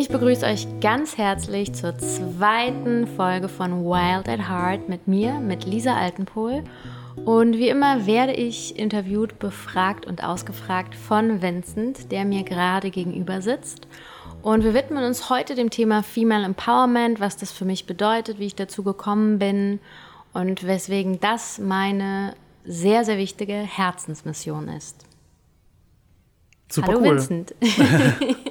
[0.00, 5.66] Ich begrüße euch ganz herzlich zur zweiten Folge von Wild at Heart mit mir, mit
[5.66, 6.64] Lisa Altenpohl.
[7.26, 13.42] Und wie immer werde ich interviewt, befragt und ausgefragt von Vincent, der mir gerade gegenüber
[13.42, 13.88] sitzt.
[14.40, 18.46] Und wir widmen uns heute dem Thema Female Empowerment, was das für mich bedeutet, wie
[18.46, 19.80] ich dazu gekommen bin
[20.32, 22.32] und weswegen das meine
[22.64, 25.04] sehr, sehr wichtige Herzensmission ist.
[26.72, 27.10] Super Hallo cool.
[27.10, 27.54] Vincent.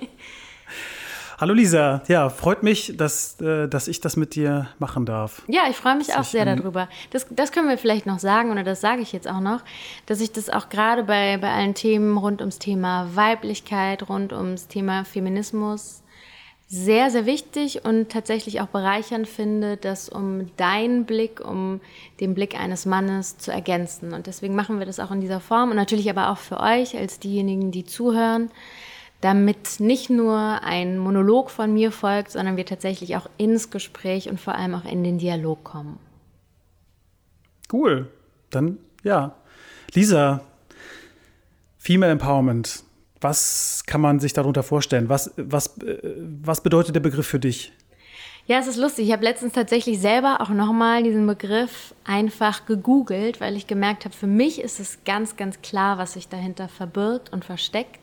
[1.40, 5.42] Hallo Lisa, ja, freut mich, dass, äh, dass ich das mit dir machen darf.
[5.48, 6.90] Ja, ich freue mich auch ich sehr darüber.
[7.12, 9.62] Das, das können wir vielleicht noch sagen, oder das sage ich jetzt auch noch,
[10.06, 14.68] dass ich das auch gerade bei, bei allen Themen rund ums Thema Weiblichkeit, rund ums
[14.68, 16.04] Thema Feminismus
[16.68, 21.80] sehr, sehr wichtig und tatsächlich auch bereichernd finde, das um deinen Blick, um
[22.20, 24.14] den Blick eines Mannes zu ergänzen.
[24.14, 26.98] Und deswegen machen wir das auch in dieser Form und natürlich aber auch für euch
[26.98, 28.52] als diejenigen, die zuhören,
[29.22, 34.39] damit nicht nur ein Monolog von mir folgt, sondern wir tatsächlich auch ins Gespräch und
[34.39, 36.00] vor allem auch in den Dialog kommen.
[37.72, 38.08] Cool.
[38.50, 39.36] Dann, ja.
[39.94, 40.42] Lisa,
[41.78, 42.84] Female Empowerment.
[43.22, 45.09] Was kann man sich darunter vorstellen?
[45.09, 45.97] Was, was, äh,
[46.42, 47.73] was bedeutet der Begriff für dich?
[48.50, 49.08] Ja, es ist lustig.
[49.08, 54.16] Ich habe letztens tatsächlich selber auch nochmal diesen Begriff einfach gegoogelt, weil ich gemerkt habe,
[54.16, 57.98] für mich ist es ganz, ganz klar, was sich dahinter verbirgt und versteckt.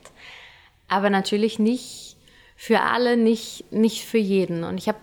[0.89, 2.17] Aber natürlich nicht
[2.56, 4.65] für alle, nicht, nicht für jeden.
[4.65, 4.98] Und ich habe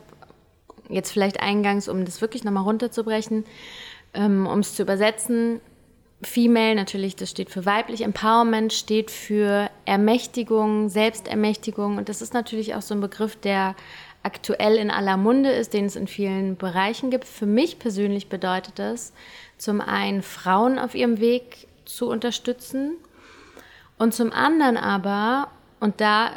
[0.90, 3.46] jetzt vielleicht eingangs, um das wirklich nochmal runterzubrechen,
[4.14, 5.60] ähm, um es zu übersetzen,
[6.26, 12.76] Female natürlich, das steht für weiblich, Empowerment steht für Ermächtigung, Selbstermächtigung und das ist natürlich
[12.76, 13.76] auch so ein Begriff, der
[14.24, 17.26] aktuell in aller Munde ist, den es in vielen Bereichen gibt.
[17.26, 19.12] Für mich persönlich bedeutet das,
[19.58, 22.96] zum einen Frauen auf ihrem Weg zu unterstützen
[23.98, 25.50] und zum anderen aber,
[25.84, 26.32] und da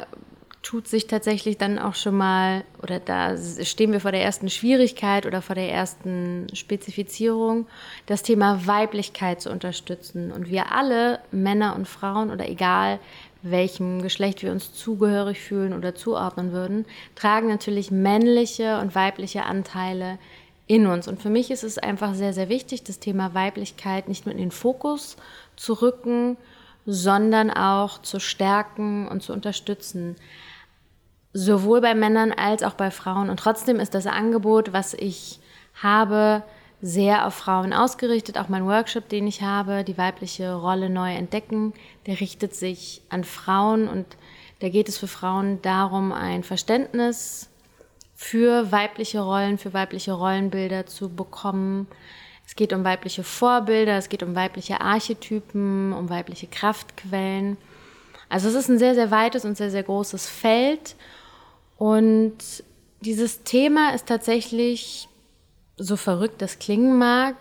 [0.61, 5.25] tut sich tatsächlich dann auch schon mal, oder da stehen wir vor der ersten Schwierigkeit
[5.25, 7.65] oder vor der ersten Spezifizierung,
[8.07, 10.33] das Thema Weiblichkeit zu unterstützen.
[10.33, 12.99] Und wir alle, Männer und Frauen oder egal
[13.41, 16.85] welchem Geschlecht wir uns zugehörig fühlen oder zuordnen würden,
[17.15, 20.19] tragen natürlich männliche und weibliche Anteile
[20.65, 21.07] in uns.
[21.07, 24.41] Und für mich ist es einfach sehr, sehr wichtig, das Thema Weiblichkeit nicht nur in
[24.41, 25.15] den Fokus
[25.55, 26.35] zu rücken,
[26.87, 30.15] sondern auch zu stärken und zu unterstützen
[31.37, 33.29] sowohl bei Männern als auch bei Frauen.
[33.29, 35.39] Und trotzdem ist das Angebot, was ich
[35.75, 36.41] habe,
[36.81, 38.39] sehr auf Frauen ausgerichtet.
[38.39, 41.73] Auch mein Workshop, den ich habe, die weibliche Rolle neu entdecken,
[42.07, 44.05] der richtet sich an Frauen und
[44.59, 47.49] da geht es für Frauen darum, ein Verständnis
[48.15, 51.87] für weibliche Rollen, für weibliche Rollenbilder zu bekommen.
[52.47, 57.57] Es geht um weibliche Vorbilder, es geht um weibliche Archetypen, um weibliche Kraftquellen.
[58.29, 60.95] Also es ist ein sehr, sehr weites und sehr, sehr großes Feld.
[61.77, 62.37] Und
[63.01, 65.09] dieses Thema ist tatsächlich,
[65.75, 67.35] so verrückt das klingen mag,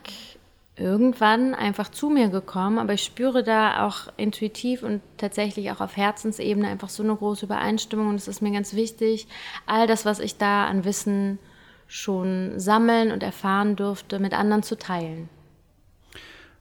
[0.74, 2.80] irgendwann einfach zu mir gekommen.
[2.80, 7.46] Aber ich spüre da auch intuitiv und tatsächlich auch auf Herzensebene einfach so eine große
[7.46, 8.08] Übereinstimmung.
[8.08, 9.28] Und es ist mir ganz wichtig,
[9.66, 11.38] all das, was ich da an Wissen
[11.86, 15.28] schon sammeln und erfahren durfte, mit anderen zu teilen.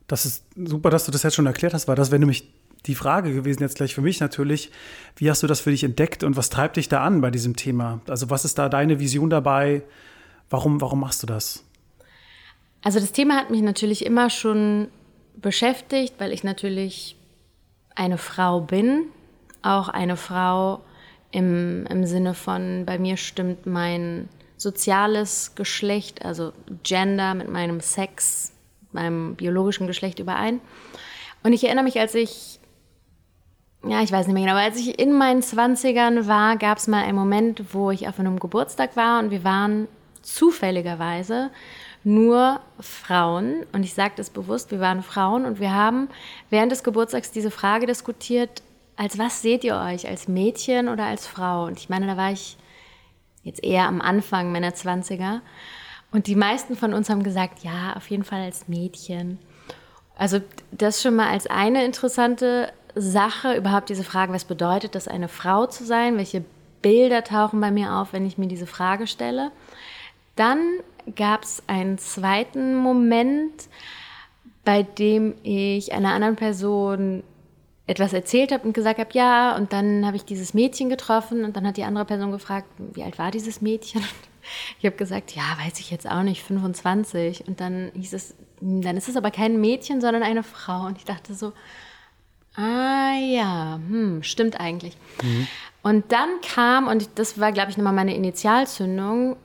[0.08, 2.48] Das ist super, dass du das jetzt schon erklärt hast, weil das wäre nämlich
[2.86, 4.72] die Frage gewesen jetzt gleich für mich natürlich.
[5.16, 7.56] Wie hast du das für dich entdeckt und was treibt dich da an bei diesem
[7.56, 8.02] Thema?
[8.08, 9.82] Also was ist da deine Vision dabei?
[10.50, 11.64] Warum, warum machst du das?
[12.84, 14.90] Also das Thema hat mich natürlich immer schon
[15.36, 17.16] beschäftigt, weil ich natürlich
[17.96, 19.06] eine Frau bin,
[19.64, 20.82] auch eine Frau
[21.32, 28.54] im, im Sinne von, bei mir stimmt mein soziales Geschlecht, also Gender mit meinem Sex,
[28.92, 30.62] meinem biologischen Geschlecht überein.
[31.44, 32.60] Und ich erinnere mich, als ich,
[33.88, 36.88] ja, ich weiß nicht mehr genau, aber als ich in meinen 20ern war, gab es
[36.88, 39.88] mal einen Moment, wo ich auf einem Geburtstag war und wir waren
[40.22, 41.52] zufälligerweise
[42.04, 43.66] nur Frauen.
[43.74, 46.08] Und ich sage das bewusst, wir waren Frauen und wir haben
[46.50, 48.62] während des Geburtstags diese Frage diskutiert,
[48.96, 51.66] als was seht ihr euch, als Mädchen oder als Frau?
[51.66, 52.58] Und ich meine, da war ich
[53.46, 55.40] jetzt eher am Anfang meiner 20er.
[56.12, 59.40] Und die meisten von uns haben gesagt, ja, auf jeden Fall als Mädchen.
[60.18, 65.28] Also das schon mal als eine interessante Sache, überhaupt diese Frage, was bedeutet das, eine
[65.28, 66.18] Frau zu sein?
[66.18, 66.44] Welche
[66.82, 69.52] Bilder tauchen bei mir auf, wenn ich mir diese Frage stelle?
[70.36, 70.60] Dann
[71.16, 73.68] gab es einen zweiten Moment,
[74.64, 77.24] bei dem ich einer anderen Person
[77.88, 81.56] etwas erzählt habe und gesagt habe, ja, und dann habe ich dieses Mädchen getroffen und
[81.56, 84.04] dann hat die andere Person gefragt, wie alt war dieses Mädchen?
[84.78, 87.48] Ich habe gesagt, ja, weiß ich jetzt auch nicht, 25.
[87.48, 90.86] Und dann hieß es, dann ist es aber kein Mädchen, sondern eine Frau.
[90.86, 91.52] Und ich dachte so,
[92.56, 94.96] Ah ja, hm, stimmt eigentlich.
[95.22, 95.48] Mhm.
[95.84, 99.36] Und dann kam, und das war, glaube ich, nochmal meine Initialzündung,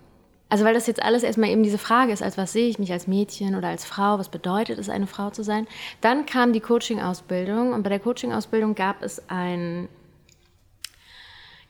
[0.50, 2.92] also weil das jetzt alles erstmal eben diese Frage ist, als was sehe ich mich
[2.92, 5.68] als Mädchen oder als Frau, was bedeutet es, eine Frau zu sein.
[6.00, 9.88] Dann kam die Coaching-Ausbildung und bei der Coaching-Ausbildung gab es ein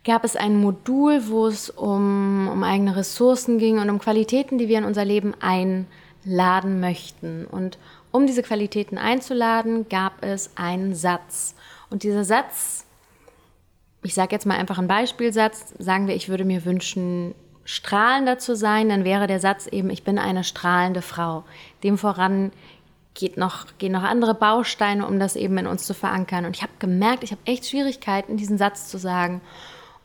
[0.03, 4.67] gab es ein Modul, wo es um, um eigene Ressourcen ging und um Qualitäten, die
[4.67, 7.45] wir in unser Leben einladen möchten.
[7.45, 7.77] Und
[8.11, 11.55] um diese Qualitäten einzuladen, gab es einen Satz.
[11.91, 12.87] Und dieser Satz,
[14.03, 17.35] ich sage jetzt mal einfach einen Beispielsatz, sagen wir, ich würde mir wünschen,
[17.71, 21.45] strahlender zu sein, dann wäre der Satz eben, ich bin eine strahlende Frau.
[21.85, 22.51] Dem voran
[23.15, 26.47] geht noch, gehen noch andere Bausteine, um das eben in uns zu verankern.
[26.47, 29.41] Und ich habe gemerkt, ich habe echt Schwierigkeiten, diesen Satz zu sagen.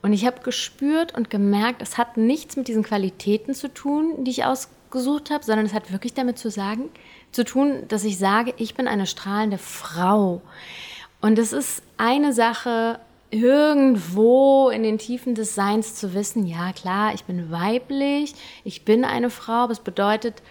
[0.03, 4.31] Und ich habe gespürt und gemerkt, es hat nichts mit diesen Qualitäten zu tun, die
[4.31, 6.89] ich ausgesucht habe, sondern es hat wirklich damit zu sagen,
[7.31, 10.43] zu tun, dass ich sage, ich bin eine strahlende Frau.
[11.19, 12.99] Und es ist eine Sache,
[13.35, 18.33] irgendwo in den Tiefen des Seins zu wissen, ja klar, ich bin weiblich,
[18.63, 20.41] ich bin eine Frau, es bedeutet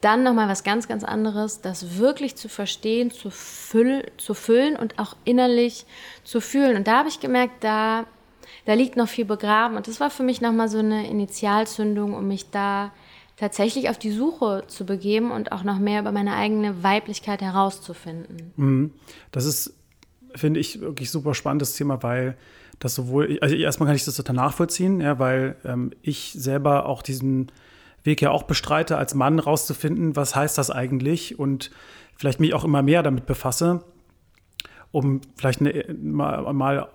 [0.00, 4.98] dann nochmal was ganz, ganz anderes, das wirklich zu verstehen, zu, füll, zu füllen und
[4.98, 5.86] auch innerlich
[6.24, 6.76] zu fühlen.
[6.76, 8.04] Und da habe ich gemerkt, da
[8.64, 9.76] da liegt noch viel begraben.
[9.76, 12.92] Und das war für mich nochmal so eine Initialzündung, um mich da
[13.36, 18.52] tatsächlich auf die Suche zu begeben und auch noch mehr über meine eigene Weiblichkeit herauszufinden.
[18.56, 18.92] Mhm.
[19.32, 19.74] Das ist,
[20.34, 22.36] finde ich, wirklich super spannendes Thema, weil
[22.78, 27.02] das sowohl, also erstmal kann ich das total nachvollziehen, ja, weil ähm, ich selber auch
[27.02, 27.52] diesen
[28.02, 31.70] Weg ja auch bestreite, als Mann rauszufinden, was heißt das eigentlich und
[32.16, 33.82] vielleicht mich auch immer mehr damit befasse,
[34.92, 36.88] um vielleicht eine, mal, mal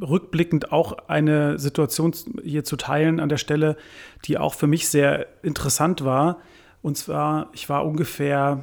[0.00, 3.76] rückblickend auch eine Situation hier zu teilen an der Stelle,
[4.24, 6.38] die auch für mich sehr interessant war.
[6.82, 8.62] Und zwar, ich war ungefähr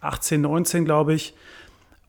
[0.00, 1.34] 18, 19, glaube ich,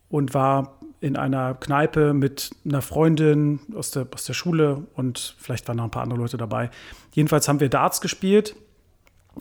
[0.09, 5.67] und war in einer Kneipe mit einer Freundin aus der, aus der Schule und vielleicht
[5.67, 6.69] waren noch ein paar andere Leute dabei.
[7.13, 8.55] Jedenfalls haben wir Darts gespielt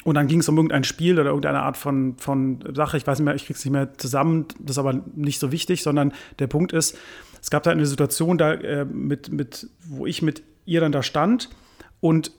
[0.05, 2.97] und dann ging es um irgendein Spiel oder irgendeine Art von, von Sache.
[2.99, 4.47] Ich weiß nicht mehr, ich kriege es nicht mehr zusammen.
[4.59, 6.99] Das ist aber nicht so wichtig, sondern der Punkt ist,
[7.41, 11.03] es gab da eine Situation, da, äh, mit, mit, wo ich mit ihr dann da
[11.03, 11.49] stand
[12.01, 12.33] und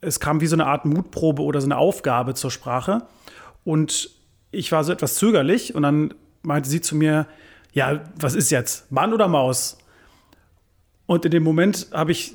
[0.00, 3.06] es kam wie so eine Art Mutprobe oder so eine Aufgabe zur Sprache.
[3.64, 4.10] Und
[4.50, 7.26] ich war so etwas zögerlich und dann meinte sie zu mir,
[7.74, 9.76] ja, was ist jetzt, Mann oder Maus?
[11.06, 12.34] Und in dem Moment habe ich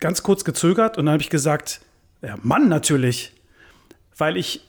[0.00, 1.80] ganz kurz gezögert und dann habe ich gesagt,
[2.22, 3.32] ja, Mann natürlich,
[4.16, 4.62] weil ich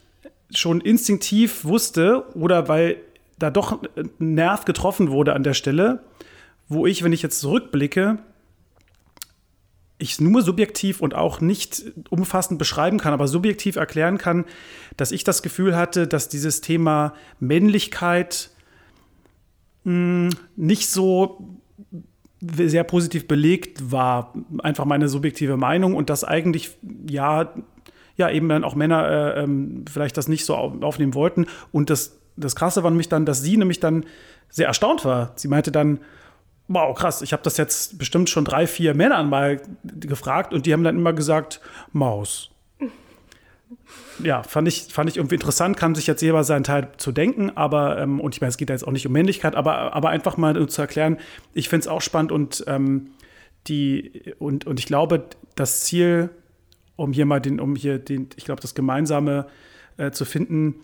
[0.52, 2.98] schon instinktiv wusste oder weil
[3.38, 6.04] da doch ein Nerv getroffen wurde an der Stelle,
[6.68, 8.18] wo ich, wenn ich jetzt zurückblicke,
[10.00, 14.46] ich nur subjektiv und auch nicht umfassend beschreiben kann, aber subjektiv erklären kann,
[14.96, 18.52] dass ich das Gefühl hatte, dass dieses Thema Männlichkeit
[19.88, 21.60] mh, nicht so
[22.42, 24.34] sehr positiv belegt war.
[24.60, 26.78] Einfach meine subjektive Meinung und dass eigentlich,
[27.10, 27.54] ja,
[28.16, 31.48] ja, eben dann auch Männer äh, ähm, vielleicht das nicht so aufnehmen wollten.
[31.72, 34.06] Und das, das Krasse war nämlich dann, dass sie nämlich dann
[34.50, 35.34] sehr erstaunt war.
[35.36, 36.00] Sie meinte dann,
[36.68, 40.74] wow, krass, ich habe das jetzt bestimmt schon drei, vier Männern mal gefragt und die
[40.74, 41.62] haben dann immer gesagt,
[41.92, 42.52] Maus.
[44.24, 47.52] Ja, fand ich, fand ich irgendwie interessant, kann sich jetzt jeder seinen Teil zu denken,
[47.56, 50.10] aber, ähm, und ich meine, es geht ja jetzt auch nicht um Männlichkeit, aber, aber
[50.10, 51.18] einfach mal zu erklären,
[51.54, 53.12] ich finde es auch spannend und, ähm,
[53.68, 56.30] die, und, und ich glaube, das Ziel,
[56.96, 59.48] um hier mal den, um hier den, ich glaube, das Gemeinsame
[59.98, 60.76] äh, zu finden,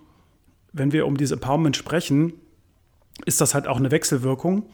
[0.72, 2.34] wenn wir um dieses Empowerment sprechen,
[3.26, 4.68] ist das halt auch eine Wechselwirkung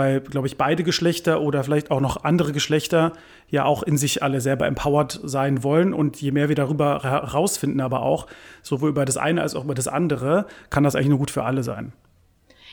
[0.00, 3.12] weil, glaube ich, beide Geschlechter oder vielleicht auch noch andere Geschlechter
[3.50, 5.92] ja auch in sich alle selber empowered sein wollen.
[5.92, 8.26] Und je mehr wir darüber herausfinden, aber auch,
[8.62, 11.44] sowohl über das eine als auch über das andere, kann das eigentlich nur gut für
[11.44, 11.92] alle sein.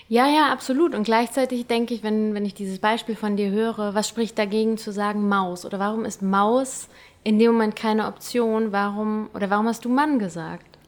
[0.08, 0.96] Ja, ja, absolut.
[0.96, 4.78] Und gleichzeitig denke ich, wenn, wenn ich dieses Beispiel von dir höre, was spricht dagegen
[4.78, 5.66] zu sagen Maus?
[5.66, 6.88] Oder warum ist Maus
[7.26, 8.72] in dem Moment keine Option?
[8.72, 10.80] Warum, oder warum hast du Mann gesagt?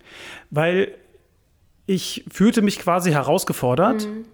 [0.51, 0.95] Weil
[1.85, 4.25] ich fühlte mich quasi herausgefordert, mhm.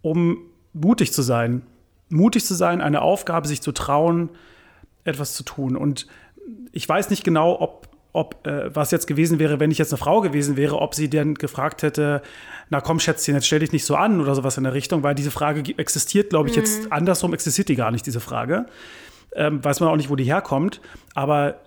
[0.00, 1.62] um mutig zu sein.
[2.08, 4.30] Mutig zu sein, eine Aufgabe, sich zu trauen,
[5.04, 5.76] etwas zu tun.
[5.76, 6.06] Und
[6.72, 9.98] ich weiß nicht genau, ob, ob äh, was jetzt gewesen wäre, wenn ich jetzt eine
[9.98, 12.22] Frau gewesen wäre, ob sie dann gefragt hätte,
[12.70, 15.14] na komm, Schätzchen, jetzt stell dich nicht so an oder sowas in der Richtung, weil
[15.14, 16.62] diese Frage existiert, glaube ich, mhm.
[16.62, 18.66] jetzt andersrum existiert die gar nicht, diese Frage.
[19.34, 20.80] Ähm, weiß man auch nicht, wo die herkommt.
[21.14, 21.60] Aber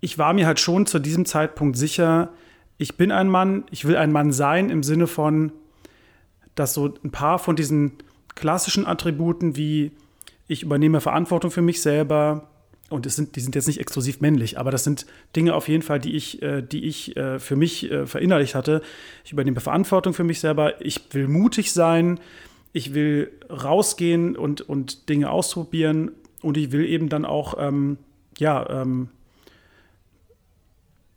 [0.00, 2.30] ich war mir halt schon zu diesem Zeitpunkt sicher,
[2.76, 5.52] ich bin ein Mann, ich will ein Mann sein im Sinne von,
[6.54, 7.92] dass so ein paar von diesen
[8.34, 9.92] klassischen Attributen wie
[10.46, 12.48] ich übernehme Verantwortung für mich selber,
[12.90, 15.82] und es sind, die sind jetzt nicht exklusiv männlich, aber das sind Dinge auf jeden
[15.82, 18.82] Fall, die ich, äh, die ich äh, für mich äh, verinnerlicht hatte.
[19.24, 22.20] Ich übernehme Verantwortung für mich selber, ich will mutig sein,
[22.74, 26.10] ich will rausgehen und, und Dinge ausprobieren.
[26.42, 27.96] Und ich will eben dann auch, ähm,
[28.36, 29.08] ja, ähm,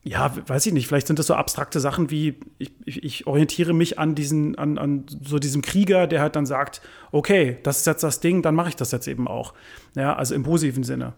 [0.07, 3.99] ja, weiß ich nicht, vielleicht sind das so abstrakte Sachen wie, ich, ich, orientiere mich
[3.99, 8.03] an diesen, an, an so diesem Krieger, der halt dann sagt, okay, das ist jetzt
[8.03, 9.53] das Ding, dann mache ich das jetzt eben auch.
[9.95, 11.13] Ja, also im positiven Sinne.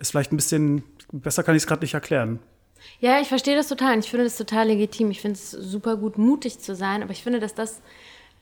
[0.00, 2.40] Ist vielleicht ein bisschen, besser kann ich es gerade nicht erklären.
[2.98, 3.94] Ja, ich verstehe das total.
[3.94, 5.10] Und ich finde das total legitim.
[5.10, 7.02] Ich finde es super gut, mutig zu sein.
[7.02, 7.80] Aber ich finde, dass das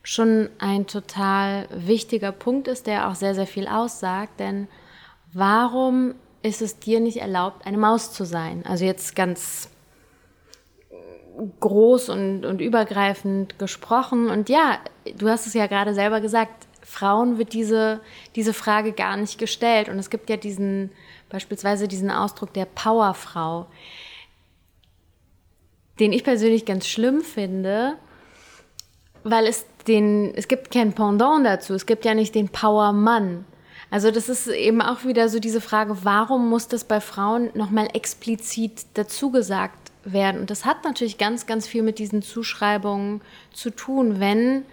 [0.02, 4.38] schon ein total wichtiger Punkt ist, der auch sehr, sehr viel aussagt.
[4.38, 4.68] Denn
[5.32, 8.64] warum ist es dir nicht erlaubt, eine Maus zu sein?
[8.66, 9.70] Also jetzt ganz
[11.60, 14.28] groß und, und übergreifend gesprochen.
[14.30, 14.78] Und ja,
[15.16, 18.00] du hast es ja gerade selber gesagt, Frauen wird diese,
[18.34, 19.88] diese Frage gar nicht gestellt.
[19.88, 20.90] Und es gibt ja diesen,
[21.28, 23.66] beispielsweise diesen Ausdruck der Powerfrau,
[26.00, 27.96] den ich persönlich ganz schlimm finde,
[29.24, 31.74] weil es den, es gibt kein Pendant dazu.
[31.74, 33.44] Es gibt ja nicht den Powermann.
[33.90, 37.88] Also das ist eben auch wieder so diese Frage, warum muss das bei Frauen nochmal
[37.94, 40.40] explizit dazu gesagt werden?
[40.42, 44.64] Und das hat natürlich ganz, ganz viel mit diesen Zuschreibungen zu tun, wenn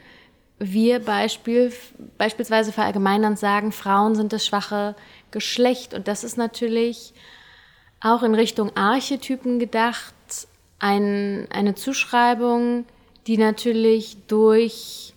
[0.59, 1.73] wir Beispiel,
[2.17, 4.95] beispielsweise verallgemeinernd sagen, Frauen sind das schwache
[5.31, 5.93] Geschlecht.
[5.93, 7.13] Und das ist natürlich
[8.01, 10.13] auch in Richtung Archetypen gedacht,
[10.79, 12.85] ein, eine Zuschreibung,
[13.27, 15.13] die natürlich durch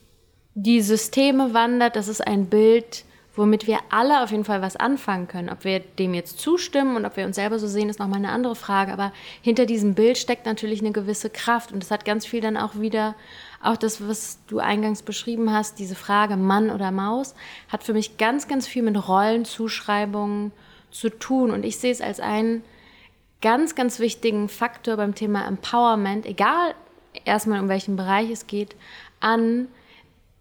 [0.54, 1.96] die Systeme wandert.
[1.96, 3.04] Das ist ein Bild,
[3.38, 5.48] womit wir alle auf jeden Fall was anfangen können.
[5.48, 8.32] Ob wir dem jetzt zustimmen und ob wir uns selber so sehen, ist nochmal eine
[8.32, 8.92] andere Frage.
[8.92, 12.56] Aber hinter diesem Bild steckt natürlich eine gewisse Kraft und das hat ganz viel dann
[12.56, 13.14] auch wieder,
[13.62, 17.36] auch das, was du eingangs beschrieben hast, diese Frage Mann oder Maus,
[17.68, 20.50] hat für mich ganz, ganz viel mit Rollenzuschreibungen
[20.90, 21.52] zu tun.
[21.52, 22.64] Und ich sehe es als einen
[23.40, 26.74] ganz, ganz wichtigen Faktor beim Thema Empowerment, egal
[27.24, 28.74] erstmal um welchen Bereich es geht,
[29.20, 29.68] an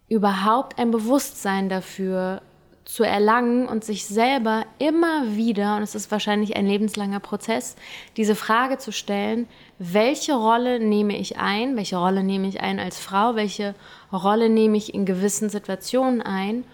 [0.08, 2.42] überhaupt ein Bewusstsein dafür
[2.88, 7.76] zu erlangen und sich selber immer wieder, und es ist wahrscheinlich ein lebenslanger Prozess,
[8.16, 9.46] diese Frage zu stellen,
[9.78, 13.74] welche Rolle nehme ich ein, welche Rolle nehme ich ein als Frau, welche
[14.10, 16.64] Rolle nehme ich in gewissen Situationen ein?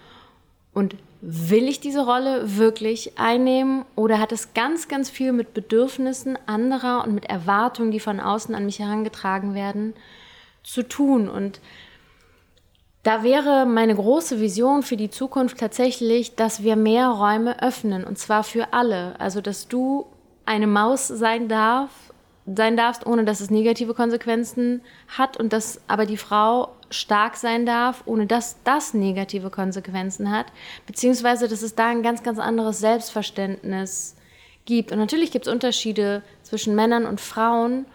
[0.73, 3.83] Und will ich diese Rolle wirklich einnehmen?
[3.97, 8.55] Oder hat es ganz, ganz viel mit Bedürfnissen anderer und mit Erwartungen, die von außen
[8.55, 9.93] an mich herangetragen werden,
[10.63, 11.27] zu tun?
[11.27, 11.59] Und
[13.05, 18.17] da wäre meine große Vision für die Zukunft tatsächlich, dass wir mehr Räume öffnen und
[18.17, 19.13] zwar für alle.
[19.19, 20.07] Also, dass du
[20.43, 21.91] eine Maus sein darf,
[22.47, 27.67] sein darfst, ohne dass es negative Konsequenzen hat und dass aber die Frau stark sein
[27.67, 30.47] darf, ohne dass das negative Konsequenzen hat,
[30.87, 34.15] beziehungsweise dass es da ein ganz, ganz anderes Selbstverständnis
[34.65, 34.91] gibt.
[34.91, 37.85] Und natürlich gibt es Unterschiede zwischen Männern und Frauen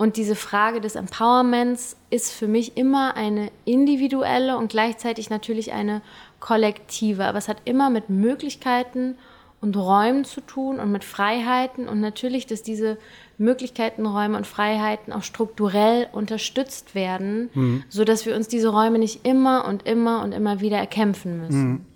[0.00, 6.00] und diese Frage des Empowerments ist für mich immer eine individuelle und gleichzeitig natürlich eine
[6.40, 7.26] kollektive.
[7.26, 9.18] Aber es hat immer mit Möglichkeiten
[9.60, 12.96] und Räumen zu tun und mit Freiheiten und natürlich, dass diese
[13.36, 17.84] Möglichkeiten, Räume und Freiheiten auch strukturell unterstützt werden, mhm.
[17.90, 21.68] sodass wir uns diese Räume nicht immer und immer und immer wieder erkämpfen müssen.
[21.68, 21.86] Mhm.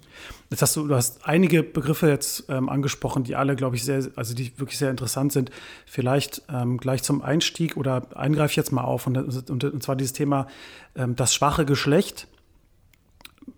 [0.55, 4.07] Jetzt hast du, du hast einige Begriffe jetzt ähm, angesprochen, die alle, glaube ich, sehr,
[4.15, 5.51] also die wirklich sehr interessant sind.
[5.85, 9.17] Vielleicht ähm, gleich zum Einstieg oder eingreife ich jetzt mal auf und,
[9.51, 10.47] und, und zwar dieses Thema
[10.95, 12.29] ähm, das schwache Geschlecht.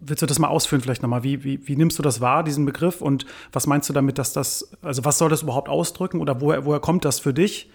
[0.01, 1.23] Willst du das mal ausführen vielleicht nochmal?
[1.23, 3.03] Wie, wie, wie nimmst du das wahr, diesen Begriff?
[3.03, 6.65] Und was meinst du damit, dass das, also was soll das überhaupt ausdrücken oder woher,
[6.65, 7.71] woher kommt das für dich?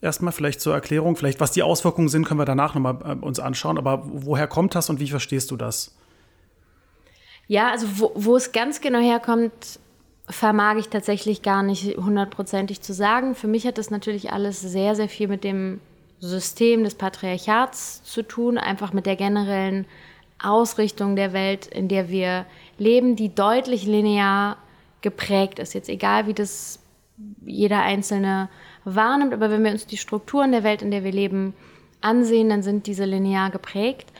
[0.00, 3.40] Erstmal vielleicht zur Erklärung, vielleicht was die Auswirkungen sind, können wir danach nochmal äh, uns
[3.40, 3.78] anschauen.
[3.78, 5.96] Aber woher kommt das und wie verstehst du das?
[7.46, 9.78] Ja, also wo, wo es ganz genau herkommt,
[10.28, 13.34] vermag ich tatsächlich gar nicht hundertprozentig zu sagen.
[13.34, 15.80] Für mich hat das natürlich alles sehr, sehr viel mit dem
[16.20, 19.86] System des Patriarchats zu tun, einfach mit der generellen
[20.42, 22.46] Ausrichtung der Welt, in der wir
[22.78, 24.56] leben, die deutlich linear
[25.02, 25.74] geprägt ist.
[25.74, 26.80] Jetzt egal, wie das
[27.44, 28.48] jeder Einzelne
[28.84, 31.54] wahrnimmt, aber wenn wir uns die Strukturen der Welt, in der wir leben,
[32.00, 34.10] ansehen, dann sind diese linear geprägt.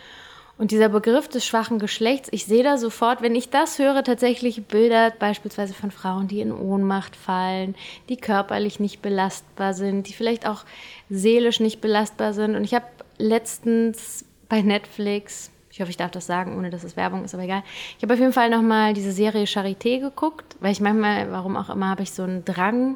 [0.56, 4.66] Und dieser Begriff des schwachen Geschlechts, ich sehe da sofort, wenn ich das höre, tatsächlich
[4.66, 7.74] Bilder beispielsweise von Frauen, die in Ohnmacht fallen,
[8.08, 10.64] die körperlich nicht belastbar sind, die vielleicht auch
[11.10, 12.54] seelisch nicht belastbar sind.
[12.54, 12.86] Und ich habe
[13.18, 17.42] letztens bei Netflix, ich hoffe, ich darf das sagen, ohne dass es Werbung ist, aber
[17.42, 17.64] egal.
[17.96, 21.68] Ich habe auf jeden Fall nochmal diese Serie Charité geguckt, weil ich manchmal, warum auch
[21.68, 22.94] immer, habe ich so einen Drang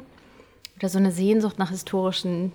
[0.77, 2.53] oder so eine Sehnsucht nach historischen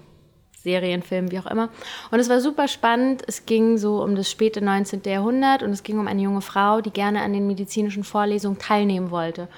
[0.65, 1.69] Serien, Filmen, wie auch immer.
[2.11, 3.23] Und es war super spannend.
[3.27, 5.03] Es ging so um das späte 19.
[5.05, 9.11] Jahrhundert und es ging um eine junge Frau, die gerne an den medizinischen Vorlesungen teilnehmen
[9.11, 9.49] wollte.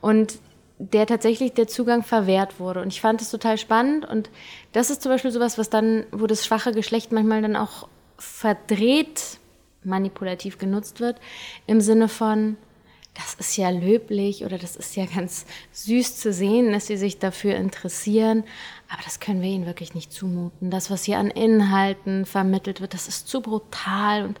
[0.00, 0.38] Und
[0.78, 2.82] der tatsächlich der Zugang verwehrt wurde.
[2.82, 4.04] Und ich fand es total spannend.
[4.04, 4.30] Und
[4.72, 9.38] das ist zum Beispiel sowas, was dann, wo das schwache Geschlecht manchmal dann auch verdreht
[9.84, 11.20] manipulativ genutzt wird,
[11.66, 12.56] im Sinne von,
[13.14, 17.18] das ist ja löblich oder das ist ja ganz süß zu sehen, dass sie sich
[17.18, 18.44] dafür interessieren,
[18.90, 20.70] aber das können wir ihnen wirklich nicht zumuten.
[20.70, 24.40] Das, was hier an Inhalten vermittelt wird, das ist zu brutal und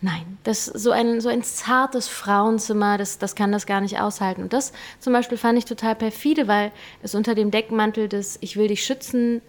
[0.00, 4.42] nein, das so ein so ein zartes Frauenzimmer, das das kann das gar nicht aushalten.
[4.42, 6.72] Und das zum Beispiel fand ich total perfide, weil
[7.02, 9.40] es unter dem Deckmantel des Ich will dich schützen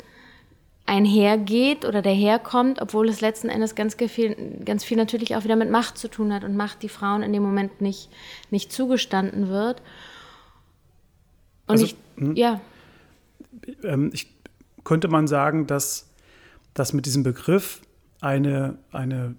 [0.88, 5.70] einhergeht oder daherkommt, obwohl es letzten Endes ganz viel, ganz viel natürlich auch wieder mit
[5.70, 8.10] Macht zu tun hat und Macht, die Frauen in dem Moment nicht,
[8.50, 9.82] nicht zugestanden wird.
[11.68, 12.36] Und also, ich, hm?
[12.38, 12.62] ja.
[13.84, 14.37] Ähm, ich
[14.88, 16.10] könnte man sagen, dass,
[16.74, 17.82] dass mit diesem Begriff
[18.22, 19.36] eine, eine,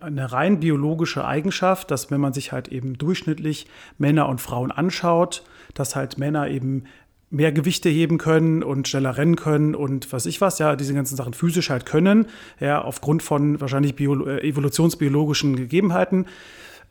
[0.00, 5.44] eine rein biologische Eigenschaft, dass wenn man sich halt eben durchschnittlich Männer und Frauen anschaut,
[5.72, 6.82] dass halt Männer eben
[7.30, 11.14] mehr Gewichte heben können und schneller rennen können und was ich was, ja, diese ganzen
[11.14, 12.26] Sachen physisch halt können,
[12.58, 16.26] ja, aufgrund von wahrscheinlich Bio äh, evolutionsbiologischen Gegebenheiten.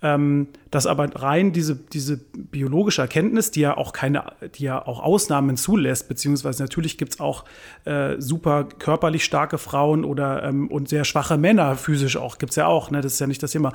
[0.02, 4.26] Ähm, dass aber rein diese, diese biologische Erkenntnis, die ja auch keine,
[4.56, 7.46] die ja auch Ausnahmen zulässt, beziehungsweise natürlich gibt es auch
[7.86, 12.58] äh, super körperlich starke Frauen oder ähm, und sehr schwache Männer, physisch auch, gibt es
[12.58, 13.02] ja auch, ne?
[13.02, 13.74] das ist ja nicht das Thema.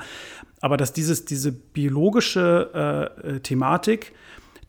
[0.61, 4.13] Aber dass dieses, diese biologische äh, äh Thematik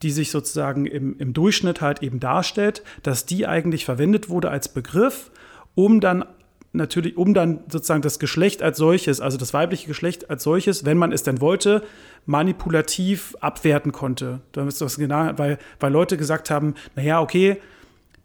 [0.03, 4.69] die sich sozusagen im, im Durchschnitt halt eben darstellt, dass die eigentlich verwendet wurde als
[4.69, 5.31] Begriff,
[5.75, 6.25] um dann
[6.75, 10.99] natürlich, um dann sozusagen das Geschlecht als solches, also das weibliche Geschlecht als solches, wenn
[10.99, 11.83] man es denn wollte,
[12.27, 14.41] manipulativ abwerten konnte.
[14.53, 17.59] Das genau, weil, weil Leute gesagt haben, naja, okay,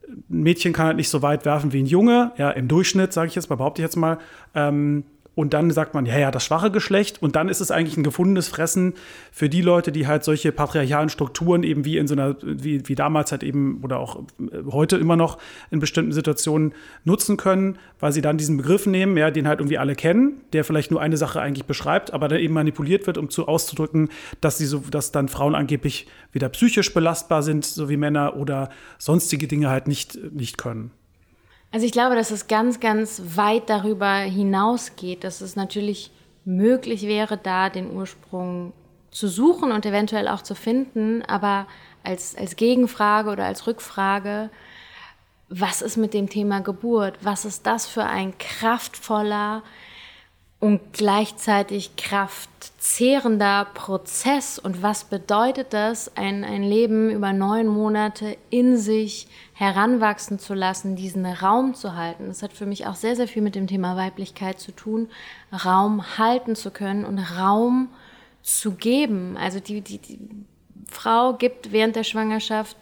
[0.08, 3.28] ein Mädchen kann halt nicht so weit werfen wie ein Junge, ja, im Durchschnitt, sage
[3.28, 4.18] ich jetzt mal, behaupte ich jetzt mal.
[4.56, 5.04] Ähm,
[5.36, 7.22] und dann sagt man, ja, ja, das schwache Geschlecht.
[7.22, 8.94] Und dann ist es eigentlich ein gefundenes Fressen
[9.32, 12.96] für die Leute, die halt solche patriarchalen Strukturen eben wie in so einer, wie, wie
[12.96, 15.38] damals halt eben oder auch äh, heute immer noch
[15.72, 16.74] in bestimmten Situationen
[17.06, 20.66] nutzen können, weil sie dann diesen Begriff nehmen, ja, den halt irgendwie alle kennen, der
[20.66, 24.10] vielleicht nur eine Sache eigentlich beschreibt, aber dann eben manipuliert wird, um zu auszudrücken,
[24.42, 28.70] dass sie so, dass dann Frauen angeblich wieder psychisch belastbar sind, so wie Männer oder
[28.98, 30.92] sonstige Dinge halt nicht, nicht können.
[31.72, 36.12] Also ich glaube, dass es ganz, ganz weit darüber hinausgeht, dass es natürlich
[36.46, 38.74] möglich wäre, da den Ursprung
[39.12, 41.68] zu suchen und eventuell auch zu finden, aber
[42.04, 44.50] als, als Gegenfrage oder als Rückfrage,
[45.50, 47.18] was ist mit dem Thema Geburt?
[47.22, 49.64] Was ist das für ein kraftvoller,
[50.60, 54.60] und gleichzeitig kraftzehrender Prozess.
[54.60, 60.98] Und was bedeutet das, ein, ein Leben über neun Monate in sich heranwachsen zu lassen,
[60.98, 62.28] diesen Raum zu halten?
[62.28, 65.08] Das hat für mich auch sehr, sehr viel mit dem Thema Weiblichkeit zu tun,
[65.54, 67.90] Raum halten zu können und Raum
[68.44, 69.38] zu geben.
[69.38, 70.20] Also die, die, die
[70.90, 72.76] Frau gibt während der Schwangerschaft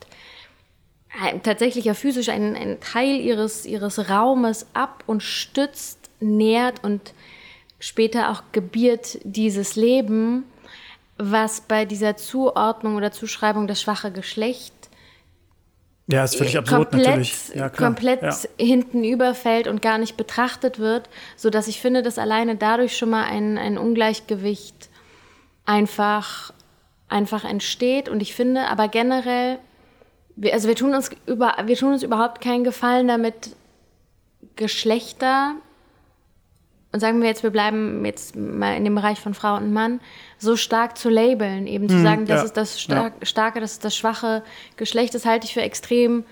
[1.43, 7.13] tatsächlich ja physisch einen, einen Teil ihres, ihres Raumes ab und stützt, nährt und
[7.79, 10.43] später auch gebiert dieses Leben,
[11.17, 14.73] was bei dieser Zuordnung oder Zuschreibung das schwache Geschlecht
[16.09, 17.49] ja, ist völlig absurd komplett, natürlich.
[17.53, 18.33] Ja, komplett ja.
[18.57, 23.09] hinten überfällt und gar nicht betrachtet wird, so dass ich finde, dass alleine dadurch schon
[23.09, 24.89] mal ein, ein Ungleichgewicht
[25.65, 26.53] einfach,
[27.09, 28.07] einfach entsteht.
[28.07, 29.59] Und ich finde aber generell,
[30.37, 33.55] wir, also wir tun uns über, wir tun uns überhaupt keinen Gefallen damit,
[34.55, 35.55] Geschlechter
[36.97, 39.99] und sagen wir jetzt, wir bleiben jetzt mal in dem Bereich von Frau und Mann,
[40.39, 43.25] so stark zu labeln, eben zu mhm, sagen, das ja, ist das Star ja.
[43.25, 44.41] starke, das ist das schwache
[44.77, 46.23] Geschlecht, das halte ich für extrem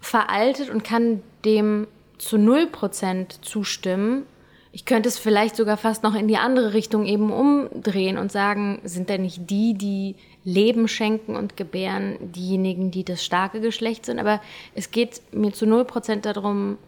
[0.00, 1.86] veraltet und kann dem
[2.18, 4.26] zu null Prozent zustimmen.
[4.72, 8.80] Ich könnte es vielleicht sogar fast noch in die andere Richtung eben umdrehen und sagen,
[8.82, 14.18] sind denn nicht die, die Leben schenken und gebären, diejenigen, die das starke Geschlecht sind?
[14.18, 14.40] Aber
[14.74, 16.78] es geht mir zu null Prozent darum,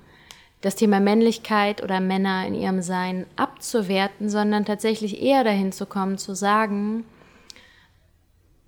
[0.63, 6.19] das Thema Männlichkeit oder Männer in ihrem Sein abzuwerten, sondern tatsächlich eher dahin zu kommen,
[6.19, 7.05] zu sagen,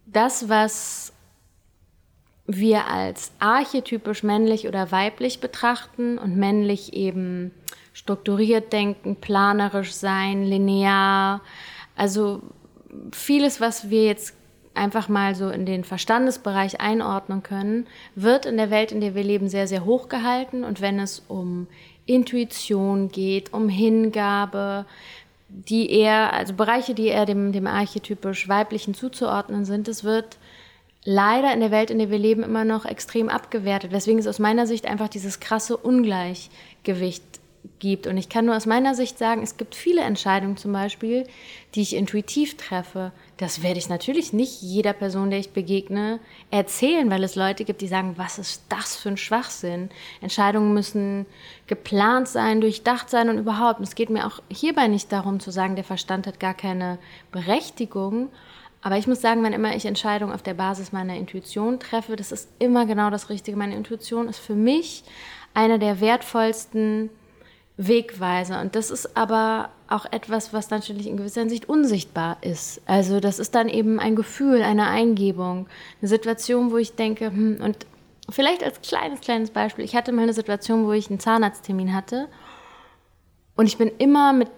[0.07, 1.13] das, was
[2.47, 7.53] wir als archetypisch männlich oder weiblich betrachten und männlich eben
[7.93, 11.41] strukturiert denken, planerisch sein, linear,
[11.97, 12.43] also
[13.13, 14.35] vieles, was wir jetzt
[14.75, 19.23] einfach mal so in den Verstandesbereich einordnen können, wird in der Welt, in der wir
[19.23, 20.65] leben, sehr, sehr hoch gehalten.
[20.65, 21.67] Und wenn es um
[22.07, 24.85] Intuition geht, um Hingabe,
[25.49, 30.39] die eher, also Bereiche, die eher dem, dem archetypisch weiblichen zuzuordnen sind, es wird
[31.05, 33.93] leider in der Welt, in der wir leben, immer noch extrem abgewertet.
[33.93, 37.23] Weswegen es aus meiner Sicht einfach dieses krasse Ungleichgewicht
[37.79, 38.07] gibt.
[38.07, 41.27] Und ich kann nur aus meiner Sicht sagen, es gibt viele Entscheidungen zum Beispiel,
[41.75, 43.13] die ich intuitiv treffe.
[43.37, 46.21] Das werde ich natürlich nicht jeder Person, der ich begegne,
[46.53, 49.91] erzählen, weil es Leute gibt, die sagen, was ist das für ein Schwachsinn?
[50.21, 51.27] Entscheidungen müssen
[51.67, 53.81] geplant sein, durchdacht sein und überhaupt.
[53.81, 56.99] Und es geht mir auch hierbei nicht darum zu sagen, der Verstand hat gar keine
[57.33, 58.29] Berechtigung.
[58.83, 62.31] Aber ich muss sagen, wenn immer ich Entscheidungen auf der Basis meiner Intuition treffe, das
[62.31, 63.57] ist immer genau das Richtige.
[63.57, 65.03] Meine Intuition ist für mich
[65.55, 67.11] einer der wertvollsten
[67.77, 68.61] Wegweiser.
[68.61, 72.81] Und das ist aber auch etwas, was natürlich in gewisser Hinsicht unsichtbar ist.
[72.87, 75.67] Also das ist dann eben ein Gefühl, eine Eingebung,
[76.01, 77.87] eine Situation, wo ich denke, hm, und
[78.31, 82.29] vielleicht als kleines, kleines Beispiel, ich hatte mal eine Situation, wo ich einen Zahnarzttermin hatte
[83.57, 84.49] und ich bin immer mit,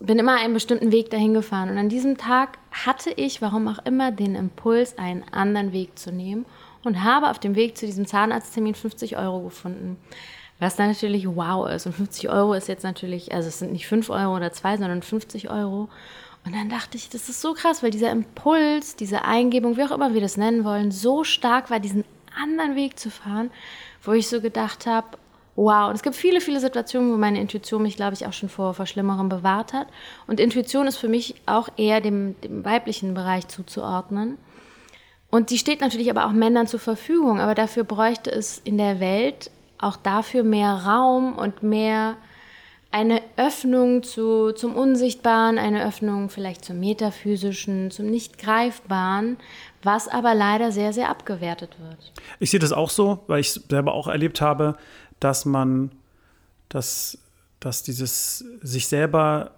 [0.00, 1.68] bin immer einen bestimmten Weg dahin gefahren.
[1.68, 6.12] Und an diesem Tag hatte ich, warum auch immer, den Impuls, einen anderen Weg zu
[6.12, 6.46] nehmen
[6.84, 9.96] und habe auf dem Weg zu diesem Zahnarzttermin 50 Euro gefunden.
[10.62, 11.86] Was dann natürlich wow ist.
[11.86, 15.02] Und 50 Euro ist jetzt natürlich, also es sind nicht 5 Euro oder 2, sondern
[15.02, 15.88] 50 Euro.
[16.44, 19.90] Und dann dachte ich, das ist so krass, weil dieser Impuls, diese Eingebung, wie auch
[19.90, 22.04] immer wir das nennen wollen, so stark war, diesen
[22.40, 23.50] anderen Weg zu fahren,
[24.04, 25.18] wo ich so gedacht habe,
[25.56, 25.88] wow.
[25.88, 28.72] Und es gibt viele, viele Situationen, wo meine Intuition mich, glaube ich, auch schon vor,
[28.74, 29.88] vor Schlimmerem bewahrt hat.
[30.28, 34.38] Und Intuition ist für mich auch eher dem, dem weiblichen Bereich zuzuordnen.
[35.28, 37.40] Und die steht natürlich aber auch Männern zur Verfügung.
[37.40, 39.50] Aber dafür bräuchte es in der Welt
[39.82, 42.16] auch dafür mehr Raum und mehr
[42.92, 49.38] eine Öffnung zu, zum Unsichtbaren, eine Öffnung vielleicht zum Metaphysischen, zum Nicht-Greifbaren,
[49.82, 52.12] was aber leider sehr, sehr abgewertet wird.
[52.38, 54.76] Ich sehe das auch so, weil ich selber auch erlebt habe,
[55.20, 55.90] dass man,
[56.68, 57.18] dass,
[57.60, 59.52] dass dieses sich selber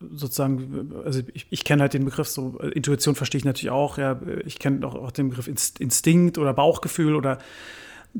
[0.00, 4.20] sozusagen, also ich, ich kenne halt den Begriff so, Intuition verstehe ich natürlich auch, ja,
[4.44, 7.38] ich kenne auch, auch den Begriff Instinkt oder Bauchgefühl oder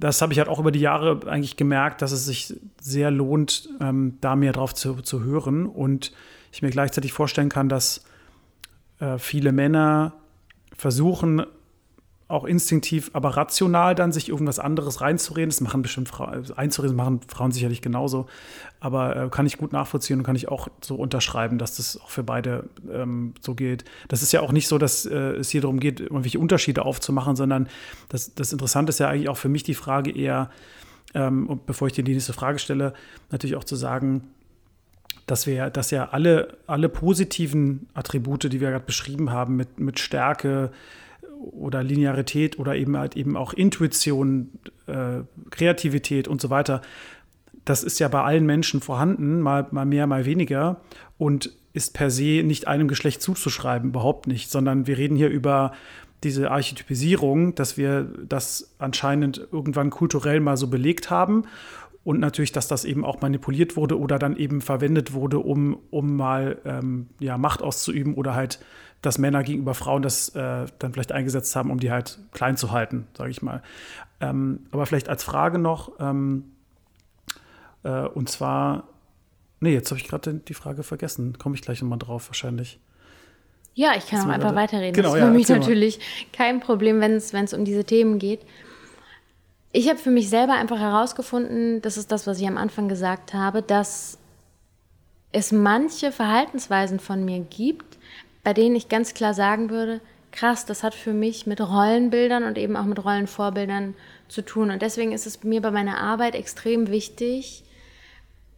[0.01, 3.69] das habe ich halt auch über die Jahre eigentlich gemerkt, dass es sich sehr lohnt,
[3.81, 5.67] ähm, da mehr drauf zu, zu hören.
[5.67, 6.13] Und
[6.53, 8.05] ich mir gleichzeitig vorstellen kann, dass
[9.01, 10.15] äh, viele Männer
[10.77, 11.45] versuchen,
[12.29, 15.49] auch instinktiv, aber rational dann sich irgendwas anderes reinzureden.
[15.49, 18.27] Das machen bestimmt Frauen, einzureden machen Frauen sicherlich genauso.
[18.81, 22.11] Aber äh, kann ich gut nachvollziehen und kann ich auch so unterschreiben, dass das auch
[22.11, 23.85] für beide ähm, so gilt.
[24.09, 27.35] Das ist ja auch nicht so, dass äh, es hier darum geht, irgendwelche Unterschiede aufzumachen,
[27.35, 27.67] sondern
[28.11, 30.51] das, das Interessante ist ja eigentlich auch für mich die Frage eher,
[31.15, 32.93] ähm, bevor ich dir die nächste Frage stelle,
[33.31, 34.29] natürlich auch zu sagen,
[35.27, 39.99] dass wir, dass ja alle, alle positiven Attribute, die wir gerade beschrieben haben, mit, mit
[39.99, 40.73] Stärke,
[41.39, 44.51] oder Linearität oder eben halt eben auch Intuition,
[44.87, 45.21] äh,
[45.51, 46.83] Kreativität und so weiter,
[47.65, 50.81] das ist ja bei allen Menschen vorhanden, mal, mal mehr, mal weniger
[51.19, 55.73] und ist per se nicht einem Geschlecht zuzuschreiben, überhaupt nicht, sondern wir reden hier über
[56.25, 61.45] diese Archetypisierung, dass wir das anscheinend irgendwann kulturell mal so belegt haben
[62.05, 66.17] und natürlich, dass das eben auch manipuliert wurde oder dann eben verwendet wurde, um, um
[66.17, 68.61] mal ähm, ja, Macht auszuüben oder halt
[69.03, 72.73] dass Männer gegenüber Frauen das äh, dann vielleicht eingesetzt haben, um die halt klein zu
[72.73, 73.63] halten, sage ich mal.
[74.21, 76.45] Ähm, aber vielleicht als Frage noch, ähm,
[77.85, 78.89] äh, und zwar,
[79.61, 82.81] nee, jetzt habe ich gerade die Frage vergessen, komme ich gleich nochmal drauf wahrscheinlich.
[83.75, 84.93] Ja, ich kann auch einfach weiterreden.
[84.93, 86.05] Genau, das ist für ja, mich natürlich mal.
[86.33, 88.41] kein Problem, wenn es um diese Themen geht.
[89.71, 93.35] Ich habe für mich selber einfach herausgefunden, das ist das, was ich am Anfang gesagt
[93.35, 94.19] habe, dass
[95.31, 97.99] es manche Verhaltensweisen von mir gibt,
[98.49, 100.01] bei denen ich ganz klar sagen würde,
[100.33, 103.93] krass, das hat für mich mit Rollenbildern und eben auch mit Rollenvorbildern
[104.27, 104.71] zu tun.
[104.71, 107.63] Und deswegen ist es mir bei meiner Arbeit extrem wichtig,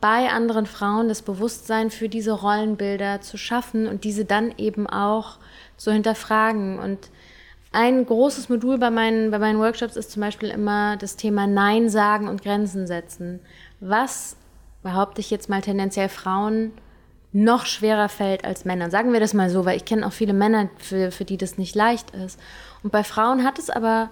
[0.01, 5.39] bei anderen Frauen das Bewusstsein für diese Rollenbilder zu schaffen und diese dann eben auch
[5.77, 6.79] zu hinterfragen.
[6.79, 7.11] Und
[7.73, 11.91] ein großes Modul bei meinen, bei meinen Workshops ist zum Beispiel immer das Thema Nein
[11.91, 13.41] sagen und Grenzen setzen.
[13.81, 14.37] Was
[14.85, 16.75] behaupte ich jetzt mal tendenziell Frauen
[17.33, 18.91] noch schwerer fällt als Männern.
[18.91, 21.59] Sagen wir das mal so, weil ich kenne auch viele Männer, für, für die das
[21.59, 22.41] nicht leicht ist.
[22.83, 24.11] Und bei Frauen hat es aber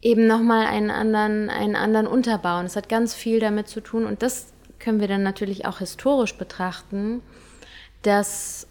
[0.00, 2.60] eben nochmal einen anderen, einen anderen Unterbau.
[2.60, 4.06] Und es hat ganz viel damit zu tun.
[4.06, 7.22] Und das können wir dann natürlich auch historisch betrachten,
[8.02, 8.66] dass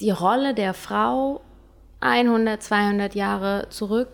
[0.00, 1.40] die Rolle der Frau
[2.00, 4.08] 100, 200 Jahre zurück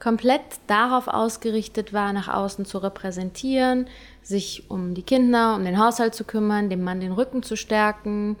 [0.00, 3.86] komplett darauf ausgerichtet war, nach außen zu repräsentieren,
[4.26, 8.36] sich um die Kinder, um den Haushalt zu kümmern, dem Mann den Rücken zu stärken,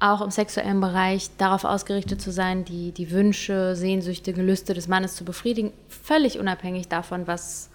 [0.00, 5.14] auch im sexuellen Bereich darauf ausgerichtet zu sein, die, die Wünsche, Sehnsüchte, Gelüste des Mannes
[5.14, 7.70] zu befriedigen, völlig unabhängig davon, was,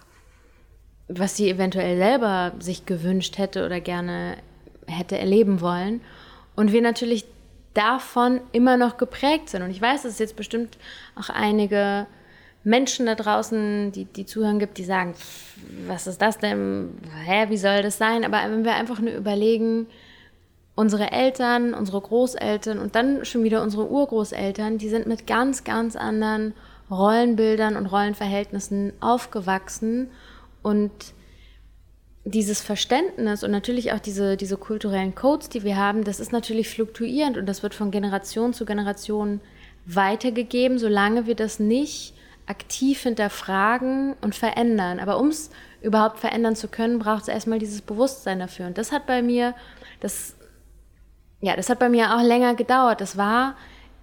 [1.08, 4.36] was sie eventuell selber sich gewünscht hätte oder gerne
[4.86, 6.00] hätte erleben wollen.
[6.56, 7.24] Und wir natürlich
[7.74, 9.62] davon immer noch geprägt sind.
[9.62, 10.78] Und ich weiß, dass es jetzt bestimmt
[11.14, 12.06] auch einige
[12.62, 15.14] Menschen da draußen, die, die zuhören gibt, die sagen,
[15.86, 16.90] was ist das denn?
[17.24, 18.24] Hä, wie soll das sein?
[18.24, 19.86] Aber wenn wir einfach nur überlegen,
[20.74, 25.96] unsere Eltern, unsere Großeltern und dann schon wieder unsere Urgroßeltern, die sind mit ganz, ganz
[25.96, 26.54] anderen
[26.90, 30.10] Rollenbildern und Rollenverhältnissen aufgewachsen
[30.62, 30.90] und
[32.24, 36.68] dieses Verständnis und natürlich auch diese, diese kulturellen Codes, die wir haben, das ist natürlich
[36.68, 39.40] fluktuierend und das wird von Generation zu Generation
[39.86, 42.14] weitergegeben, solange wir das nicht
[42.46, 45.00] aktiv hinterfragen und verändern.
[45.00, 45.50] Aber um es
[45.82, 48.66] überhaupt verändern zu können, braucht es erstmal dieses Bewusstsein dafür.
[48.66, 49.54] Und das hat bei mir,
[50.00, 50.36] das,
[51.40, 53.00] ja, das hat bei mir auch länger gedauert.
[53.00, 53.56] Das war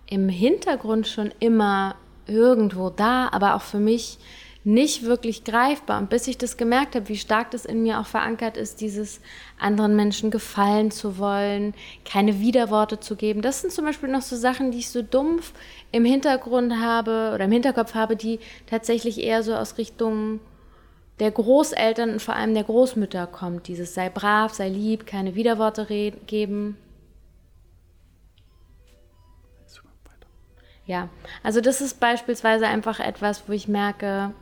[0.10, 1.96] im Hintergrund schon immer
[2.26, 4.18] irgendwo da, aber auch für mich
[4.68, 5.98] nicht wirklich greifbar.
[5.98, 9.22] Und bis ich das gemerkt habe, wie stark das in mir auch verankert ist, dieses
[9.58, 11.74] anderen Menschen gefallen zu wollen,
[12.04, 13.42] keine Widerworte zu geben.
[13.42, 15.54] Das sind zum Beispiel noch so Sachen, die ich so dumpf
[15.92, 20.40] im Hintergrund habe oder im Hinterkopf habe, die tatsächlich eher so aus Richtung
[21.20, 23.68] der Großeltern und vor allem der Großmütter kommt.
[23.68, 25.86] Dieses sei brav, sei lieb, keine Widerworte
[26.28, 26.78] geben.
[30.86, 31.10] Ja,
[31.44, 34.34] also das ist beispielsweise einfach etwas, wo ich merke,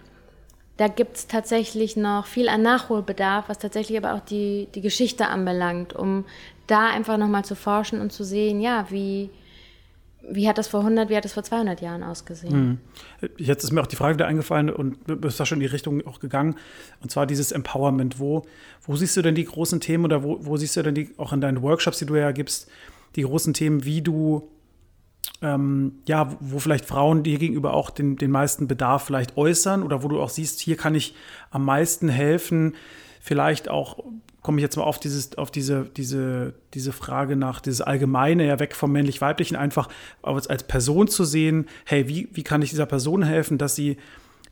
[0.78, 5.28] da gibt es tatsächlich noch viel an Nachholbedarf, was tatsächlich aber auch die, die Geschichte
[5.28, 6.26] anbelangt, um
[6.68, 9.32] da einfach nochmal zu forschen und zu sehen, ja, wie,
[10.30, 12.80] wie hat das vor 100, wie hat das vor 200 Jahren ausgesehen?
[13.22, 13.30] Hm.
[13.38, 16.06] Jetzt ist mir auch die Frage da eingefallen und bist da schon in die Richtung
[16.06, 16.56] auch gegangen.
[17.02, 18.20] Und zwar dieses Empowerment.
[18.20, 18.44] Wo,
[18.84, 21.34] wo siehst du denn die großen Themen oder wo, wo siehst du denn die, auch
[21.34, 22.70] in deinen Workshops, die du ja gibst,
[23.16, 24.50] die großen Themen, wie du
[25.42, 30.04] ähm, ja, wo vielleicht Frauen dir gegenüber auch den, den meisten Bedarf vielleicht äußern oder
[30.04, 31.16] wo du auch siehst, hier kann ich
[31.52, 32.76] am meisten helfen,
[33.22, 34.04] vielleicht auch
[34.46, 38.60] komme ich jetzt mal auf dieses, auf diese, diese, diese Frage nach, dieses Allgemeine, ja,
[38.60, 39.90] weg vom männlich-weiblichen, einfach
[40.22, 43.98] als, als Person zu sehen, hey, wie, wie kann ich dieser Person helfen, dass sie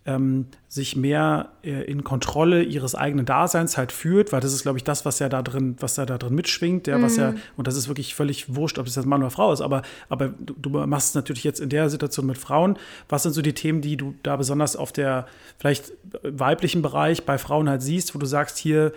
[0.08, 4.80] ähm, sich mehr äh, in Kontrolle ihres eigenen Daseins halt führt, weil das ist, glaube
[4.80, 7.38] ich, das, was ja da drin, was ja da drin mitschwingt, ja, was ja, mhm.
[7.56, 10.30] und das ist wirklich völlig wurscht, ob es jetzt Mann oder Frau ist, aber, aber
[10.40, 12.80] du, du machst es natürlich jetzt in der Situation mit Frauen.
[13.10, 15.28] Was sind so die Themen, die du da besonders auf der
[15.60, 18.92] vielleicht weiblichen Bereich bei Frauen halt siehst, wo du sagst, hier,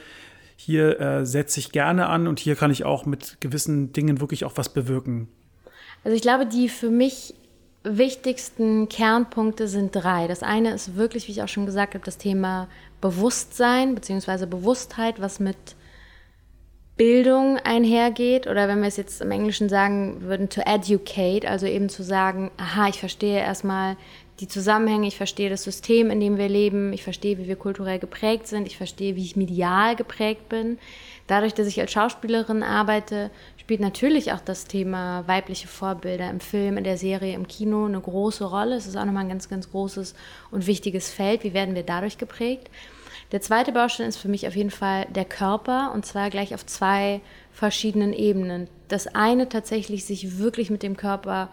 [0.57, 4.45] hier äh, setze ich gerne an und hier kann ich auch mit gewissen Dingen wirklich
[4.45, 5.29] auch was bewirken?
[6.03, 7.35] Also ich glaube, die für mich
[7.85, 10.27] wichtigsten Kernpunkte sind drei.
[10.27, 12.69] Das eine ist wirklich, wie ich auch schon gesagt habe, das Thema
[13.01, 14.47] Bewusstsein bzw.
[14.47, 15.57] Bewusstheit, was mit
[16.97, 21.88] Bildung einhergeht oder wenn wir es jetzt im Englischen sagen würden, to educate, also eben
[21.88, 23.97] zu sagen, aha, ich verstehe erstmal
[24.40, 27.99] die Zusammenhänge, ich verstehe das System, in dem wir leben, ich verstehe, wie wir kulturell
[27.99, 30.79] geprägt sind, ich verstehe, wie ich medial geprägt bin.
[31.27, 36.77] Dadurch, dass ich als Schauspielerin arbeite, spielt natürlich auch das Thema weibliche Vorbilder im Film,
[36.77, 38.77] in der Serie, im Kino eine große Rolle.
[38.77, 40.14] Es ist auch nochmal ein ganz, ganz großes
[40.51, 41.42] und wichtiges Feld.
[41.42, 42.68] Wie werden wir dadurch geprägt?
[43.33, 46.64] Der zweite Baustein ist für mich auf jeden Fall der Körper und zwar gleich auf
[46.64, 47.20] zwei
[47.53, 48.68] verschiedenen Ebenen.
[48.88, 51.49] Das eine tatsächlich sich wirklich mit dem Körper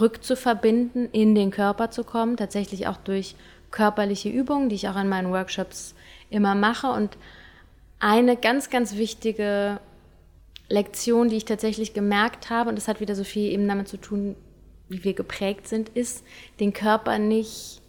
[0.00, 3.34] rückzuverbinden, in den Körper zu kommen, tatsächlich auch durch
[3.70, 5.94] körperliche Übungen, die ich auch in meinen Workshops
[6.30, 6.88] immer mache.
[6.88, 7.16] Und
[7.98, 9.80] eine ganz, ganz wichtige
[10.68, 13.96] Lektion, die ich tatsächlich gemerkt habe, und das hat wieder so viel eben damit zu
[13.96, 14.36] tun,
[14.88, 16.24] wie wir geprägt sind, ist,
[16.60, 17.80] den Körper nicht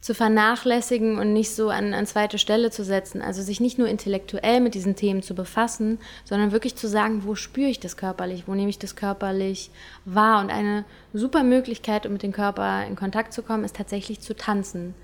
[0.00, 3.20] zu vernachlässigen und nicht so an, an zweite Stelle zu setzen.
[3.20, 7.34] Also sich nicht nur intellektuell mit diesen Themen zu befassen, sondern wirklich zu sagen, wo
[7.34, 9.70] spüre ich das körperlich, wo nehme ich das körperlich
[10.06, 10.40] wahr.
[10.40, 14.34] Und eine super Möglichkeit, um mit dem Körper in Kontakt zu kommen, ist tatsächlich zu
[14.34, 14.94] tanzen.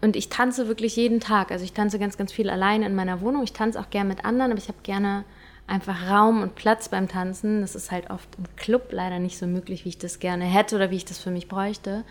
[0.00, 1.50] Und ich tanze wirklich jeden Tag.
[1.50, 3.42] Also ich tanze ganz, ganz viel allein in meiner Wohnung.
[3.42, 5.24] Ich tanze auch gerne mit anderen, aber ich habe gerne
[5.68, 7.60] einfach Raum und Platz beim Tanzen.
[7.60, 10.76] Das ist halt oft im Club leider nicht so möglich, wie ich das gerne hätte
[10.76, 12.04] oder wie ich das für mich bräuchte.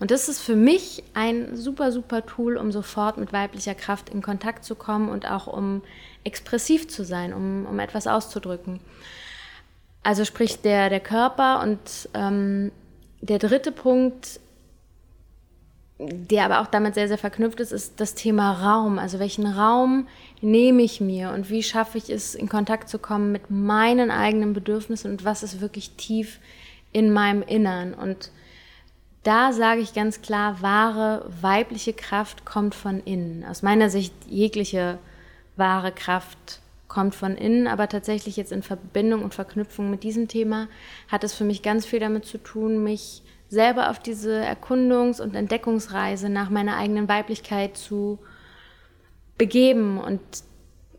[0.00, 4.22] Und das ist für mich ein super, super Tool, um sofort mit weiblicher Kraft in
[4.22, 5.82] Kontakt zu kommen und auch um
[6.24, 8.80] expressiv zu sein, um, um etwas auszudrücken.
[10.02, 12.72] Also sprich der, der Körper und ähm,
[13.20, 14.40] der dritte Punkt
[16.10, 18.98] der aber auch damit sehr, sehr verknüpft ist, ist das Thema Raum.
[18.98, 20.08] Also welchen Raum
[20.42, 24.52] nehme ich mir und wie schaffe ich es, in Kontakt zu kommen mit meinen eigenen
[24.52, 26.40] Bedürfnissen und was ist wirklich tief
[26.92, 27.94] in meinem Innern.
[27.94, 28.30] Und
[29.22, 33.44] da sage ich ganz klar, wahre weibliche Kraft kommt von innen.
[33.44, 34.98] Aus meiner Sicht jegliche
[35.56, 40.68] wahre Kraft kommt von innen, aber tatsächlich jetzt in Verbindung und Verknüpfung mit diesem Thema
[41.08, 45.34] hat es für mich ganz viel damit zu tun, mich selber auf diese Erkundungs- und
[45.34, 48.18] Entdeckungsreise nach meiner eigenen Weiblichkeit zu
[49.38, 50.20] begeben und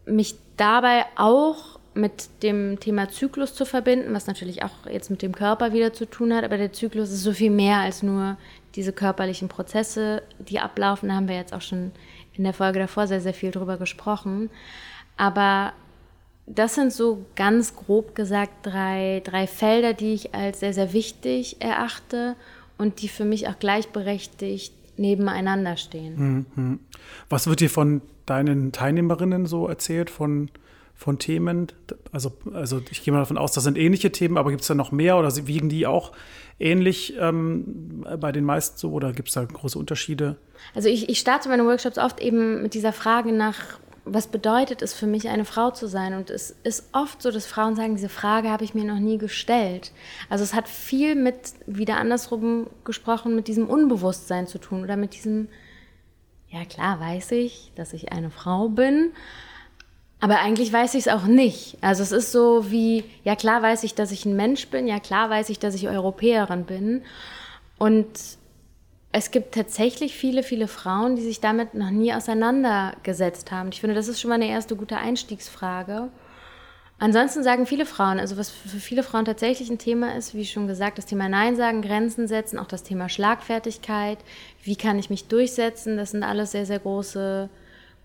[0.06, 5.34] mich dabei auch mit dem Thema Zyklus zu verbinden, was natürlich auch jetzt mit dem
[5.34, 6.44] Körper wieder zu tun hat.
[6.44, 8.38] Aber der Zyklus ist so viel mehr als nur
[8.76, 11.10] diese körperlichen Prozesse, die ablaufen.
[11.10, 11.92] Da haben wir jetzt auch schon
[12.34, 14.50] in der Folge davor sehr, sehr viel drüber gesprochen.
[15.18, 15.74] Aber
[16.48, 21.58] das sind so ganz grob gesagt drei, drei Felder, die ich als sehr, sehr wichtig
[21.62, 22.36] erachte
[22.78, 26.48] und die für mich auch gleichberechtigt nebeneinander stehen.
[26.56, 26.80] Mhm.
[27.30, 30.50] Was wird dir von deinen Teilnehmerinnen so erzählt, von,
[30.94, 31.68] von Themen?
[32.12, 34.76] Also, also ich gehe mal davon aus, das sind ähnliche Themen, aber gibt es da
[34.76, 36.12] noch mehr oder wiegen die auch
[36.60, 40.38] ähnlich ähm, bei den meisten so oder gibt es da große Unterschiede?
[40.76, 44.94] Also ich, ich starte meine Workshops oft eben mit dieser Frage nach, was bedeutet es
[44.94, 46.14] für mich, eine Frau zu sein?
[46.14, 49.18] Und es ist oft so, dass Frauen sagen, diese Frage habe ich mir noch nie
[49.18, 49.92] gestellt.
[50.30, 55.14] Also es hat viel mit, wieder andersrum gesprochen, mit diesem Unbewusstsein zu tun oder mit
[55.14, 55.48] diesem,
[56.50, 59.12] ja klar weiß ich, dass ich eine Frau bin,
[60.20, 61.78] aber eigentlich weiß ich es auch nicht.
[61.82, 65.00] Also es ist so wie, ja klar weiß ich, dass ich ein Mensch bin, ja
[65.00, 67.04] klar weiß ich, dass ich Europäerin bin.
[67.78, 68.08] Und
[69.16, 73.70] es gibt tatsächlich viele, viele Frauen, die sich damit noch nie auseinandergesetzt haben.
[73.72, 76.10] Ich finde, das ist schon mal eine erste gute Einstiegsfrage.
[76.98, 80.68] Ansonsten sagen viele Frauen, also was für viele Frauen tatsächlich ein Thema ist, wie schon
[80.68, 84.18] gesagt, das Thema Nein sagen, Grenzen setzen, auch das Thema Schlagfertigkeit,
[84.64, 87.50] wie kann ich mich durchsetzen, das sind alles sehr, sehr große,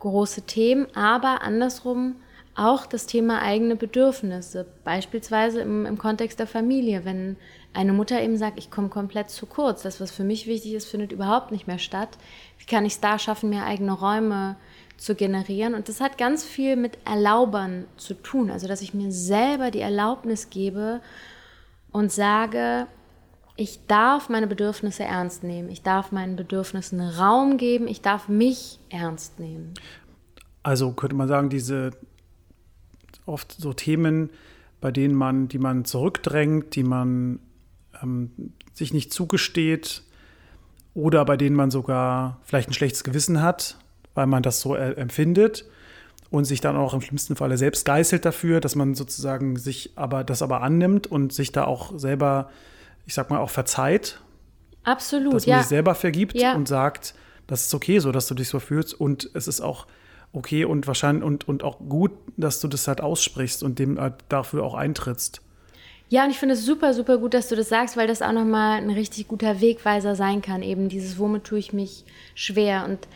[0.00, 0.88] große Themen.
[0.94, 2.16] Aber andersrum
[2.54, 7.36] auch das Thema eigene Bedürfnisse, beispielsweise im, im Kontext der Familie, wenn
[7.74, 10.86] eine Mutter eben sagt, ich komme komplett zu kurz, das, was für mich wichtig ist,
[10.86, 12.18] findet überhaupt nicht mehr statt.
[12.58, 14.56] Wie kann ich es da schaffen, mir eigene Räume
[14.96, 15.74] zu generieren?
[15.74, 19.80] Und das hat ganz viel mit Erlaubern zu tun, also dass ich mir selber die
[19.80, 21.00] Erlaubnis gebe
[21.92, 22.86] und sage,
[23.56, 28.78] ich darf meine Bedürfnisse ernst nehmen, ich darf meinen Bedürfnissen Raum geben, ich darf mich
[28.88, 29.74] ernst nehmen.
[30.62, 31.90] Also könnte man sagen, diese
[33.26, 34.30] oft so Themen,
[34.80, 37.40] bei denen man, die man zurückdrängt, die man
[38.02, 40.02] ähm, sich nicht zugesteht
[40.94, 43.76] oder bei denen man sogar vielleicht ein schlechtes Gewissen hat,
[44.14, 45.64] weil man das so empfindet
[46.30, 50.24] und sich dann auch im schlimmsten Falle selbst geißelt dafür, dass man sozusagen sich aber
[50.24, 52.50] das aber annimmt und sich da auch selber,
[53.06, 54.20] ich sag mal, auch verzeiht.
[54.84, 55.58] Absolut, dass man ja.
[55.60, 56.54] sich selber vergibt ja.
[56.54, 57.14] und sagt,
[57.46, 59.86] das ist okay so, dass du dich so fühlst und es ist auch
[60.32, 64.14] okay und wahrscheinlich und, und auch gut, dass du das halt aussprichst und dem halt
[64.28, 65.40] dafür auch eintrittst.
[66.10, 68.32] Ja, und ich finde es super, super gut, dass du das sagst, weil das auch
[68.32, 70.62] nochmal ein richtig guter Wegweiser sein kann.
[70.62, 72.86] Eben dieses, womit tue ich mich schwer.
[72.86, 73.06] Und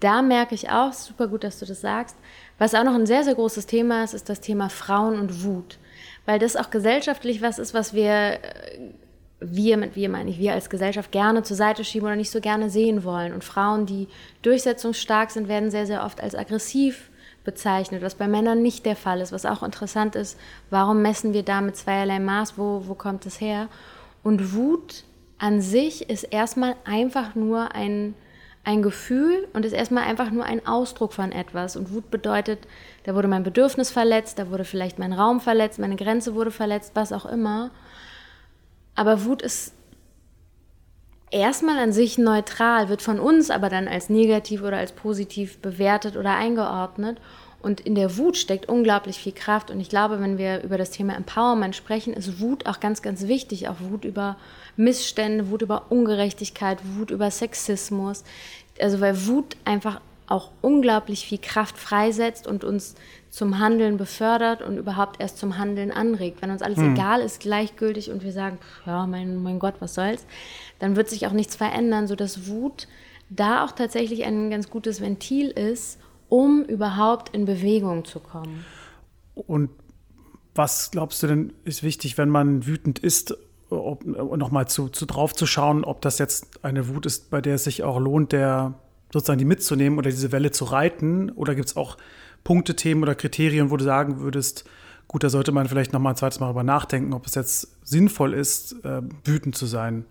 [0.00, 2.16] da merke ich auch, super gut, dass du das sagst.
[2.58, 5.78] Was auch noch ein sehr, sehr großes Thema ist, ist das Thema Frauen und Wut.
[6.26, 8.38] Weil das auch gesellschaftlich was ist, was wir, äh,
[9.38, 12.40] wir mit wir meine ich, wir als Gesellschaft gerne zur Seite schieben oder nicht so
[12.40, 13.32] gerne sehen wollen.
[13.32, 14.08] Und Frauen, die
[14.42, 17.09] durchsetzungsstark sind, werden sehr, sehr oft als aggressiv
[17.44, 21.42] bezeichnet, was bei Männern nicht der Fall ist, was auch interessant ist, warum messen wir
[21.42, 23.68] da mit zweierlei Maß, wo, wo kommt es her?
[24.22, 25.04] Und Wut
[25.38, 28.14] an sich ist erstmal einfach nur ein,
[28.62, 31.76] ein Gefühl und ist erstmal einfach nur ein Ausdruck von etwas.
[31.76, 32.66] Und Wut bedeutet,
[33.04, 36.92] da wurde mein Bedürfnis verletzt, da wurde vielleicht mein Raum verletzt, meine Grenze wurde verletzt,
[36.94, 37.70] was auch immer.
[38.94, 39.72] Aber Wut ist
[41.30, 46.16] erstmal an sich neutral, wird von uns aber dann als negativ oder als positiv bewertet
[46.16, 47.18] oder eingeordnet.
[47.62, 49.70] Und in der Wut steckt unglaublich viel Kraft.
[49.70, 53.28] Und ich glaube, wenn wir über das Thema Empowerment sprechen, ist Wut auch ganz, ganz
[53.28, 53.68] wichtig.
[53.68, 54.36] Auch Wut über
[54.76, 58.24] Missstände, Wut über Ungerechtigkeit, Wut über Sexismus.
[58.80, 62.94] Also weil Wut einfach auch unglaublich viel Kraft freisetzt und uns
[63.30, 66.40] zum Handeln befördert und überhaupt erst zum Handeln anregt.
[66.40, 66.94] Wenn uns alles hm.
[66.94, 70.24] egal ist, gleichgültig und wir sagen, ja, mein, mein Gott, was soll's,
[70.80, 72.88] dann wird sich auch nichts verändern, sodass Wut
[73.28, 78.64] da auch tatsächlich ein ganz gutes Ventil ist, um überhaupt in Bewegung zu kommen.
[79.34, 79.70] Und
[80.54, 83.36] was glaubst du denn ist wichtig, wenn man wütend ist,
[83.70, 87.64] nochmal zu, zu drauf zu schauen, ob das jetzt eine Wut ist, bei der es
[87.64, 88.74] sich auch lohnt, der
[89.12, 91.30] sozusagen die mitzunehmen oder diese Welle zu reiten?
[91.30, 91.96] Oder gibt es auch
[92.42, 94.64] Punkte, Themen oder Kriterien, wo du sagen würdest,
[95.06, 98.34] gut, da sollte man vielleicht nochmal ein zweites Mal darüber nachdenken, ob es jetzt sinnvoll
[98.34, 100.04] ist, äh, wütend zu sein?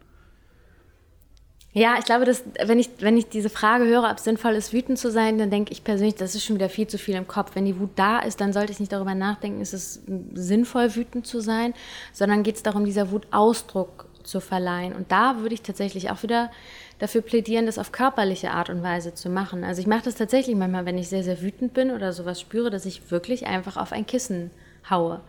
[1.72, 4.74] Ja, ich glaube, dass, wenn, ich, wenn ich diese Frage höre, ob es sinnvoll ist,
[4.74, 7.28] wütend zu sein, dann denke ich persönlich, das ist schon wieder viel zu viel im
[7.28, 7.52] Kopf.
[7.54, 10.02] Wenn die Wut da ist, dann sollte ich nicht darüber nachdenken, ist es
[10.34, 11.76] sinnvoll, wütend zu sein,
[12.12, 14.94] sondern geht es darum, dieser Wut Ausdruck zu verleihen.
[14.94, 16.50] Und da würde ich tatsächlich auch wieder
[16.98, 19.64] dafür plädieren, das auf körperliche Art und Weise zu machen.
[19.64, 22.72] Also ich mache das tatsächlich manchmal, wenn ich sehr, sehr wütend bin oder sowas spüre,
[22.72, 24.50] dass ich wirklich einfach auf ein Kissen
[24.90, 25.22] haue.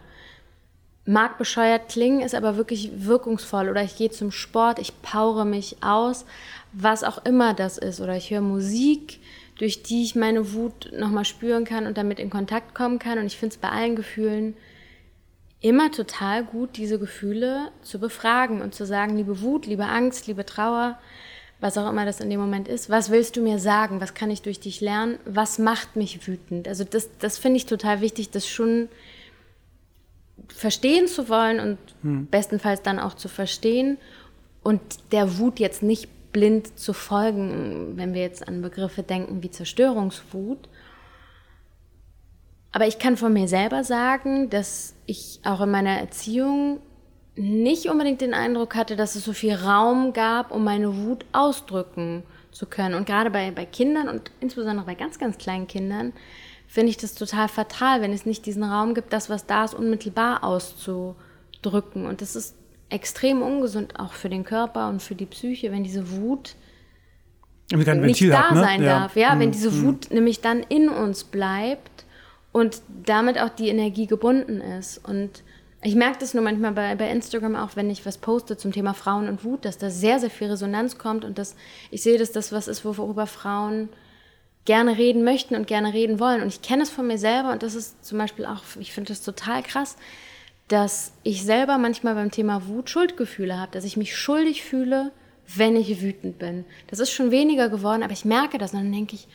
[1.11, 3.69] Mag bescheuert klingen, ist aber wirklich wirkungsvoll.
[3.69, 6.25] Oder ich gehe zum Sport, ich paure mich aus,
[6.73, 8.01] was auch immer das ist.
[8.01, 9.19] Oder ich höre Musik,
[9.59, 13.19] durch die ich meine Wut nochmal spüren kann und damit in Kontakt kommen kann.
[13.19, 14.57] Und ich finde es bei allen Gefühlen
[15.61, 20.47] immer total gut, diese Gefühle zu befragen und zu sagen, liebe Wut, liebe Angst, liebe
[20.47, 20.97] Trauer,
[21.59, 24.31] was auch immer das in dem Moment ist, was willst du mir sagen, was kann
[24.31, 26.69] ich durch dich lernen, was macht mich wütend.
[26.69, 28.89] Also das, das finde ich total wichtig, das schon
[30.53, 32.27] verstehen zu wollen und hm.
[32.27, 33.99] bestenfalls dann auch zu verstehen
[34.63, 34.81] und
[35.13, 40.69] der Wut jetzt nicht blind zu folgen, wenn wir jetzt an Begriffe denken wie Zerstörungswut.
[42.73, 46.81] Aber ich kann von mir selber sagen, dass ich auch in meiner Erziehung
[47.35, 52.23] nicht unbedingt den Eindruck hatte, dass es so viel Raum gab, um meine Wut ausdrücken
[52.53, 52.95] zu können.
[52.95, 56.13] Und gerade bei, bei Kindern und insbesondere bei ganz, ganz kleinen Kindern
[56.71, 59.75] finde ich das total fatal, wenn es nicht diesen Raum gibt, das, was da ist,
[59.75, 62.07] unmittelbar auszudrücken.
[62.07, 62.55] Und das ist
[62.91, 66.55] extrem ungesund auch für den Körper und für die Psyche, wenn diese Wut
[67.73, 67.89] nicht
[68.31, 68.61] da hat, ne?
[68.61, 69.01] sein ja.
[69.01, 69.17] darf.
[69.17, 69.41] Ja, mhm.
[69.41, 70.17] wenn diese Wut mhm.
[70.17, 72.05] nämlich dann in uns bleibt
[72.53, 74.99] und damit auch die Energie gebunden ist.
[74.99, 75.43] Und
[75.83, 78.95] ich merke das nur manchmal bei, bei Instagram auch, wenn ich was poste zum Thema
[78.95, 81.57] Frauen und Wut, dass da sehr, sehr viel Resonanz kommt und dass
[81.91, 83.89] ich sehe, dass das was ist, worüber Frauen
[84.71, 86.43] gerne reden möchten und gerne reden wollen.
[86.43, 89.09] Und ich kenne es von mir selber und das ist zum Beispiel auch, ich finde
[89.09, 89.97] das total krass,
[90.69, 95.11] dass ich selber manchmal beim Thema Wut Schuldgefühle habe, dass ich mich schuldig fühle,
[95.57, 96.65] wenn ich wütend bin.
[96.87, 99.27] Das ist schon weniger geworden, aber ich merke das und dann denke ich,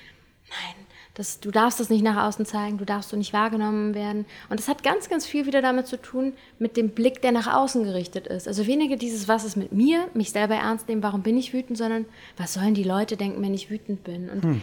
[0.47, 4.25] nein, das, du darfst das nicht nach außen zeigen, du darfst so nicht wahrgenommen werden.
[4.49, 7.53] Und das hat ganz, ganz viel wieder damit zu tun, mit dem Blick, der nach
[7.53, 8.47] außen gerichtet ist.
[8.47, 11.77] Also weniger dieses, was ist mit mir, mich selber ernst nehmen, warum bin ich wütend,
[11.77, 12.05] sondern
[12.37, 14.29] was sollen die Leute denken, wenn ich wütend bin.
[14.29, 14.61] Und hm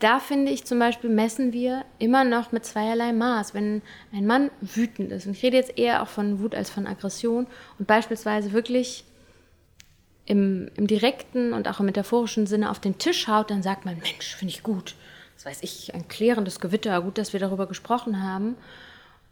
[0.00, 3.54] da finde ich zum Beispiel, messen wir immer noch mit zweierlei Maß.
[3.54, 3.82] Wenn
[4.12, 7.46] ein Mann wütend ist, und ich rede jetzt eher auch von Wut als von Aggression,
[7.78, 9.04] und beispielsweise wirklich
[10.24, 13.98] im, im direkten und auch im metaphorischen Sinne auf den Tisch haut, dann sagt man,
[13.98, 14.94] Mensch, finde ich gut.
[15.36, 18.56] Das weiß ich, ein klärendes Gewitter, gut, dass wir darüber gesprochen haben.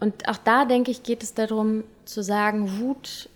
[0.00, 3.28] Und auch da, denke ich, geht es darum zu sagen, Wut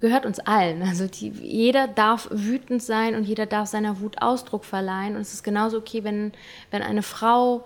[0.00, 0.82] gehört uns allen.
[0.82, 5.16] Also die, jeder darf wütend sein und jeder darf seiner Wut Ausdruck verleihen.
[5.16, 6.32] Und es ist genauso okay, wenn,
[6.70, 7.64] wenn eine Frau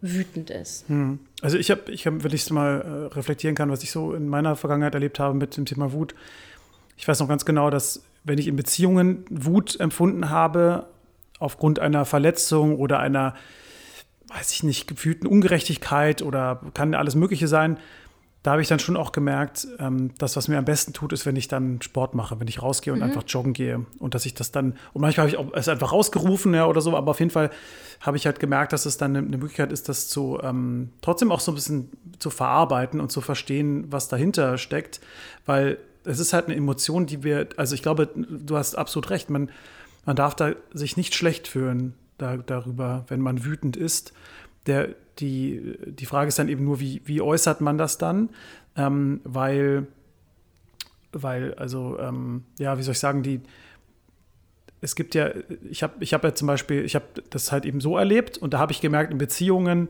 [0.00, 0.88] wütend ist.
[0.88, 1.18] Hm.
[1.42, 4.12] Also ich habe, ich hab, wenn ich es mal äh, reflektieren kann, was ich so
[4.12, 6.14] in meiner Vergangenheit erlebt habe mit dem Thema Wut.
[6.96, 10.86] Ich weiß noch ganz genau, dass wenn ich in Beziehungen Wut empfunden habe,
[11.38, 13.34] aufgrund einer Verletzung oder einer,
[14.28, 17.78] weiß ich nicht, gefühlten Ungerechtigkeit oder kann alles Mögliche sein,
[18.44, 21.24] da habe ich dann schon auch gemerkt, ähm, das, was mir am besten tut, ist,
[21.24, 23.06] wenn ich dann Sport mache, wenn ich rausgehe und mhm.
[23.06, 23.86] einfach joggen gehe.
[23.98, 26.82] Und dass ich das dann, und manchmal habe ich auch es einfach rausgerufen ja, oder
[26.82, 27.48] so, aber auf jeden Fall
[28.02, 31.32] habe ich halt gemerkt, dass es dann eine, eine Möglichkeit ist, das zu ähm, trotzdem
[31.32, 31.88] auch so ein bisschen
[32.18, 35.00] zu verarbeiten und zu verstehen, was dahinter steckt.
[35.46, 39.30] Weil es ist halt eine Emotion, die wir, also ich glaube, du hast absolut recht,
[39.30, 39.50] man,
[40.04, 44.12] man darf da sich nicht schlecht fühlen da, darüber, wenn man wütend ist.
[44.66, 48.30] Der, die, die Frage ist dann eben nur, wie, wie äußert man das dann?
[48.76, 49.86] Ähm, weil,
[51.12, 53.40] weil, also, ähm, ja, wie soll ich sagen, die,
[54.80, 55.30] es gibt ja,
[55.70, 58.52] ich habe ich hab ja zum Beispiel, ich habe das halt eben so erlebt und
[58.52, 59.88] da habe ich gemerkt, in Beziehungen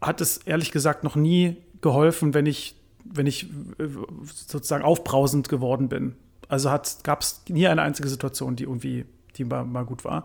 [0.00, 3.88] hat es ehrlich gesagt noch nie geholfen, wenn ich, wenn ich äh,
[4.24, 6.14] sozusagen aufbrausend geworden bin.
[6.48, 6.70] Also
[7.02, 9.04] gab es nie eine einzige Situation, die irgendwie
[9.36, 10.24] die mal, mal gut war.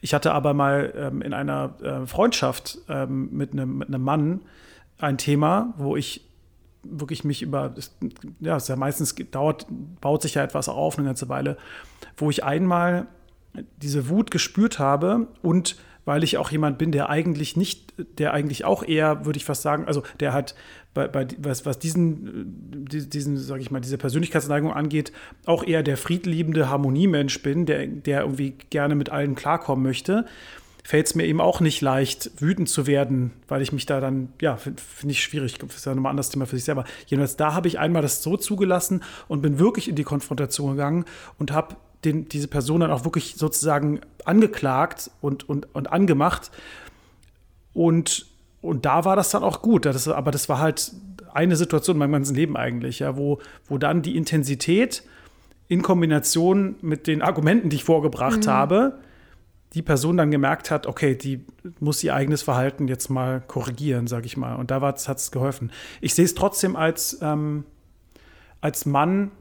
[0.00, 4.40] Ich hatte aber mal ähm, in einer äh, Freundschaft ähm, mit, einem, mit einem Mann
[4.98, 6.28] ein Thema, wo ich
[6.82, 7.74] wirklich mich über,
[8.40, 9.66] ja, es ja meistens dauert,
[10.00, 11.56] baut sich ja etwas auf eine ganze Weile,
[12.16, 13.06] wo ich einmal
[13.76, 18.64] diese Wut gespürt habe und weil ich auch jemand bin, der eigentlich nicht, der eigentlich
[18.64, 20.54] auch eher, würde ich fast sagen, also der hat
[20.94, 25.12] bei, bei was, was diesen, diesen, sage ich mal, diese Persönlichkeitsneigung angeht,
[25.44, 30.24] auch eher der friedliebende Harmoniemensch bin, der, der irgendwie gerne mit allen klarkommen möchte,
[30.84, 34.32] fällt es mir eben auch nicht leicht, wütend zu werden, weil ich mich da dann,
[34.40, 35.58] ja, finde find ich schwierig.
[35.58, 36.84] Das ist ja nochmal ein anderes Thema für sich selber.
[37.06, 41.06] Jedenfalls, da habe ich einmal das so zugelassen und bin wirklich in die Konfrontation gegangen
[41.38, 46.50] und habe den, diese Person dann auch wirklich sozusagen angeklagt und, und, und angemacht.
[47.74, 48.26] Und,
[48.62, 49.84] und da war das dann auch gut.
[49.84, 50.92] Das, aber das war halt
[51.34, 55.02] eine Situation in meinem ganzen Leben eigentlich, ja, wo, wo dann die Intensität
[55.68, 58.50] in Kombination mit den Argumenten, die ich vorgebracht mhm.
[58.50, 58.98] habe,
[59.74, 61.44] die Person dann gemerkt hat, okay, die
[61.80, 64.54] muss ihr eigenes Verhalten jetzt mal korrigieren, sage ich mal.
[64.54, 65.72] Und da hat es geholfen.
[66.00, 67.64] Ich sehe es trotzdem als, ähm,
[68.60, 69.32] als Mann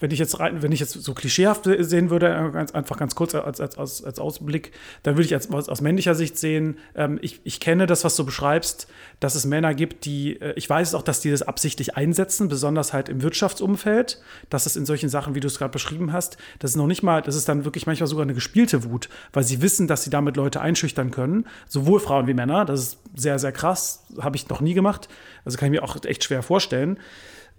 [0.00, 3.14] wenn ich jetzt rein, wenn ich jetzt so klischeehaft sehen würde, äh, ganz, einfach ganz
[3.14, 4.72] kurz als, als, als, als Ausblick,
[5.02, 8.24] dann würde ich als, aus männlicher Sicht sehen, ähm, ich, ich kenne das, was du
[8.24, 8.88] beschreibst,
[9.20, 12.92] dass es Männer gibt, die, äh, ich weiß auch, dass die das absichtlich einsetzen, besonders
[12.94, 16.72] halt im Wirtschaftsumfeld, dass es in solchen Sachen, wie du es gerade beschrieben hast, das
[16.72, 19.60] ist noch nicht mal, das ist dann wirklich manchmal sogar eine gespielte Wut, weil sie
[19.60, 23.52] wissen, dass sie damit Leute einschüchtern können, sowohl Frauen wie Männer, das ist sehr, sehr
[23.52, 25.08] krass, habe ich noch nie gemacht,
[25.44, 26.98] also kann ich mir auch echt schwer vorstellen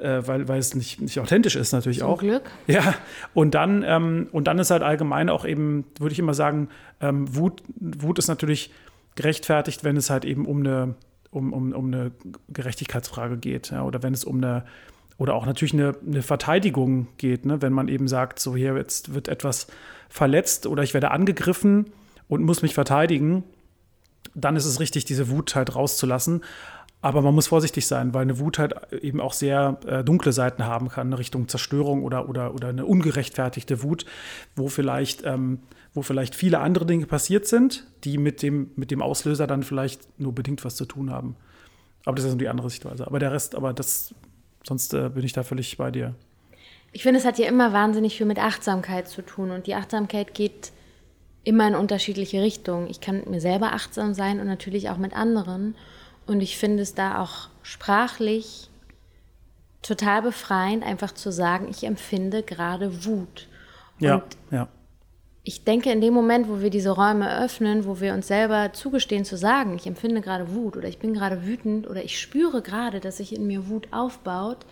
[0.01, 2.19] äh, weil, weil es nicht, nicht authentisch ist natürlich Zum auch.
[2.19, 2.49] Glück.
[2.67, 2.95] Ja,
[3.33, 7.35] und dann, ähm, und dann ist halt allgemein auch eben, würde ich immer sagen, ähm,
[7.35, 8.71] Wut, Wut ist natürlich
[9.15, 10.95] gerechtfertigt, wenn es halt eben um eine,
[11.29, 12.11] um, um, um eine
[12.49, 14.63] Gerechtigkeitsfrage geht, ja, oder wenn es um eine
[15.17, 17.61] oder auch natürlich eine, eine Verteidigung geht, ne?
[17.61, 19.67] wenn man eben sagt, so hier jetzt wird etwas
[20.09, 21.91] verletzt oder ich werde angegriffen
[22.27, 23.43] und muss mich verteidigen,
[24.33, 26.43] dann ist es richtig, diese Wut halt rauszulassen.
[27.01, 30.65] Aber man muss vorsichtig sein, weil eine Wut halt eben auch sehr äh, dunkle Seiten
[30.65, 34.05] haben kann, eine Richtung Zerstörung oder, oder, oder eine ungerechtfertigte Wut,
[34.55, 35.59] wo vielleicht, ähm,
[35.95, 40.19] wo vielleicht viele andere Dinge passiert sind, die mit dem, mit dem Auslöser dann vielleicht
[40.19, 41.35] nur bedingt was zu tun haben.
[42.05, 43.07] Aber das ist die andere Sichtweise.
[43.07, 44.13] Aber der Rest, aber das,
[44.63, 46.13] sonst äh, bin ich da völlig bei dir.
[46.91, 50.33] Ich finde, es hat ja immer wahnsinnig viel mit Achtsamkeit zu tun und die Achtsamkeit
[50.33, 50.71] geht
[51.43, 52.87] immer in unterschiedliche Richtungen.
[52.89, 55.75] Ich kann mit mir selber achtsam sein und natürlich auch mit anderen.
[56.25, 58.69] Und ich finde es da auch sprachlich
[59.81, 63.47] total befreiend, einfach zu sagen, ich empfinde gerade Wut.
[63.99, 64.67] Und ja, ja.
[65.43, 69.25] Ich denke, in dem Moment, wo wir diese Räume öffnen, wo wir uns selber zugestehen
[69.25, 72.99] zu sagen, ich empfinde gerade Wut oder ich bin gerade wütend oder ich spüre gerade,
[72.99, 74.67] dass sich in mir Wut aufbaut,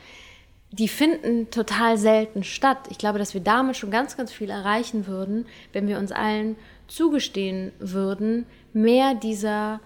[0.72, 2.78] die finden total selten statt.
[2.92, 6.56] Ich glaube, dass wir damit schon ganz, ganz viel erreichen würden, wenn wir uns allen
[6.88, 9.80] zugestehen würden, mehr dieser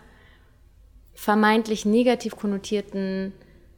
[1.14, 3.34] vermeintlich negativ konnotierten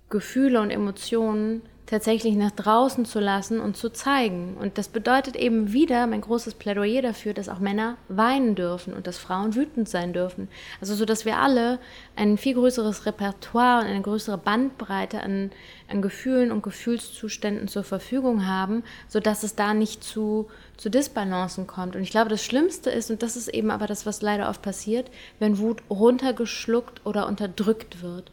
[0.10, 4.58] Gefühle und Emotionen tatsächlich nach draußen zu lassen und zu zeigen.
[4.60, 9.08] Und das bedeutet eben wieder mein großes Plädoyer dafür, dass auch Männer weinen dürfen und
[9.08, 10.48] dass Frauen wütend sein dürfen.
[10.82, 11.80] Also so, dass wir alle
[12.16, 15.52] ein viel größeres Repertoire und eine größere Bandbreite an,
[15.88, 21.96] an Gefühlen und Gefühlszuständen zur Verfügung haben, sodass es da nicht zu, zu Disbalancen kommt.
[21.96, 24.62] Und ich glaube, das Schlimmste ist, und das ist eben aber das, was leider oft
[24.62, 28.32] passiert, wenn Wut runtergeschluckt oder unterdrückt wird.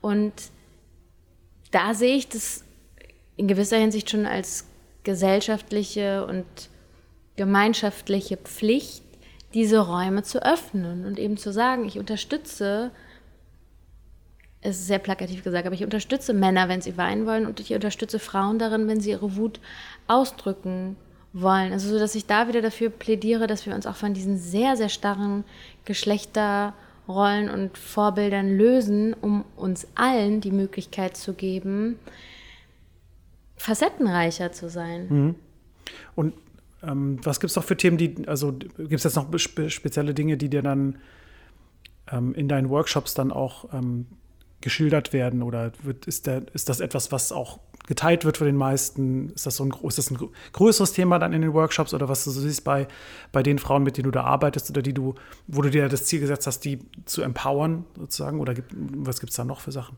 [0.00, 0.32] Und
[1.70, 2.64] da sehe ich das
[3.36, 4.66] in gewisser Hinsicht schon als
[5.04, 6.46] gesellschaftliche und
[7.36, 9.04] gemeinschaftliche Pflicht,
[9.54, 12.90] diese Räume zu öffnen und eben zu sagen, ich unterstütze,
[14.60, 17.72] es ist sehr plakativ gesagt, aber ich unterstütze Männer, wenn sie weinen wollen und ich
[17.74, 19.60] unterstütze Frauen darin, wenn sie ihre Wut
[20.08, 20.96] ausdrücken
[21.32, 21.72] wollen.
[21.72, 24.76] Also so, dass ich da wieder dafür plädiere, dass wir uns auch von diesen sehr,
[24.76, 25.44] sehr starren
[25.84, 31.98] Geschlechterrollen und Vorbildern lösen, um uns allen die Möglichkeit zu geben,
[33.56, 35.06] facettenreicher zu sein.
[35.08, 35.34] Mhm.
[36.16, 36.34] Und
[36.82, 40.14] ähm, was gibt es noch für Themen, die, also gibt es jetzt noch spe spezielle
[40.14, 40.98] Dinge, die dir dann
[42.10, 44.06] ähm, in deinen Workshops dann auch ähm,
[44.60, 45.42] geschildert werden?
[45.42, 49.30] Oder wird, ist, der, ist das etwas, was auch geteilt wird von den meisten?
[49.30, 50.18] Ist das so ein, ist das ein
[50.52, 52.86] größeres Thema dann in den Workshops oder was du so siehst bei,
[53.32, 55.14] bei den Frauen, mit denen du da arbeitest oder die du,
[55.46, 58.40] wo du dir das Ziel gesetzt hast, die zu empowern sozusagen?
[58.40, 59.96] Oder gibt, was gibt es da noch für Sachen?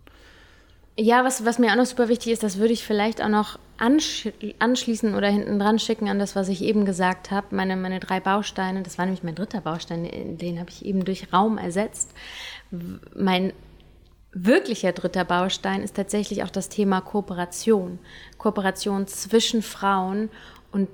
[1.02, 3.58] Ja, was, was mir auch noch super wichtig ist, das würde ich vielleicht auch noch
[3.78, 7.56] ansch anschließen oder hinten dran schicken an das, was ich eben gesagt habe.
[7.56, 11.32] Meine, meine drei Bausteine, das war nämlich mein dritter Baustein, den habe ich eben durch
[11.32, 12.12] Raum ersetzt.
[13.16, 13.54] Mein
[14.32, 17.98] wirklicher dritter Baustein ist tatsächlich auch das Thema Kooperation.
[18.38, 20.30] Kooperation zwischen Frauen
[20.72, 20.88] und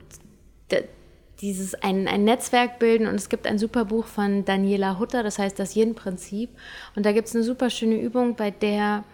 [1.40, 3.06] dieses ein, ein Netzwerk bilden.
[3.06, 6.50] Und es gibt ein super Buch von Daniela Hutter, das heißt das Yin-Prinzip.
[6.94, 9.04] Und da gibt es eine super schöne Übung, bei der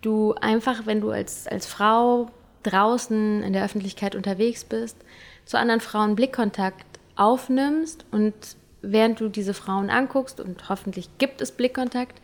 [0.00, 2.30] du einfach, wenn du als, als Frau
[2.62, 4.96] draußen in der Öffentlichkeit unterwegs bist,
[5.44, 6.86] zu anderen Frauen Blickkontakt
[7.16, 8.04] aufnimmst.
[8.10, 8.34] Und
[8.80, 12.20] während du diese Frauen anguckst und hoffentlich gibt es Blickkontakt,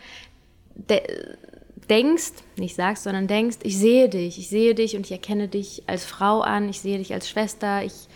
[0.79, 1.03] de
[1.89, 5.85] denkst, nicht sagst, sondern denkst, ich sehe dich, ich sehe dich und ich erkenne dich
[5.87, 8.09] als Frau an, ich sehe dich als Schwester, ich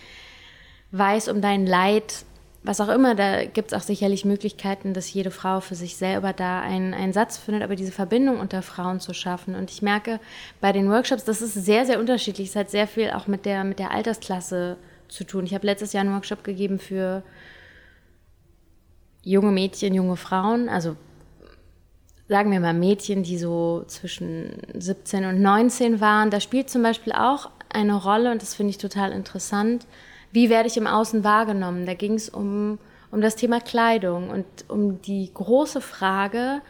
[0.90, 2.24] weiß um dein Leid,
[2.64, 6.32] was auch immer, da gibt es auch sicherlich Möglichkeiten, dass jede Frau für sich selber
[6.32, 9.56] da einen, einen Satz findet, aber diese Verbindung unter Frauen zu schaffen.
[9.56, 10.20] Und ich merke
[10.60, 12.50] bei den Workshops, das ist sehr, sehr unterschiedlich.
[12.50, 14.76] Es hat sehr viel auch mit der, mit der Altersklasse
[15.08, 15.44] zu tun.
[15.44, 17.24] Ich habe letztes Jahr einen Workshop gegeben für
[19.24, 20.96] junge Mädchen, junge Frauen, also
[22.29, 26.31] sagen wir mal Mädchen, die so zwischen 17 und 19 waren.
[26.31, 29.87] Da spielt zum Beispiel auch eine Rolle, und das finde ich total interessant,
[30.31, 31.85] wie werde ich im Außen wahrgenommen?
[31.85, 32.79] Da ging es um,
[33.11, 36.62] um das Thema Kleidung und um die große Frage,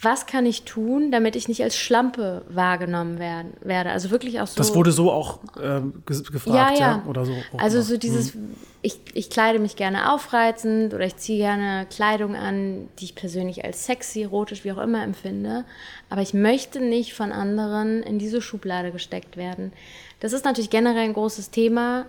[0.00, 3.90] was kann ich tun, damit ich nicht als Schlampe wahrgenommen werden, werde.
[3.90, 4.56] Also wirklich auch so.
[4.56, 6.78] Das wurde so auch äh, gefragt, ja, ja.
[6.78, 7.32] ja, oder so.
[7.56, 8.54] Also so dieses, mhm.
[8.80, 13.64] ich, ich kleide mich gerne aufreizend oder ich ziehe gerne Kleidung an, die ich persönlich
[13.64, 15.64] als sexy, erotisch, wie auch immer empfinde.
[16.10, 19.72] Aber ich möchte nicht von anderen in diese Schublade gesteckt werden.
[20.20, 22.06] Das ist natürlich generell ein großes Thema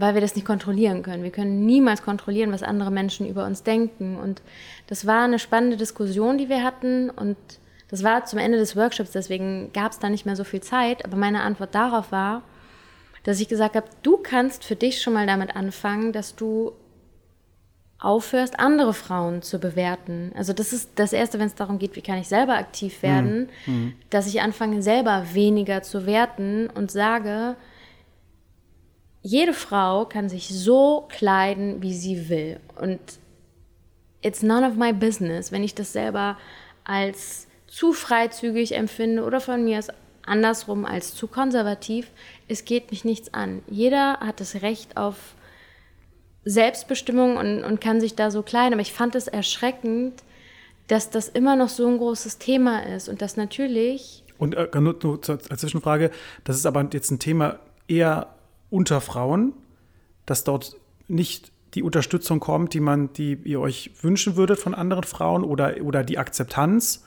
[0.00, 1.22] weil wir das nicht kontrollieren können.
[1.22, 4.16] Wir können niemals kontrollieren, was andere Menschen über uns denken.
[4.16, 4.40] Und
[4.86, 7.10] das war eine spannende Diskussion, die wir hatten.
[7.10, 7.36] Und
[7.88, 11.04] das war zum Ende des Workshops, deswegen gab es da nicht mehr so viel Zeit.
[11.04, 12.42] Aber meine Antwort darauf war,
[13.24, 16.72] dass ich gesagt habe, du kannst für dich schon mal damit anfangen, dass du
[17.98, 20.32] aufhörst, andere Frauen zu bewerten.
[20.34, 23.50] Also das ist das Erste, wenn es darum geht, wie kann ich selber aktiv werden,
[23.66, 23.92] mhm.
[24.08, 27.56] dass ich anfange, selber weniger zu werten und sage,
[29.22, 32.58] jede Frau kann sich so kleiden, wie sie will.
[32.76, 33.00] Und
[34.22, 36.38] it's none of my business, wenn ich das selber
[36.84, 39.88] als zu freizügig empfinde oder von mir aus
[40.24, 42.10] andersrum als zu konservativ.
[42.48, 43.62] Es geht mich nichts an.
[43.68, 45.34] Jeder hat das Recht auf
[46.44, 48.72] Selbstbestimmung und, und kann sich da so kleiden.
[48.72, 50.22] Aber ich fand es erschreckend,
[50.88, 54.24] dass das immer noch so ein großes Thema ist und dass natürlich.
[54.38, 56.10] Und äh, nur, nur als Zwischenfrage,
[56.44, 58.34] das ist aber jetzt ein Thema eher
[58.70, 59.52] unter Frauen,
[60.26, 60.76] dass dort
[61.08, 65.76] nicht die Unterstützung kommt, die man, die ihr euch wünschen würdet von anderen Frauen oder,
[65.82, 67.04] oder die Akzeptanz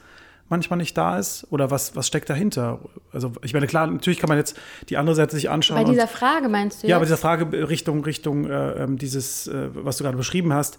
[0.50, 1.48] manchmal nicht da ist?
[1.50, 2.80] Oder was, was steckt dahinter?
[3.12, 4.58] Also ich meine, klar, natürlich kann man jetzt
[4.90, 5.84] die andere Seite sich anschauen.
[5.84, 6.88] Bei dieser Frage meinst du?
[6.88, 10.78] Ja, bei dieser Frage Richtung, Richtung äh, ähm, dieses, äh, was du gerade beschrieben hast.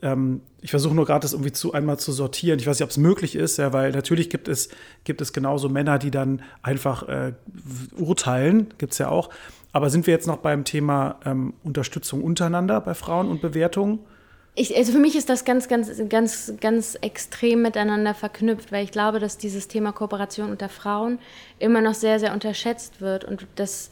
[0.00, 2.58] Ähm, ich versuche nur gerade das irgendwie zu einmal zu sortieren.
[2.60, 4.68] Ich weiß nicht, ob es möglich ist, ja, weil natürlich gibt es,
[5.04, 7.32] gibt es genauso Männer, die dann einfach äh,
[7.96, 9.30] urteilen, gibt es ja auch.
[9.72, 14.00] Aber sind wir jetzt noch beim Thema ähm, Unterstützung untereinander bei Frauen und Bewertung?
[14.54, 18.90] Ich, also für mich ist das ganz, ganz, ganz, ganz extrem miteinander verknüpft, weil ich
[18.90, 21.20] glaube, dass dieses Thema Kooperation unter Frauen
[21.58, 23.90] immer noch sehr, sehr unterschätzt wird und dass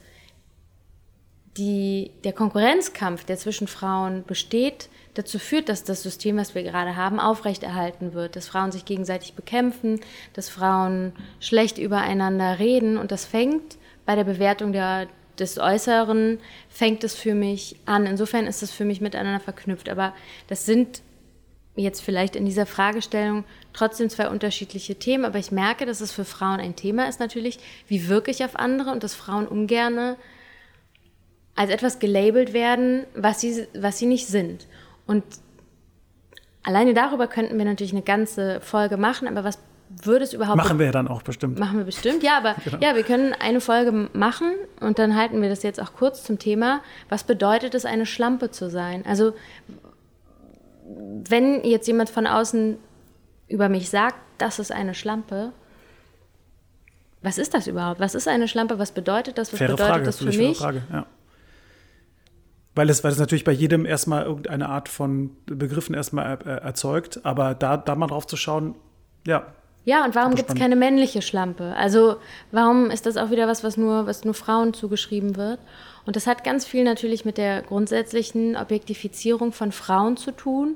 [1.57, 6.97] die, der Konkurrenzkampf, der zwischen Frauen besteht, dazu führt, dass das System, was wir gerade
[6.97, 10.01] haben, aufrechterhalten wird, dass Frauen sich gegenseitig bekämpfen,
[10.35, 15.07] dass Frauen schlecht übereinander reden und das fängt bei der Bewertung der,
[15.39, 18.07] des Äußeren fängt es für mich an.
[18.07, 19.89] Insofern ist es für mich miteinander verknüpft.
[19.89, 20.15] Aber
[20.49, 21.03] das sind
[21.77, 25.25] jetzt vielleicht in dieser Fragestellung trotzdem zwei unterschiedliche Themen.
[25.25, 28.57] Aber ich merke, dass es für Frauen ein Thema ist natürlich, wie wirke ich auf
[28.57, 30.17] andere und dass Frauen ungerne
[31.55, 34.67] als etwas gelabelt werden, was sie, was sie nicht sind.
[35.07, 35.25] Und
[36.63, 39.59] alleine darüber könnten wir natürlich eine ganze Folge machen, aber was
[40.03, 40.57] würde es überhaupt.
[40.57, 41.59] Machen wir ja dann auch bestimmt.
[41.59, 42.79] Machen wir bestimmt, ja, aber genau.
[42.81, 46.39] ja, wir können eine Folge machen und dann halten wir das jetzt auch kurz zum
[46.39, 46.83] Thema.
[47.09, 49.05] Was bedeutet es, eine Schlampe zu sein?
[49.07, 49.35] Also,
[51.29, 52.79] wenn jetzt jemand von außen
[53.49, 55.53] über mich sagt, das ist eine Schlampe,
[57.23, 57.99] was ist das überhaupt?
[57.99, 58.79] Was ist eine Schlampe?
[58.79, 59.53] Was bedeutet das?
[59.53, 60.59] Was Faire bedeutet Frage, das für mich?
[60.59, 61.07] Frage, ja.
[62.77, 67.55] Weil es, weil es natürlich bei jedem erstmal irgendeine Art von Begriffen erstmal erzeugt, aber
[67.55, 68.75] da, da mal drauf zu schauen,
[69.27, 69.47] ja,
[69.87, 71.73] ja, und warum gibt es keine männliche Schlampe?
[71.77, 72.17] Also
[72.51, 75.61] warum ist das auch wieder was, was nur, was nur Frauen zugeschrieben wird?
[76.05, 80.75] Und das hat ganz viel natürlich mit der grundsätzlichen Objektifizierung von Frauen zu tun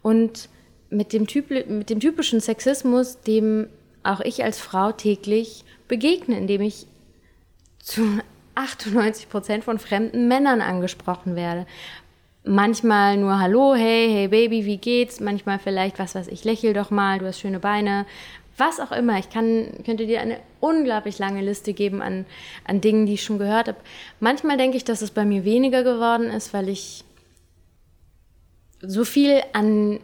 [0.00, 0.48] und
[0.88, 3.68] mit dem, typ, mit dem typischen Sexismus, dem
[4.02, 6.86] auch ich als Frau täglich begegne, indem ich
[7.78, 8.20] zu
[8.54, 11.66] 98 Prozent von fremden Männern angesprochen werde.
[12.42, 15.20] Manchmal nur Hallo, hey, hey Baby, wie geht's?
[15.20, 18.06] Manchmal vielleicht, was weiß ich, lächel doch mal, du hast schöne Beine
[18.56, 19.18] was auch immer.
[19.18, 22.26] Ich kann, könnte dir eine unglaublich lange Liste geben an,
[22.64, 23.78] an Dingen, die ich schon gehört habe.
[24.20, 27.04] Manchmal denke ich, dass es bei mir weniger geworden ist, weil ich
[28.80, 30.00] so viel an,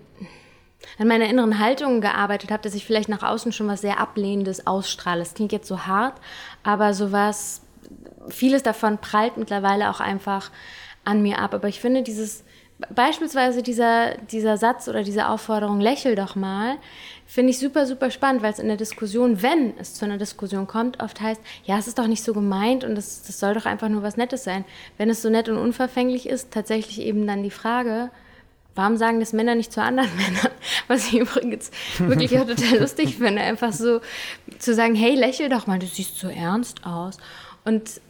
[0.98, 4.66] an meiner inneren Haltung gearbeitet habe, dass ich vielleicht nach außen schon was sehr Ablehnendes
[4.66, 5.20] ausstrahle.
[5.20, 6.20] Das klingt jetzt so hart,
[6.62, 7.62] aber sowas,
[8.28, 10.50] vieles davon prallt mittlerweile auch einfach
[11.04, 11.54] an mir ab.
[11.54, 12.44] Aber ich finde dieses,
[12.90, 16.76] beispielsweise dieser, dieser Satz oder diese Aufforderung, lächel doch mal,
[17.32, 20.66] finde ich super, super spannend, weil es in der Diskussion, wenn es zu einer Diskussion
[20.66, 23.64] kommt, oft heißt, ja, es ist doch nicht so gemeint und das, das soll doch
[23.64, 24.66] einfach nur was Nettes sein.
[24.98, 28.10] Wenn es so nett und unverfänglich ist, tatsächlich eben dann die Frage,
[28.74, 30.50] warum sagen das Männer nicht zu anderen Männern?
[30.88, 34.02] Was ich übrigens wirklich auch total lustig finde, einfach so
[34.58, 37.16] zu sagen, hey, lächel doch mal, du siehst so ernst aus.
[37.64, 38.02] Und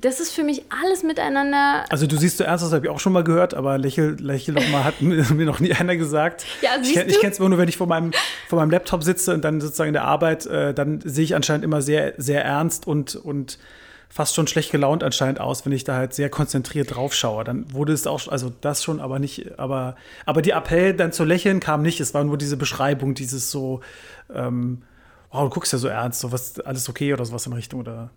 [0.00, 1.84] das ist für mich alles miteinander.
[1.88, 4.54] Also du siehst so ernst, das habe ich auch schon mal gehört, aber lächel, lächel
[4.54, 6.44] doch mal, hat mir noch nie einer gesagt.
[6.62, 8.12] Ja, siehst ich, ich kenne es immer nur, wenn ich vor meinem,
[8.48, 11.64] vor meinem Laptop sitze und dann sozusagen in der Arbeit, äh, dann sehe ich anscheinend
[11.64, 13.58] immer sehr, sehr ernst und, und
[14.08, 17.44] fast schon schlecht gelaunt anscheinend aus, wenn ich da halt sehr konzentriert drauf schaue.
[17.44, 21.24] Dann wurde es auch, also das schon, aber nicht, aber, aber die Appell dann zu
[21.24, 22.00] lächeln kam nicht.
[22.00, 23.80] Es war nur diese Beschreibung, dieses so,
[24.34, 24.82] ähm,
[25.30, 28.10] wow, du guckst ja so ernst, so was, alles okay oder sowas in Richtung oder.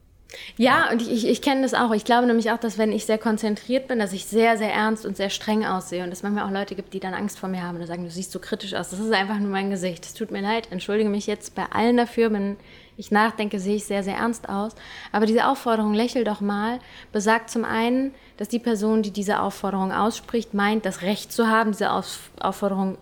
[0.58, 1.92] Ja, und ich, ich, ich kenne das auch.
[1.94, 5.06] Ich glaube nämlich auch, dass wenn ich sehr konzentriert bin, dass ich sehr, sehr ernst
[5.06, 6.04] und sehr streng aussehe.
[6.04, 8.12] Und dass manchmal auch Leute gibt, die dann Angst vor mir haben und sagen, du
[8.12, 8.90] siehst so kritisch aus.
[8.90, 10.06] Das ist einfach nur mein Gesicht.
[10.06, 12.32] Es tut mir leid, entschuldige mich jetzt bei allen dafür.
[12.32, 12.58] Wenn
[12.98, 14.74] ich nachdenke, sehe ich sehr, sehr ernst aus.
[15.12, 16.80] Aber diese Aufforderung, lächel doch mal,
[17.12, 21.72] besagt zum einen, dass die Person, die diese Aufforderung ausspricht, meint, das Recht zu haben,
[21.72, 22.98] diese Aufforderung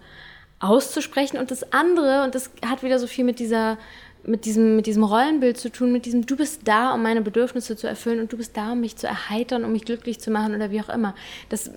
[0.59, 1.37] auszusprechen.
[1.37, 3.77] Und das andere, und das hat wieder so viel mit dieser
[4.29, 7.75] mit diesem, mit diesem Rollenbild zu tun, mit diesem, du bist da, um meine Bedürfnisse
[7.75, 10.55] zu erfüllen und du bist da, um mich zu erheitern, um mich glücklich zu machen
[10.55, 11.15] oder wie auch immer.
[11.49, 11.71] Das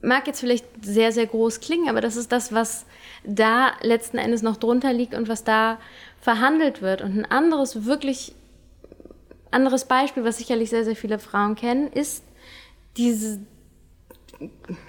[0.00, 2.86] mag jetzt vielleicht sehr, sehr groß klingen, aber das ist das, was
[3.24, 5.78] da letzten Endes noch drunter liegt und was da
[6.20, 7.02] verhandelt wird.
[7.02, 8.34] Und ein anderes, wirklich
[9.50, 12.24] anderes Beispiel, was sicherlich sehr, sehr viele Frauen kennen, ist
[12.96, 13.40] diese,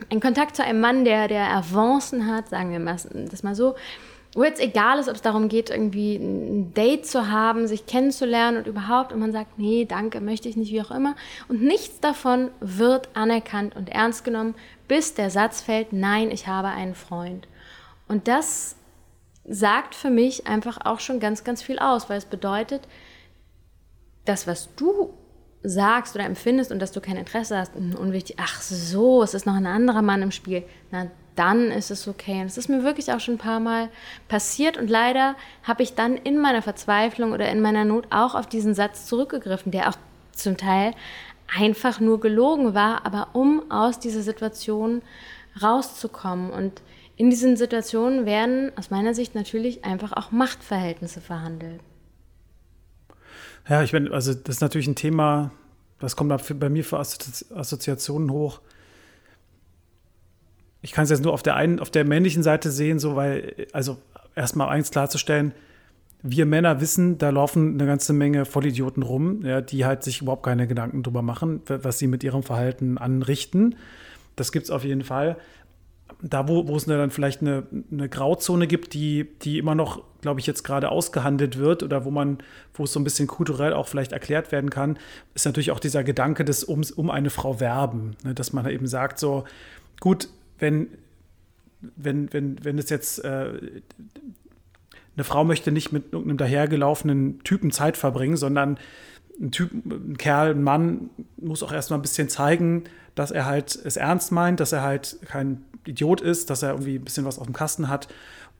[0.09, 3.75] ein Kontakt zu einem Mann, der, der Avancen hat, sagen wir das mal so,
[4.35, 8.57] wo jetzt egal ist, ob es darum geht, irgendwie ein Date zu haben, sich kennenzulernen
[8.57, 11.15] und überhaupt, und man sagt, nee, danke, möchte ich nicht, wie auch immer.
[11.47, 14.53] Und nichts davon wird anerkannt und ernst genommen,
[14.87, 17.47] bis der Satz fällt, nein, ich habe einen Freund.
[18.07, 18.75] Und das
[19.47, 22.87] sagt für mich einfach auch schon ganz, ganz viel aus, weil es bedeutet,
[24.25, 25.13] das, was du
[25.63, 29.55] sagst oder empfindest und dass du kein Interesse hast, unwichtig, ach so, es ist noch
[29.55, 30.63] ein anderer Mann im Spiel.
[30.91, 31.07] Na,
[31.39, 32.41] dann ist es okay.
[32.41, 33.87] Und es ist mir wirklich auch schon ein paar Mal
[34.27, 38.45] passiert und leider habe ich dann in meiner Verzweiflung oder in meiner Not auch auf
[38.45, 39.95] diesen Satz zurückgegriffen, der auch
[40.33, 40.93] zum Teil
[41.57, 45.01] einfach nur gelogen war, aber um aus dieser Situation
[45.61, 46.51] rauszukommen.
[46.51, 46.81] Und
[47.15, 51.79] in diesen Situationen werden aus meiner Sicht natürlich einfach auch Machtverhältnisse verhandelt.
[53.69, 55.51] Ja, ich meine, also das ist natürlich ein Thema,
[55.99, 58.59] das kommt bei mir für Assoziationen hoch
[60.81, 63.67] ich kann es jetzt nur auf der einen, auf der männlichen Seite sehen, so weil,
[63.73, 63.97] also
[64.35, 65.53] erstmal eins klarzustellen,
[66.21, 70.43] wir Männer wissen, da laufen eine ganze Menge Vollidioten rum, ja, die halt sich überhaupt
[70.43, 73.75] keine Gedanken drüber machen, was sie mit ihrem Verhalten anrichten.
[74.35, 75.37] Das gibt es auf jeden Fall.
[76.21, 80.41] Da, wo, wo es dann vielleicht eine, eine Grauzone gibt, die, die immer noch, glaube
[80.41, 82.39] ich, jetzt gerade ausgehandelt wird oder wo man,
[82.73, 84.97] wo es so ein bisschen kulturell auch vielleicht erklärt werden kann,
[85.35, 88.17] ist natürlich auch dieser Gedanke des ums, um eine Frau werben.
[88.23, 89.45] Ne, dass man eben sagt, so,
[90.01, 90.27] gut,
[90.59, 90.87] wenn,
[91.95, 93.51] wenn, wenn, wenn es jetzt äh,
[95.15, 98.77] eine Frau möchte nicht mit irgendeinem dahergelaufenen Typen Zeit verbringen, sondern
[99.41, 102.83] ein Typ, ein Kerl, ein Mann muss auch erstmal ein bisschen zeigen,
[103.15, 106.95] dass er halt es ernst meint, dass er halt kein Idiot ist, dass er irgendwie
[106.95, 108.07] ein bisschen was auf dem Kasten hat.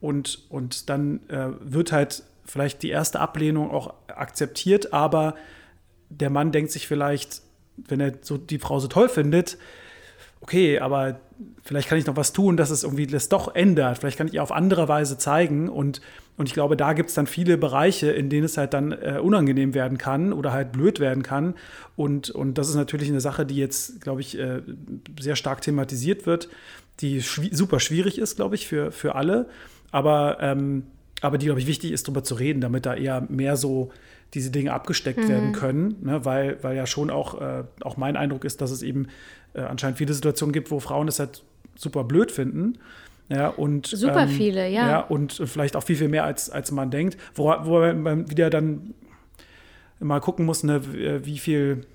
[0.00, 5.34] Und, und dann äh, wird halt vielleicht die erste Ablehnung auch akzeptiert, aber
[6.08, 7.42] der Mann denkt sich vielleicht,
[7.76, 9.58] wenn er so die Frau so toll findet,
[10.40, 11.20] okay, aber
[11.62, 13.98] vielleicht kann ich noch was tun, dass es irgendwie das doch ändert.
[13.98, 15.68] Vielleicht kann ich ihr auf andere Weise zeigen.
[15.68, 16.00] Und,
[16.36, 19.18] und ich glaube, da gibt es dann viele Bereiche, in denen es halt dann äh,
[19.22, 21.54] unangenehm werden kann oder halt blöd werden kann.
[21.96, 24.62] Und, und das ist natürlich eine Sache, die jetzt, glaube ich, äh,
[25.18, 26.48] sehr stark thematisiert wird,
[27.00, 29.48] die schwi super schwierig ist, glaube ich, für, für alle.
[29.90, 30.84] Aber, ähm,
[31.20, 33.90] aber die, glaube ich, wichtig ist, darüber zu reden, damit da eher mehr so
[34.34, 35.28] diese Dinge abgesteckt mhm.
[35.28, 36.24] werden können, ne?
[36.24, 39.08] weil, weil ja schon auch, äh, auch mein Eindruck ist, dass es eben
[39.54, 41.42] äh, anscheinend viele Situationen gibt, wo Frauen es halt
[41.76, 42.78] super blöd finden.
[43.30, 44.90] Ja, und, Super ähm, viele, ja.
[44.90, 45.00] ja.
[45.00, 47.16] Und vielleicht auch viel, viel mehr, als, als man denkt.
[47.34, 48.92] Wo, wo man wieder dann
[50.00, 50.82] mal gucken muss, ne,
[51.24, 51.86] wie viel,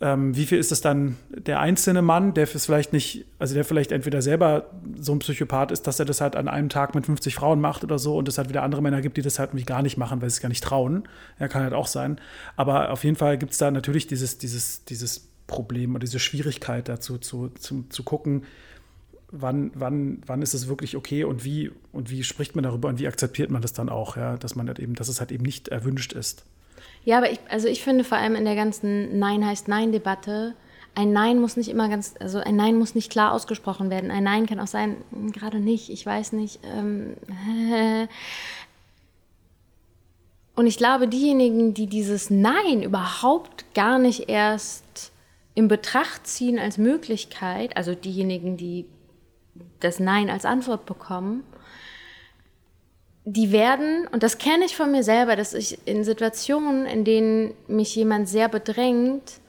[0.00, 3.92] ähm, wie viel ist es dann der einzelne Mann, der vielleicht nicht, also der vielleicht
[3.92, 7.34] entweder selber so ein Psychopath ist, dass er das halt an einem Tag mit 50
[7.34, 9.82] Frauen macht oder so und es halt wieder andere Männer gibt, die das halt gar
[9.82, 11.06] nicht machen, weil sie es gar nicht trauen.
[11.38, 12.18] Ja, kann halt auch sein.
[12.56, 16.88] Aber auf jeden Fall gibt es da natürlich dieses, dieses, dieses Problem oder diese Schwierigkeit
[16.88, 18.44] dazu zu, zu, zu gucken,
[19.32, 23.00] wann, wann, wann ist es wirklich okay und wie und wie spricht man darüber und
[23.00, 25.44] wie akzeptiert man das dann auch, ja, dass man halt eben, dass es halt eben
[25.44, 26.44] nicht erwünscht ist.
[27.04, 30.54] Ja, aber ich, also ich finde vor allem in der ganzen Nein heißt Nein-Debatte,
[30.94, 34.10] ein Nein muss nicht immer ganz, also ein Nein muss nicht klar ausgesprochen werden.
[34.10, 36.58] Ein Nein kann auch sein, hm, gerade nicht, ich weiß nicht.
[36.64, 37.14] Ähm,
[40.56, 44.82] und ich glaube, diejenigen, die dieses Nein überhaupt gar nicht erst
[45.58, 48.86] in Betracht ziehen als Möglichkeit, also diejenigen, die
[49.80, 51.42] das Nein als Antwort bekommen,
[53.24, 57.54] die werden, und das kenne ich von mir selber, dass ich in Situationen, in denen
[57.66, 59.40] mich jemand sehr bedrängt,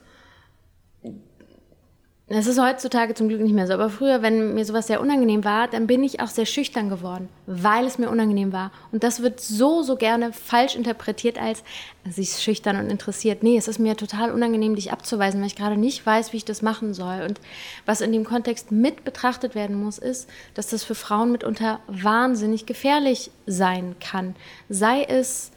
[2.38, 5.43] es ist heutzutage zum Glück nicht mehr so, aber früher, wenn mir sowas sehr unangenehm
[5.43, 8.71] war, dann bin ich auch sehr schüchtern geworden, weil es mir unangenehm war.
[8.91, 11.63] Und das wird so, so gerne falsch interpretiert als,
[12.07, 13.41] sie ist schüchtern und interessiert.
[13.41, 16.45] Nee, es ist mir total unangenehm, dich abzuweisen, weil ich gerade nicht weiß, wie ich
[16.45, 17.23] das machen soll.
[17.27, 17.41] Und
[17.88, 22.67] was in dem Kontext mit betrachtet werden muss, ist, dass das für Frauen mitunter wahnsinnig
[22.67, 24.36] gefährlich sein kann.
[24.69, 25.51] Sei es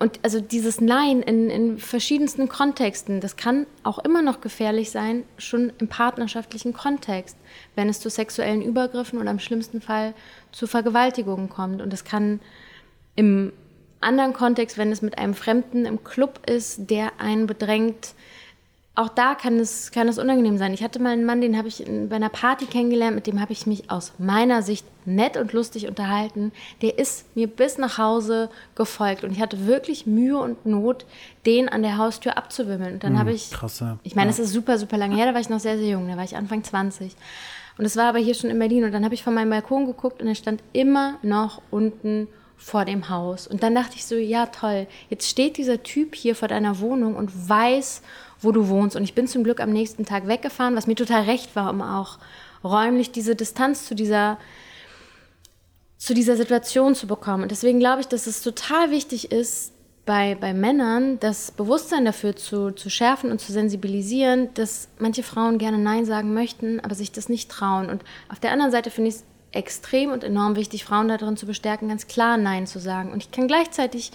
[0.00, 5.24] und also dieses Nein in, in verschiedensten Kontexten, das kann auch immer noch gefährlich sein,
[5.36, 7.36] schon im partnerschaftlichen Kontext,
[7.76, 10.14] wenn es zu sexuellen Übergriffen oder im schlimmsten Fall
[10.52, 11.82] zu Vergewaltigungen kommt.
[11.82, 12.40] Und es kann
[13.14, 13.52] im
[14.00, 18.14] anderen Kontext, wenn es mit einem Fremden im Club ist, der einen bedrängt,
[19.00, 20.74] auch da kann es, kann es unangenehm sein.
[20.74, 23.40] Ich hatte mal einen Mann, den habe ich in, bei einer Party kennengelernt, mit dem
[23.40, 26.52] habe ich mich aus meiner Sicht nett und lustig unterhalten.
[26.82, 31.06] Der ist mir bis nach Hause gefolgt und ich hatte wirklich Mühe und Not,
[31.46, 32.94] den an der Haustür abzuwimmeln.
[32.94, 33.98] Und dann mm, habe ich, krasse.
[34.02, 34.44] ich meine, es ja.
[34.44, 36.36] ist super, super lange her, da war ich noch sehr, sehr jung, da war ich
[36.36, 37.16] Anfang 20.
[37.78, 39.86] Und es war aber hier schon in Berlin und dann habe ich von meinem Balkon
[39.86, 42.28] geguckt und er stand immer noch unten
[42.60, 43.46] vor dem Haus.
[43.46, 47.16] Und dann dachte ich so, ja toll, jetzt steht dieser Typ hier vor deiner Wohnung
[47.16, 48.02] und weiß,
[48.40, 48.96] wo du wohnst.
[48.96, 51.82] Und ich bin zum Glück am nächsten Tag weggefahren, was mir total recht war, um
[51.82, 52.18] auch
[52.64, 54.38] räumlich diese Distanz zu dieser
[55.98, 57.42] zu dieser Situation zu bekommen.
[57.42, 59.72] Und deswegen glaube ich, dass es total wichtig ist,
[60.06, 65.58] bei, bei Männern das Bewusstsein dafür zu, zu schärfen und zu sensibilisieren, dass manche Frauen
[65.58, 67.88] gerne Nein sagen möchten, aber sich das nicht trauen.
[67.90, 71.46] Und auf der anderen Seite finde ich es extrem und enorm wichtig, Frauen darin zu
[71.46, 73.12] bestärken, ganz klar Nein zu sagen.
[73.12, 74.10] Und ich kann gleichzeitig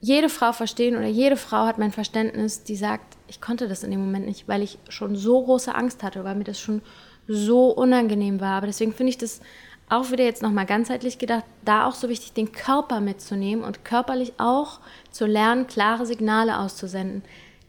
[0.00, 3.90] jede Frau verstehen oder jede Frau hat mein Verständnis, die sagt, ich konnte das in
[3.90, 6.82] dem Moment nicht, weil ich schon so große Angst hatte, weil mir das schon
[7.26, 8.58] so unangenehm war.
[8.58, 9.40] Aber deswegen finde ich das
[9.88, 14.34] auch wieder jetzt nochmal ganzheitlich gedacht, da auch so wichtig, den Körper mitzunehmen und körperlich
[14.38, 14.78] auch
[15.10, 17.22] zu lernen, klare Signale auszusenden.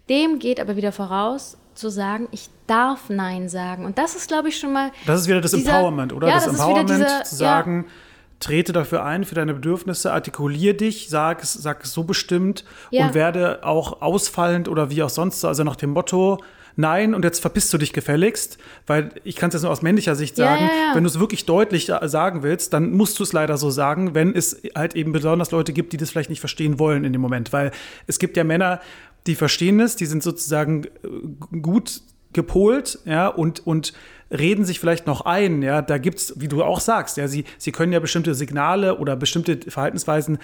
[0.07, 3.85] Dem geht aber wieder voraus, zu sagen, ich darf Nein sagen.
[3.85, 4.91] Und das ist, glaube ich, schon mal.
[5.07, 6.27] Das ist wieder das dieser, Empowerment, oder?
[6.27, 7.93] Ja, das, das Empowerment dieser, zu sagen, ja,
[8.39, 13.07] trete dafür ein, für deine Bedürfnisse, artikulier dich, sag es, sag es so bestimmt ja.
[13.07, 16.39] und werde auch ausfallend oder wie auch sonst, also nach dem Motto,
[16.75, 18.57] nein, und jetzt verpisst du dich gefälligst,
[18.87, 21.19] weil ich kann es jetzt nur aus männlicher Sicht sagen, ja, ja, wenn du es
[21.19, 25.11] wirklich deutlich sagen willst, dann musst du es leider so sagen, wenn es halt eben
[25.11, 27.71] besonders Leute gibt, die das vielleicht nicht verstehen wollen in dem Moment, weil
[28.07, 28.81] es gibt ja Männer,
[29.27, 32.01] die verstehen es, die sind sozusagen äh, gut
[32.35, 33.93] gepolt, ja, und, und
[34.31, 37.45] reden sich vielleicht noch ein, ja, da gibt es, wie du auch sagst, ja, sie,
[37.57, 40.37] sie können ja bestimmte Signale oder bestimmte Verhaltensweisen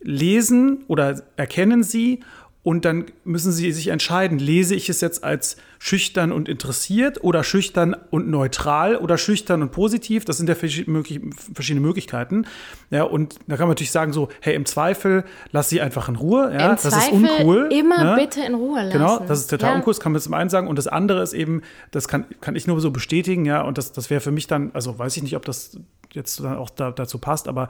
[0.00, 2.20] lesen oder erkennen sie
[2.64, 7.42] und dann müssen sie sich entscheiden, lese ich es jetzt als schüchtern und interessiert oder
[7.42, 10.24] schüchtern und neutral oder schüchtern und positiv.
[10.24, 12.46] Das sind ja verschiedene Möglichkeiten.
[12.90, 16.14] Ja, und da kann man natürlich sagen so, hey, im Zweifel lass sie einfach in
[16.14, 16.52] Ruhe.
[16.52, 17.68] Ja, Im das Zweifel ist uncool.
[17.72, 18.16] Immer ne?
[18.16, 18.92] bitte in Ruhe lassen.
[18.92, 19.76] Genau, das ist total ja.
[19.76, 20.68] uncool, das kann man zum einen sagen.
[20.68, 23.90] Und das andere ist eben, das kann, kann ich nur so bestätigen, ja, und das,
[23.90, 25.80] das wäre für mich dann, also weiß ich nicht, ob das
[26.12, 27.68] jetzt dann auch da, dazu passt, aber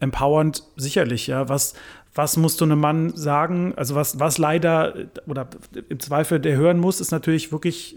[0.00, 1.74] empowernd sicherlich, ja, was,
[2.14, 3.72] was musst du einem Mann sagen?
[3.76, 4.94] Also was, was leider
[5.26, 5.48] oder
[5.88, 7.96] im Zweifel der hören muss, ist natürlich wirklich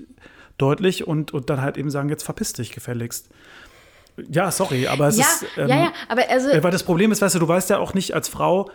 [0.58, 3.30] deutlich und, und dann halt eben sagen, jetzt verpiss dich gefälligst.
[4.30, 5.46] Ja, sorry, aber es ja, ist.
[5.58, 6.48] Ähm, ja, ja, aber also.
[6.48, 8.72] Weil das Problem ist, weißt du, du weißt ja auch nicht als Frau,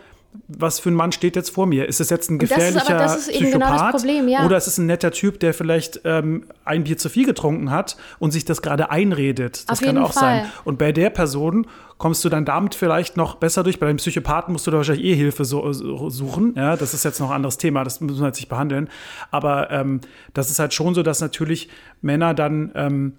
[0.47, 1.87] was für ein Mann steht jetzt vor mir?
[1.87, 3.79] Ist es jetzt ein gefährlicher das ist, das ist genau Psychopath?
[3.79, 4.45] Genau Problem, ja.
[4.45, 7.97] Oder ist es ein netter Typ, der vielleicht ähm, ein Bier zu viel getrunken hat
[8.19, 9.69] und sich das gerade einredet?
[9.69, 10.43] Das Auf kann auch Fall.
[10.43, 10.51] sein.
[10.63, 11.67] Und bei der Person
[11.97, 13.79] kommst du dann damit vielleicht noch besser durch.
[13.79, 16.53] Bei einem Psychopathen musst du da wahrscheinlich eh Hilfe so, so suchen.
[16.55, 18.89] Ja, das ist jetzt noch ein anderes Thema, das müssen wir jetzt nicht behandeln.
[19.31, 20.01] Aber ähm,
[20.33, 21.69] das ist halt schon so, dass natürlich
[22.01, 23.13] Männer dann ähm,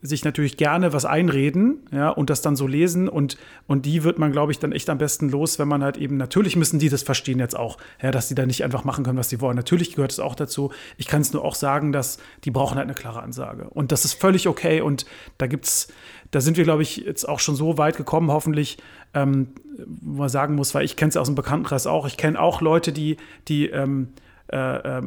[0.00, 3.36] sich natürlich gerne was einreden, ja, und das dann so lesen und,
[3.66, 6.16] und die wird man, glaube ich, dann echt am besten los, wenn man halt eben,
[6.16, 9.18] natürlich müssen die das verstehen jetzt auch, ja, dass die da nicht einfach machen können,
[9.18, 9.56] was sie wollen.
[9.56, 10.72] Natürlich gehört es auch dazu.
[10.96, 13.68] Ich kann es nur auch sagen, dass die brauchen halt eine klare Ansage.
[13.68, 15.04] Und das ist völlig okay und
[15.36, 15.88] da gibt's,
[16.30, 18.78] da sind wir, glaube ich, jetzt auch schon so weit gekommen, hoffentlich,
[19.12, 19.48] ähm,
[19.86, 22.60] wo man sagen muss, weil ich kenne es aus dem Bekanntenkreis auch, ich kenne auch
[22.60, 23.18] Leute, die,
[23.48, 24.08] die ähm,
[24.50, 25.02] äh, äh,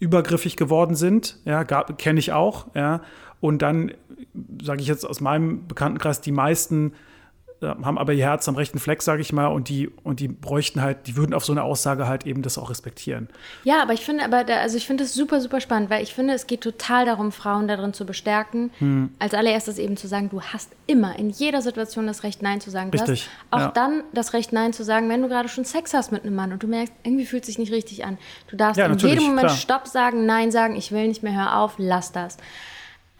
[0.00, 3.02] übergriffig geworden sind, ja, kenne ich auch, ja,
[3.40, 3.92] und dann,
[4.62, 6.92] sage ich jetzt aus meinem Bekanntenkreis, die meisten
[7.60, 10.28] äh, haben aber ihr Herz am rechten Fleck, sage ich mal, und die, und die
[10.28, 13.28] bräuchten halt, die würden auf so eine Aussage halt eben das auch respektieren.
[13.64, 16.14] Ja, aber ich finde, aber da, also ich finde das super, super spannend, weil ich
[16.14, 19.10] finde, es geht total darum, Frauen darin zu bestärken, hm.
[19.18, 22.70] als allererstes eben zu sagen, du hast immer in jeder Situation das Recht, Nein zu
[22.70, 22.92] sagen.
[22.92, 23.28] Du richtig.
[23.50, 23.70] auch ja.
[23.72, 26.52] dann das Recht, Nein zu sagen, wenn du gerade schon Sex hast mit einem Mann
[26.52, 28.18] und du merkst, irgendwie fühlt es sich nicht richtig an.
[28.48, 29.56] Du darfst ja, in jedem Moment klar.
[29.56, 32.36] Stopp sagen, Nein sagen, ich will nicht mehr, hör auf, lass das.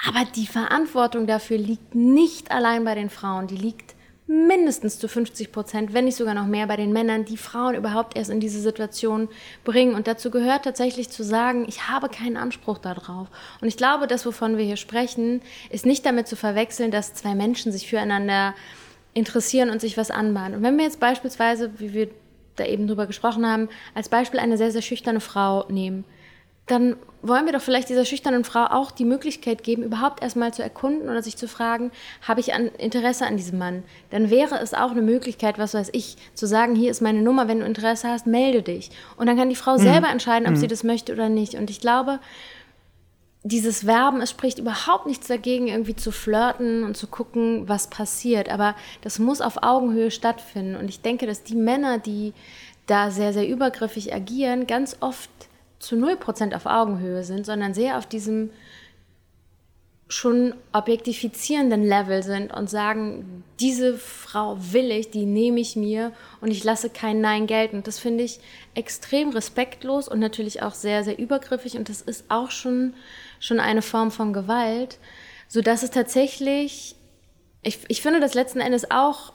[0.06, 3.94] Aber die Verantwortung dafür liegt nicht allein bei den Frauen, die liegt
[4.28, 8.16] mindestens zu 50 Prozent, wenn nicht sogar noch mehr bei den Männern, die Frauen überhaupt
[8.16, 9.28] erst in diese Situation
[9.64, 9.94] bringen.
[9.94, 13.28] Und dazu gehört tatsächlich zu sagen, ich habe keinen Anspruch darauf.
[13.62, 15.40] Und ich glaube, das, wovon wir hier sprechen,
[15.70, 18.54] ist nicht damit zu verwechseln, dass zwei Menschen sich füreinander
[19.14, 20.58] interessieren und sich was anbahnen.
[20.58, 22.10] Und wenn wir jetzt beispielsweise, wie wir
[22.56, 26.04] da eben drüber gesprochen haben, als Beispiel eine sehr, sehr schüchterne Frau nehmen,
[26.68, 30.62] dann wollen wir doch vielleicht dieser schüchternen Frau auch die Möglichkeit geben, überhaupt erstmal zu
[30.62, 31.90] erkunden oder sich zu fragen,
[32.22, 33.82] habe ich an Interesse an diesem Mann?
[34.10, 37.48] Dann wäre es auch eine Möglichkeit, was weiß ich, zu sagen, hier ist meine Nummer,
[37.48, 38.90] wenn du Interesse hast, melde dich.
[39.16, 39.82] Und dann kann die Frau mhm.
[39.82, 40.58] selber entscheiden, ob mhm.
[40.58, 41.54] sie das möchte oder nicht.
[41.54, 42.20] Und ich glaube,
[43.42, 48.48] dieses Werben, es spricht überhaupt nichts dagegen, irgendwie zu flirten und zu gucken, was passiert.
[48.48, 50.76] Aber das muss auf Augenhöhe stattfinden.
[50.76, 52.32] Und ich denke, dass die Männer, die
[52.86, 55.30] da sehr, sehr übergriffig agieren, ganz oft
[55.78, 58.50] zu 0% auf Augenhöhe sind, sondern sehr auf diesem
[60.08, 66.50] schon objektifizierenden Level sind und sagen, diese Frau will ich, die nehme ich mir und
[66.50, 67.82] ich lasse kein Nein gelten.
[67.82, 68.40] Das finde ich
[68.74, 72.94] extrem respektlos und natürlich auch sehr, sehr übergriffig und das ist auch schon,
[73.38, 74.98] schon eine Form von Gewalt,
[75.46, 76.96] sodass es tatsächlich,
[77.62, 79.34] ich, ich finde das letzten Endes auch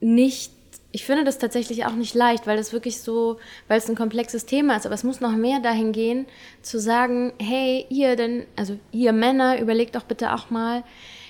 [0.00, 0.50] nicht
[0.92, 3.38] ich finde das tatsächlich auch nicht leicht, weil das wirklich so,
[3.68, 4.86] weil es ein komplexes Thema ist.
[4.86, 6.26] Aber es muss noch mehr dahin gehen,
[6.62, 10.82] zu sagen, hey, ihr denn, also ihr Männer, überlegt doch bitte auch mal,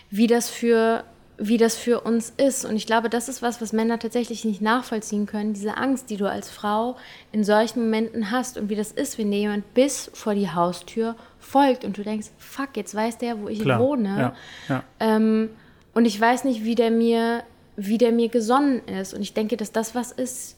[0.08, 1.04] wie das für,
[1.36, 2.64] wie das für uns ist.
[2.64, 5.52] Und ich glaube, das ist was, was Männer tatsächlich nicht nachvollziehen können.
[5.52, 6.96] Diese Angst, die du als Frau
[7.30, 11.16] in solchen Momenten hast und wie das ist, wenn dir jemand bis vor die Haustür
[11.38, 14.08] folgt und du denkst, fuck, jetzt weiß der, wo ich Klar, wohne.
[14.18, 14.34] Ja,
[14.74, 14.84] ja.
[15.00, 15.50] Ähm,
[15.92, 17.42] und ich weiß nicht, wie der mir
[17.76, 19.14] wie der mir gesonnen ist.
[19.14, 20.56] Und ich denke, dass das was ist.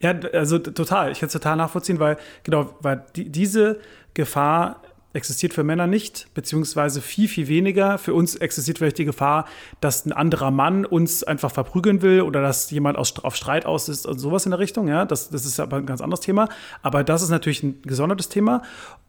[0.00, 1.12] Ja, also total.
[1.12, 3.80] Ich kann es total nachvollziehen, weil genau, weil die, diese
[4.12, 4.82] Gefahr
[5.14, 7.98] existiert für Männer nicht, beziehungsweise viel, viel weniger.
[7.98, 9.46] Für uns existiert vielleicht die Gefahr,
[9.80, 13.88] dass ein anderer Mann uns einfach verprügeln will oder dass jemand aus, auf Streit aus
[13.88, 14.88] ist und sowas in der Richtung.
[14.88, 16.48] Ja, das, das ist aber ein ganz anderes Thema.
[16.82, 18.62] Aber das ist natürlich ein gesondertes Thema.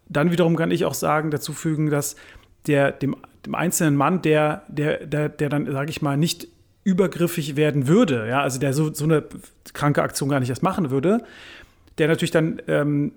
[0.07, 2.15] Dann wiederum kann ich auch sagen, dazu fügen, dass
[2.67, 3.15] der, dem,
[3.45, 6.47] dem einzelnen Mann, der, der, der, der dann, sage ich mal, nicht
[6.85, 9.23] übergriffig werden würde, ja, also der so, so eine
[9.73, 11.23] kranke Aktion gar nicht erst machen würde,
[11.97, 13.11] der natürlich dann ähm,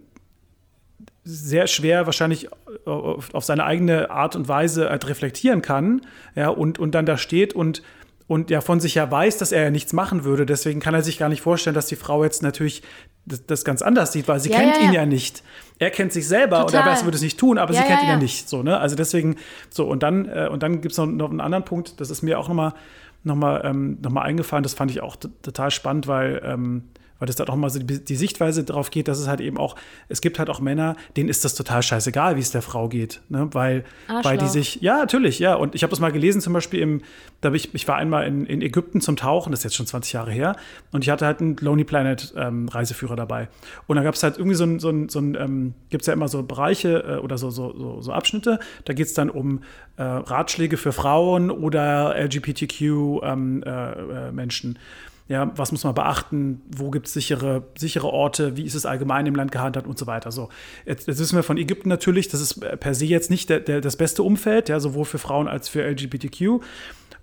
[1.23, 2.49] sehr schwer wahrscheinlich
[2.87, 6.01] auf, auf, seine eigene Art und Weise halt reflektieren kann,
[6.35, 7.83] ja, und, und dann da steht und
[8.27, 10.45] und ja von sich ja weiß, dass er ja nichts machen würde.
[10.45, 12.83] Deswegen kann er sich gar nicht vorstellen, dass die Frau jetzt natürlich
[13.25, 14.89] das, das ganz anders sieht, weil sie ja, kennt ja, ja.
[14.89, 15.43] ihn ja nicht.
[15.79, 16.66] Er kennt sich selber Total.
[16.66, 18.47] und er weiß, würde es nicht tun, aber sie kennt ihn ja nicht.
[18.49, 18.79] So, ne?
[18.79, 19.37] Also deswegen,
[19.71, 22.39] so, und dann, äh, dann gibt es noch, noch einen anderen Punkt, das ist mir
[22.39, 22.75] auch nochmal
[23.23, 24.62] nochmal ähm, noch eingefallen.
[24.62, 26.85] Das fand ich auch total spannend, weil ähm,
[27.19, 29.59] weil das dann auch mal so die, die, Sichtweise darauf geht, dass es halt eben
[29.59, 29.77] auch,
[30.09, 33.21] es gibt halt auch Männer, denen ist das total scheißegal, wie es der Frau geht,
[33.29, 33.49] ne?
[33.53, 33.85] weil,
[34.23, 37.03] weil die sich, ja, natürlich, ja, und ich habe das mal gelesen, zum Beispiel im,
[37.41, 40.12] da ich, ich war einmal in, in Ägypten zum Tauchen, das ist jetzt schon 20
[40.12, 40.57] Jahre her,
[40.93, 43.49] und ich hatte halt einen Lonely Planet ähm, Reiseführer dabei.
[43.87, 46.07] Und da gab es halt irgendwie so ein, so ein, so ein ähm, gibt es
[46.07, 49.31] ja immer so Bereiche äh, oder so, so, so, so Abschnitte, da geht es dann
[49.31, 49.62] um
[49.97, 53.23] äh, Ratschläge für Frauen oder LGBTQ-Menschen.
[53.25, 56.62] Ähm, äh, äh ja, was muss man beachten?
[56.74, 58.57] Wo gibt es sichere, sichere Orte?
[58.57, 60.33] Wie ist es allgemein im Land gehandhabt und so weiter?
[60.33, 60.49] So,
[60.87, 63.83] jetzt, jetzt wissen wir von Ägypten natürlich, das ist per se jetzt nicht der, der,
[63.83, 66.62] das beste Umfeld, ja, sowohl für Frauen als für LGBTQ.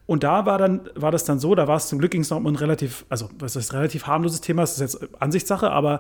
[0.06, 2.30] Und da war dann, war das dann so, da war es zum Glück ging es
[2.30, 5.99] noch um ein relativ, also was ist relativ harmloses Thema, das ist jetzt Ansichtssache, aber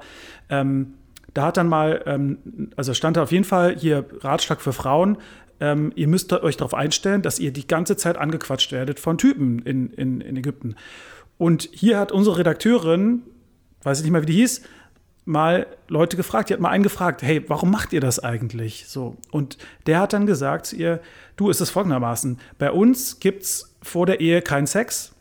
[0.49, 0.93] ähm,
[1.33, 2.37] da hat dann mal, ähm,
[2.75, 5.17] also stand da auf jeden Fall hier Ratschlag für Frauen,
[5.59, 9.59] ähm, ihr müsst euch darauf einstellen, dass ihr die ganze Zeit angequatscht werdet von Typen
[9.59, 10.75] in, in, in Ägypten.
[11.37, 13.23] Und hier hat unsere Redakteurin,
[13.83, 14.61] weiß ich nicht mal, wie die hieß,
[15.25, 16.49] mal Leute gefragt.
[16.49, 18.85] Die hat mal einen gefragt, hey, warum macht ihr das eigentlich?
[18.87, 19.17] So.
[19.31, 19.57] Und
[19.87, 21.01] der hat dann gesagt zu ihr,
[21.35, 25.13] du, ist es folgendermaßen, bei uns gibt es vor der Ehe keinen Sex.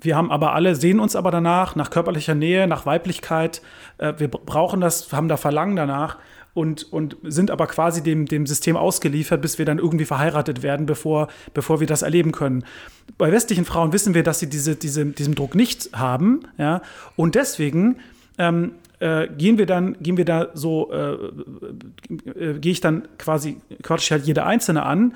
[0.00, 3.62] Wir haben aber alle, sehen uns aber danach, nach körperlicher Nähe, nach Weiblichkeit.
[3.98, 6.18] Äh, wir brauchen das, haben da Verlangen danach
[6.54, 10.86] und, und sind aber quasi dem, dem System ausgeliefert, bis wir dann irgendwie verheiratet werden,
[10.86, 12.64] bevor, bevor wir das erleben können.
[13.18, 16.40] Bei westlichen Frauen wissen wir, dass sie diese, diese, diesen Druck nicht haben.
[16.58, 16.82] Ja?
[17.16, 17.96] Und deswegen
[18.38, 21.12] ähm, äh, gehen wir dann, gehen wir da so, äh,
[22.28, 25.14] äh, gehe ich dann quasi, quatsch ich halt jede einzelne an,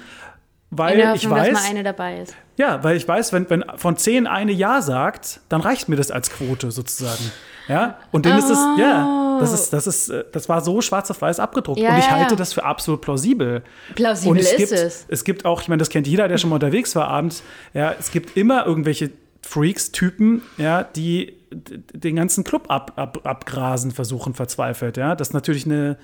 [0.71, 2.35] weil Hoffnung, ich weiß, dass mal eine dabei ist.
[2.57, 6.11] Ja, weil ich weiß, wenn, wenn von zehn eine Ja sagt, dann reicht mir das
[6.11, 7.31] als Quote sozusagen.
[7.69, 8.39] Ja, und dann oh.
[8.39, 11.81] ist es, ja, das ist, das ist, das war so schwarz auf weiß abgedruckt.
[11.81, 13.63] Ja, und ich halte das für absolut plausibel.
[13.95, 15.07] Plausibel und es ist gibt, es.
[15.09, 17.43] Es gibt auch, ich meine, das kennt jeder, der schon mal unterwegs war abends,
[17.75, 19.11] ja, es gibt immer irgendwelche
[19.43, 25.15] Freaks, Typen, ja, die den ganzen Club ab, ab, abgrasen versuchen, verzweifelt, ja.
[25.15, 25.99] Das ist natürlich eine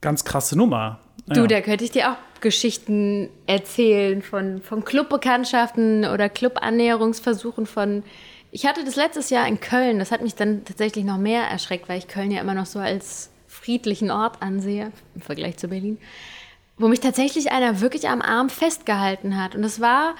[0.00, 1.00] ganz krasse Nummer.
[1.26, 1.34] Ja.
[1.34, 8.02] Du, da könnte ich dir auch Clubgeschichten erzählen, von, von Clubbekanntschaften oder Clubannäherungsversuchen von.
[8.56, 11.88] Ich hatte das letztes Jahr in Köln, das hat mich dann tatsächlich noch mehr erschreckt,
[11.88, 15.98] weil ich Köln ja immer noch so als friedlichen Ort ansehe im Vergleich zu Berlin,
[16.78, 19.56] wo mich tatsächlich einer wirklich am Arm festgehalten hat.
[19.56, 20.14] Und das war,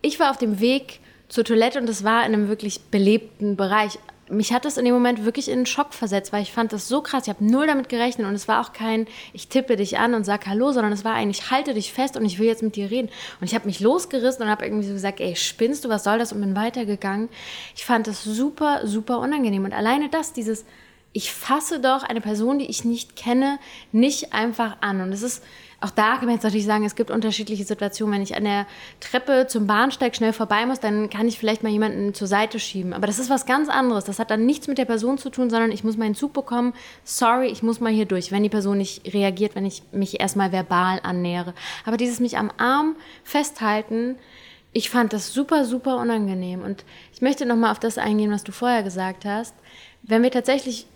[0.00, 3.98] ich war auf dem Weg zur Toilette und das war in einem wirklich belebten Bereich
[4.28, 6.88] mich hat das in dem Moment wirklich in einen Schock versetzt, weil ich fand das
[6.88, 7.24] so krass.
[7.24, 10.24] Ich habe null damit gerechnet und es war auch kein, ich tippe dich an und
[10.24, 12.76] sag Hallo, sondern es war ein, ich halte dich fest und ich will jetzt mit
[12.76, 13.08] dir reden.
[13.40, 16.18] Und ich habe mich losgerissen und habe irgendwie so gesagt, ey, spinnst du, was soll
[16.18, 16.32] das?
[16.32, 17.28] Und bin weitergegangen.
[17.76, 19.64] Ich fand das super, super unangenehm.
[19.64, 20.64] Und alleine das, dieses,
[21.12, 23.58] ich fasse doch eine Person, die ich nicht kenne,
[23.92, 25.00] nicht einfach an.
[25.00, 25.42] Und es ist,
[25.86, 28.14] auch da kann man jetzt natürlich sagen, es gibt unterschiedliche Situationen.
[28.14, 28.66] Wenn ich an der
[28.98, 32.92] Treppe zum Bahnsteig schnell vorbei muss, dann kann ich vielleicht mal jemanden zur Seite schieben.
[32.92, 34.04] Aber das ist was ganz anderes.
[34.04, 36.74] Das hat dann nichts mit der Person zu tun, sondern ich muss meinen Zug bekommen.
[37.04, 40.50] Sorry, ich muss mal hier durch, wenn die Person nicht reagiert, wenn ich mich erstmal
[40.50, 41.54] verbal annähere.
[41.84, 44.16] Aber dieses mich am Arm festhalten,
[44.72, 46.62] ich fand das super, super unangenehm.
[46.62, 49.54] Und ich möchte nochmal auf das eingehen, was du vorher gesagt hast.
[50.02, 50.86] Wenn wir tatsächlich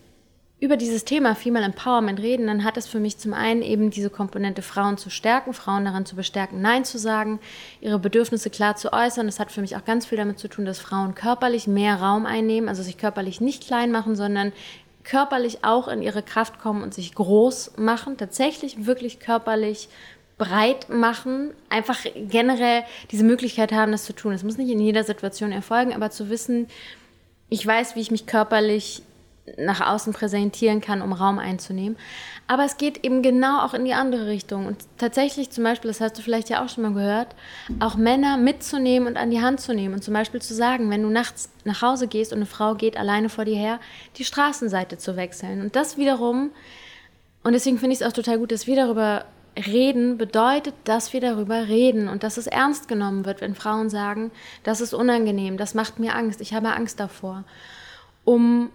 [0.61, 4.11] über dieses Thema Female Empowerment reden, dann hat es für mich zum einen eben diese
[4.11, 7.41] Komponente, Frauen zu stärken, Frauen daran zu bestärken, Nein zu sagen,
[7.81, 9.27] ihre Bedürfnisse klar zu äußern.
[9.27, 12.27] Das hat für mich auch ganz viel damit zu tun, dass Frauen körperlich mehr Raum
[12.27, 14.53] einnehmen, also sich körperlich nicht klein machen, sondern
[15.03, 19.89] körperlich auch in ihre Kraft kommen und sich groß machen, tatsächlich wirklich körperlich
[20.37, 24.35] breit machen, einfach generell diese Möglichkeit haben, das zu tun.
[24.35, 26.67] Es muss nicht in jeder Situation erfolgen, aber zu wissen,
[27.49, 29.03] ich weiß, wie ich mich körperlich
[29.57, 31.97] nach außen präsentieren kann, um Raum einzunehmen.
[32.47, 34.67] Aber es geht eben genau auch in die andere Richtung.
[34.67, 37.35] Und tatsächlich zum Beispiel, das hast du vielleicht ja auch schon mal gehört,
[37.79, 39.95] auch Männer mitzunehmen und an die Hand zu nehmen.
[39.95, 42.97] Und zum Beispiel zu sagen, wenn du nachts nach Hause gehst und eine Frau geht
[42.97, 43.81] alleine vor dir her,
[44.17, 45.61] die Straßenseite zu wechseln.
[45.61, 46.51] Und das wiederum,
[47.43, 49.25] und deswegen finde ich es auch total gut, dass wir darüber
[49.57, 54.31] reden, bedeutet, dass wir darüber reden und dass es ernst genommen wird, wenn Frauen sagen,
[54.63, 57.45] das ist unangenehm, das macht mir Angst, ich habe Angst davor.
[58.25, 58.71] Um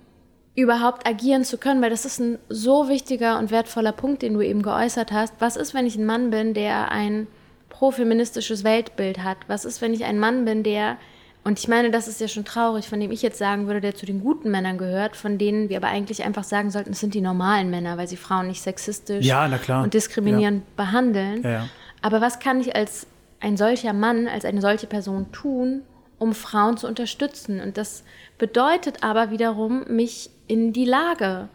[0.56, 4.42] überhaupt agieren zu können, weil das ist ein so wichtiger und wertvoller Punkt, den du
[4.42, 5.34] eben geäußert hast.
[5.40, 7.28] Was ist, wenn ich ein Mann bin, der ein
[7.70, 9.38] profeministisches Weltbild hat?
[9.48, 10.96] Was ist, wenn ich ein Mann bin, der,
[11.44, 13.96] und ich meine, das ist ja schon traurig, von dem ich jetzt sagen würde, der
[13.96, 17.14] zu den guten Männern gehört, von denen wir aber eigentlich einfach sagen sollten, es sind
[17.14, 19.46] die normalen Männer, weil sie Frauen nicht sexistisch ja,
[19.82, 20.86] und diskriminierend ja.
[20.86, 21.44] behandeln.
[21.44, 21.68] Ja,
[22.02, 23.08] aber was kann ich als
[23.42, 25.82] ein solcher Mann, als eine solche Person tun,
[26.18, 27.60] um Frauen zu unterstützen?
[27.60, 28.04] Und das
[28.38, 31.50] bedeutet aber wiederum, mich in die Lage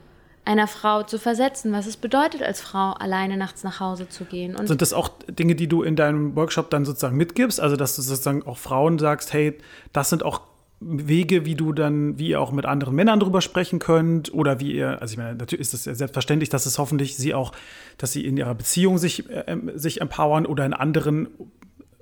[0.44, 4.56] einer Frau zu versetzen, was es bedeutet, als Frau alleine nachts nach Hause zu gehen.
[4.56, 7.60] Und Sind das auch Dinge, die du in deinem Workshop dann sozusagen mitgibst?
[7.60, 9.58] Also, dass du sozusagen auch Frauen sagst, hey,
[9.92, 10.40] das sind auch
[10.80, 14.72] Wege, wie du dann, wie ihr auch mit anderen Männern drüber sprechen könnt oder wie
[14.72, 17.52] ihr, also ich meine, natürlich ist es ja selbstverständlich, dass es hoffentlich sie auch,
[17.98, 21.28] dass sie in ihrer Beziehung sich, äh, sich empowern oder in anderen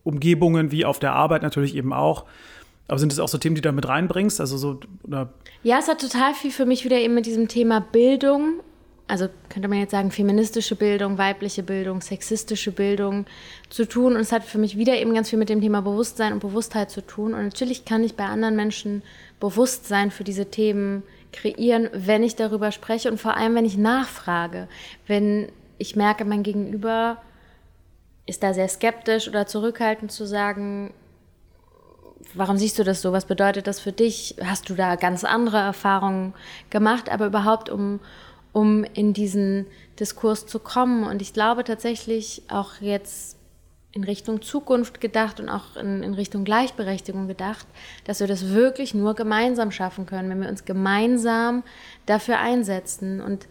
[0.04, 2.24] Umgebungen wie auf der Arbeit natürlich eben auch.
[2.88, 4.40] Aber sind das auch so Themen, die du da mit reinbringst?
[4.40, 5.32] Also so, oder?
[5.62, 8.60] Ja, es hat total viel für mich wieder eben mit diesem Thema Bildung.
[9.06, 13.26] Also könnte man jetzt sagen, feministische Bildung, weibliche Bildung, sexistische Bildung
[13.68, 14.14] zu tun.
[14.14, 16.90] Und es hat für mich wieder eben ganz viel mit dem Thema Bewusstsein und Bewusstheit
[16.90, 17.34] zu tun.
[17.34, 19.02] Und natürlich kann ich bei anderen Menschen
[19.38, 24.66] Bewusstsein für diese Themen kreieren, wenn ich darüber spreche und vor allem, wenn ich nachfrage.
[25.06, 27.18] Wenn ich merke, mein Gegenüber
[28.26, 30.92] ist da sehr skeptisch oder zurückhaltend zu sagen,
[32.34, 33.12] warum siehst du das so?
[33.12, 34.36] Was bedeutet das für dich?
[34.42, 36.34] Hast du da ganz andere Erfahrungen
[36.70, 37.10] gemacht?
[37.10, 38.00] Aber überhaupt, um,
[38.52, 39.66] um in diesen
[39.98, 41.04] Diskurs zu kommen.
[41.04, 43.36] Und ich glaube tatsächlich auch jetzt
[43.92, 47.66] in Richtung Zukunft gedacht und auch in, in, Richtung Gleichberechtigung gedacht,
[48.04, 51.64] dass wir das wirklich nur gemeinsam schaffen können, wenn wir uns gemeinsam
[52.06, 53.20] dafür einsetzen.
[53.20, 53.48] Und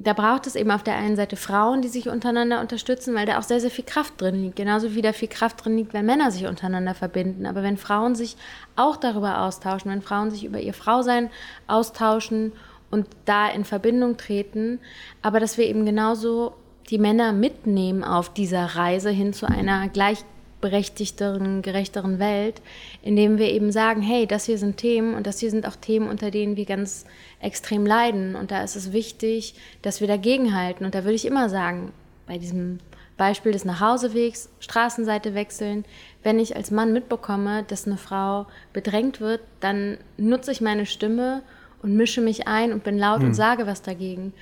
[0.00, 3.38] da braucht es eben auf der einen Seite Frauen, die sich untereinander unterstützen, weil da
[3.38, 4.54] auch sehr, sehr viel Kraft drin liegt.
[4.54, 7.46] Genauso wie da viel Kraft drin liegt, wenn Männer sich untereinander verbinden.
[7.46, 8.36] Aber wenn Frauen sich
[8.76, 11.30] auch darüber austauschen, wenn Frauen sich über ihr Frausein
[11.66, 12.52] austauschen
[12.92, 14.78] und da in Verbindung treten,
[15.20, 16.54] aber dass wir eben genauso
[16.90, 20.24] die Männer mitnehmen auf dieser Reise hin zu einer gleich
[20.60, 22.60] berechtigteren, gerechteren Welt,
[23.02, 26.08] indem wir eben sagen, hey, das hier sind Themen und das hier sind auch Themen,
[26.08, 27.04] unter denen wir ganz
[27.40, 28.34] extrem leiden.
[28.34, 30.84] Und da ist es wichtig, dass wir dagegenhalten.
[30.84, 31.92] Und da würde ich immer sagen,
[32.26, 32.78] bei diesem
[33.16, 35.84] Beispiel des Nachhausewegs, Straßenseite wechseln,
[36.22, 41.42] wenn ich als Mann mitbekomme, dass eine Frau bedrängt wird, dann nutze ich meine Stimme
[41.82, 43.28] und mische mich ein und bin laut hm.
[43.28, 44.32] und sage was dagegen.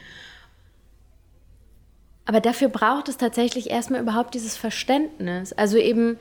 [2.27, 5.53] Aber dafür braucht es tatsächlich erstmal überhaupt dieses Verständnis.
[5.53, 6.19] Also eben,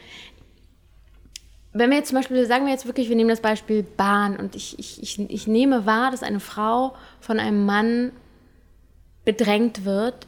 [1.73, 4.55] wenn wir jetzt zum Beispiel, sagen wir jetzt wirklich, wir nehmen das Beispiel Bahn und
[4.55, 8.11] ich, ich, ich, ich nehme wahr, dass eine Frau von einem Mann
[9.25, 10.27] bedrängt wird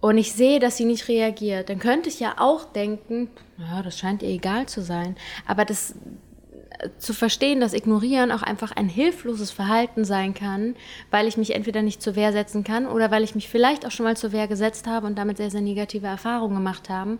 [0.00, 3.96] und ich sehe, dass sie nicht reagiert, dann könnte ich ja auch denken, ja, das
[3.96, 5.14] scheint ihr egal zu sein.
[5.46, 5.94] Aber das
[6.98, 10.74] zu verstehen, dass Ignorieren auch einfach ein hilfloses Verhalten sein kann,
[11.10, 13.90] weil ich mich entweder nicht zur Wehr setzen kann oder weil ich mich vielleicht auch
[13.90, 17.18] schon mal zur Wehr gesetzt habe und damit sehr, sehr negative Erfahrungen gemacht habe,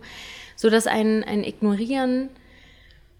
[0.55, 2.29] so dass ein, ein Ignorieren,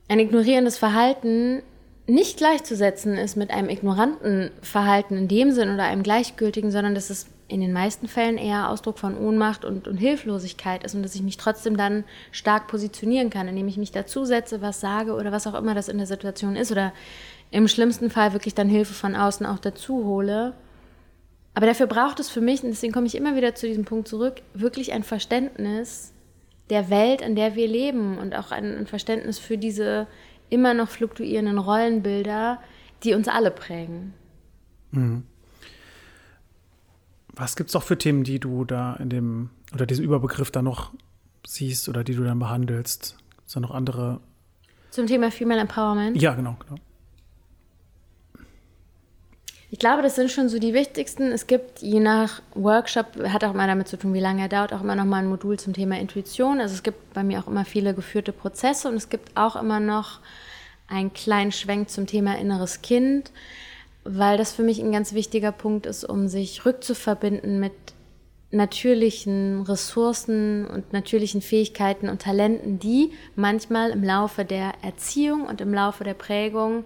[0.07, 1.63] ein ignorierendes Verhalten
[2.05, 7.09] nicht gleichzusetzen ist mit einem ignoranten Verhalten in dem Sinn oder einem gleichgültigen, sondern dass
[7.09, 11.13] es in den meisten Fällen eher Ausdruck von Ohnmacht und, und Hilflosigkeit ist und dass
[11.13, 15.45] ich mich trotzdem dann stark positionieren kann, indem ich mich dazusetze, was sage oder was
[15.45, 16.93] auch immer das in der Situation ist oder
[17.51, 20.53] im schlimmsten Fall wirklich dann Hilfe von außen auch dazu hole.
[21.53, 24.07] Aber dafür braucht es für mich, und deswegen komme ich immer wieder zu diesem Punkt
[24.07, 26.11] zurück, wirklich ein Verständnis
[26.71, 30.07] der Welt, in der wir leben und auch ein, ein Verständnis für diese
[30.49, 32.59] immer noch fluktuierenden Rollenbilder,
[33.03, 34.13] die uns alle prägen.
[34.91, 35.23] Mhm.
[37.35, 40.61] Was gibt es auch für Themen, die du da in dem, oder diesen Überbegriff da
[40.61, 40.91] noch
[41.45, 43.17] siehst oder die du dann behandelst?
[43.31, 44.19] Gibt es da noch andere?
[44.91, 46.21] Zum Thema Female Empowerment?
[46.21, 46.79] Ja, genau, genau.
[49.71, 51.31] Ich glaube, das sind schon so die wichtigsten.
[51.31, 54.71] Es gibt je nach Workshop, hat auch immer damit zu tun, wie lange er dauert,
[54.71, 56.61] auch immer noch mal ein Modul zum Thema Intuition.
[56.61, 59.79] Also es gibt bei mir auch immer viele geführte Prozesse und es gibt auch immer
[59.79, 60.19] noch
[60.87, 63.31] einen kleinen Schwenk zum Thema inneres Kind
[64.05, 67.73] weil das für mich ein ganz wichtiger Punkt ist, um sich rückzuverbinden mit
[68.51, 75.73] natürlichen Ressourcen und natürlichen Fähigkeiten und Talenten, die manchmal im Laufe der Erziehung und im
[75.73, 76.85] Laufe der Prägung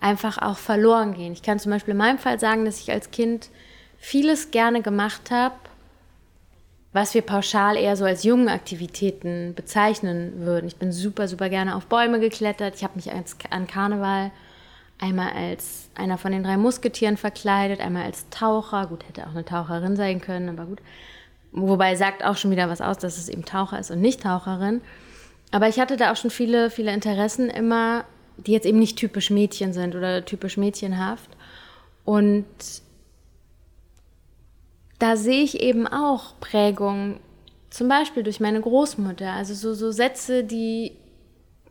[0.00, 1.32] einfach auch verloren gehen.
[1.32, 3.48] Ich kann zum Beispiel in meinem Fall sagen, dass ich als Kind
[3.98, 5.54] vieles gerne gemacht habe,
[6.92, 10.66] was wir pauschal eher so als jungen Aktivitäten bezeichnen würden.
[10.66, 12.74] Ich bin super, super gerne auf Bäume geklettert.
[12.74, 14.32] Ich habe mich an Karneval
[14.98, 18.86] einmal als einer von den drei Musketieren verkleidet, einmal als Taucher.
[18.86, 20.80] Gut, hätte auch eine Taucherin sein können, aber gut.
[21.52, 24.80] Wobei sagt auch schon wieder was aus, dass es eben Taucher ist und nicht Taucherin.
[25.52, 28.04] Aber ich hatte da auch schon viele, viele Interessen immer,
[28.36, 31.30] die jetzt eben nicht typisch Mädchen sind oder typisch mädchenhaft.
[32.04, 32.44] Und
[34.98, 37.20] da sehe ich eben auch Prägung,
[37.70, 39.32] zum Beispiel durch meine Großmutter.
[39.32, 40.92] Also so, so Sätze, die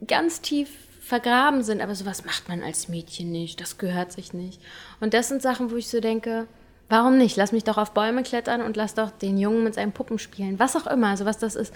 [0.07, 0.69] ganz tief
[1.05, 4.59] vergraben sind, aber sowas macht man als Mädchen nicht, das gehört sich nicht.
[4.99, 6.47] Und das sind Sachen, wo ich so denke,
[6.89, 7.37] warum nicht?
[7.37, 10.57] Lass mich doch auf Bäume klettern und lass doch den Jungen mit seinen Puppen spielen,
[10.57, 11.71] was auch immer, also was das ist.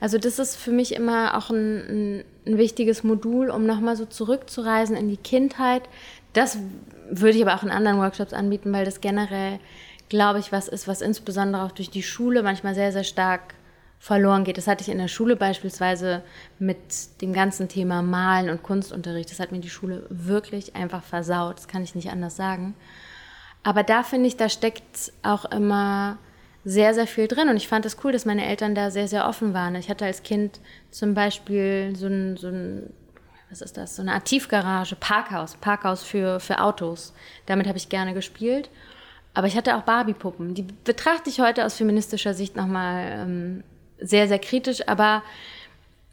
[0.00, 4.04] Also das ist für mich immer auch ein, ein, ein wichtiges Modul, um nochmal so
[4.04, 5.82] zurückzureisen in die Kindheit.
[6.32, 6.58] Das
[7.08, 9.60] würde ich aber auch in anderen Workshops anbieten, weil das generell,
[10.08, 13.54] glaube ich, was ist, was insbesondere auch durch die Schule manchmal sehr, sehr stark
[14.02, 14.58] verloren geht.
[14.58, 16.24] Das hatte ich in der Schule beispielsweise
[16.58, 19.30] mit dem ganzen Thema Malen und Kunstunterricht.
[19.30, 21.58] Das hat mir die Schule wirklich einfach versaut.
[21.58, 22.74] Das kann ich nicht anders sagen.
[23.62, 26.18] Aber da finde ich, da steckt auch immer
[26.64, 27.48] sehr, sehr viel drin.
[27.48, 29.76] Und ich fand es das cool, dass meine Eltern da sehr, sehr offen waren.
[29.76, 30.58] Ich hatte als Kind
[30.90, 32.92] zum Beispiel so ein, so ein
[33.50, 37.14] was ist das, so eine Art Tiefgarage, Parkhaus, Parkhaus für, für Autos.
[37.46, 38.68] Damit habe ich gerne gespielt.
[39.32, 40.54] Aber ich hatte auch Barbie-Puppen.
[40.54, 43.64] Die betrachte ich heute aus feministischer Sicht nochmal ähm,
[44.02, 45.22] sehr, sehr kritisch, aber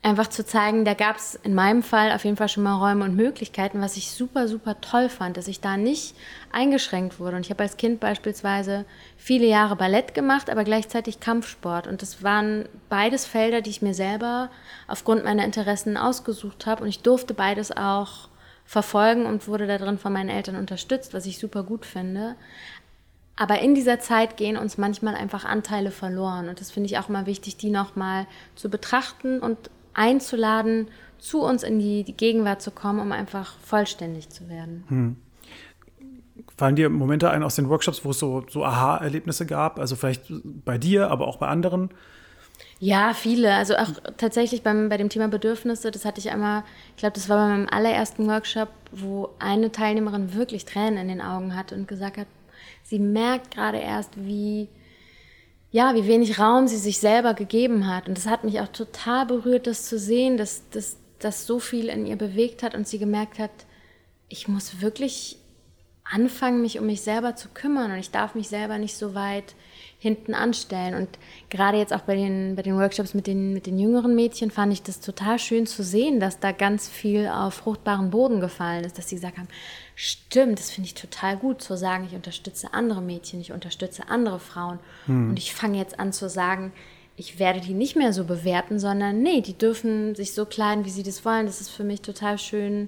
[0.01, 3.03] einfach zu zeigen, da gab es in meinem Fall auf jeden Fall schon mal Räume
[3.03, 6.15] und Möglichkeiten, was ich super, super toll fand, dass ich da nicht
[6.51, 7.35] eingeschränkt wurde.
[7.35, 8.85] Und ich habe als Kind beispielsweise
[9.17, 11.85] viele Jahre Ballett gemacht, aber gleichzeitig Kampfsport.
[11.85, 14.49] Und das waren beides Felder, die ich mir selber
[14.87, 16.83] aufgrund meiner Interessen ausgesucht habe.
[16.83, 18.29] Und ich durfte beides auch
[18.65, 22.35] verfolgen und wurde darin von meinen Eltern unterstützt, was ich super gut finde.
[23.39, 26.49] Aber in dieser Zeit gehen uns manchmal einfach Anteile verloren.
[26.49, 29.57] Und das finde ich auch immer wichtig, die nochmal zu betrachten und
[29.93, 30.89] einzuladen,
[31.19, 34.83] zu uns in die, die, Gegenwart zu kommen, um einfach vollständig zu werden.
[34.89, 35.15] Hm.
[36.57, 39.79] Fallen dir Momente ein aus den Workshops, wo es so, so Aha-Erlebnisse gab?
[39.79, 40.23] Also vielleicht
[40.65, 41.91] bei dir, aber auch bei anderen?
[42.79, 43.53] Ja, viele.
[43.53, 43.87] Also auch
[44.17, 47.53] tatsächlich beim, bei dem Thema Bedürfnisse, das hatte ich einmal, ich glaube, das war bei
[47.55, 52.27] meinem allerersten Workshop, wo eine Teilnehmerin wirklich Tränen in den Augen hatte und gesagt hat,
[52.89, 54.67] sie merkt gerade erst, wie,
[55.69, 58.07] ja, wie wenig Raum sie sich selber gegeben hat.
[58.07, 60.63] Und das hat mich auch total berührt, das zu sehen, dass
[61.19, 63.51] das so viel in ihr bewegt hat und sie gemerkt hat,
[64.27, 65.37] ich muss wirklich
[66.03, 69.53] anfangen, mich um mich selber zu kümmern und ich darf mich selber nicht so weit
[69.99, 70.95] hinten anstellen.
[70.95, 71.09] Und
[71.49, 74.71] gerade jetzt auch bei den, bei den Workshops mit den, mit den jüngeren Mädchen fand
[74.71, 78.97] ich das total schön zu sehen, dass da ganz viel auf fruchtbaren Boden gefallen ist,
[78.97, 79.49] dass sie gesagt haben,
[79.95, 84.39] stimmt, das finde ich total gut zu sagen, ich unterstütze andere Mädchen, ich unterstütze andere
[84.39, 84.79] Frauen.
[85.05, 85.31] Hm.
[85.31, 86.71] Und ich fange jetzt an zu sagen,
[87.17, 90.89] ich werde die nicht mehr so bewerten, sondern nee, die dürfen sich so kleiden, wie
[90.89, 91.45] sie das wollen.
[91.45, 92.87] Das ist für mich total schön,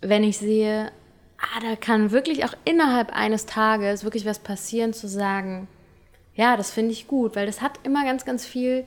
[0.00, 0.92] wenn ich sehe,
[1.38, 5.68] ah, da kann wirklich auch innerhalb eines Tages wirklich was passieren, zu sagen,
[6.34, 8.84] ja, das finde ich gut, weil das hat immer ganz, ganz viel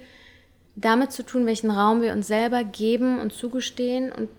[0.76, 4.30] damit zu tun, welchen Raum wir uns selber geben und zugestehen und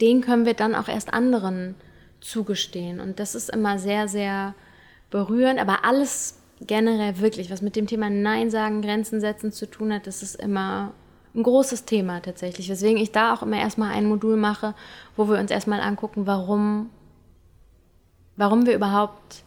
[0.00, 1.74] den können wir dann auch erst anderen
[2.20, 3.00] zugestehen.
[3.00, 4.54] Und das ist immer sehr, sehr
[5.10, 9.92] berührend, aber alles generell wirklich, was mit dem Thema Nein sagen, Grenzen setzen zu tun
[9.92, 10.92] hat, das ist immer
[11.34, 12.68] ein großes Thema tatsächlich.
[12.68, 14.74] Weswegen ich da auch immer erstmal ein Modul mache,
[15.16, 16.90] wo wir uns erstmal angucken, warum,
[18.36, 19.44] warum wir überhaupt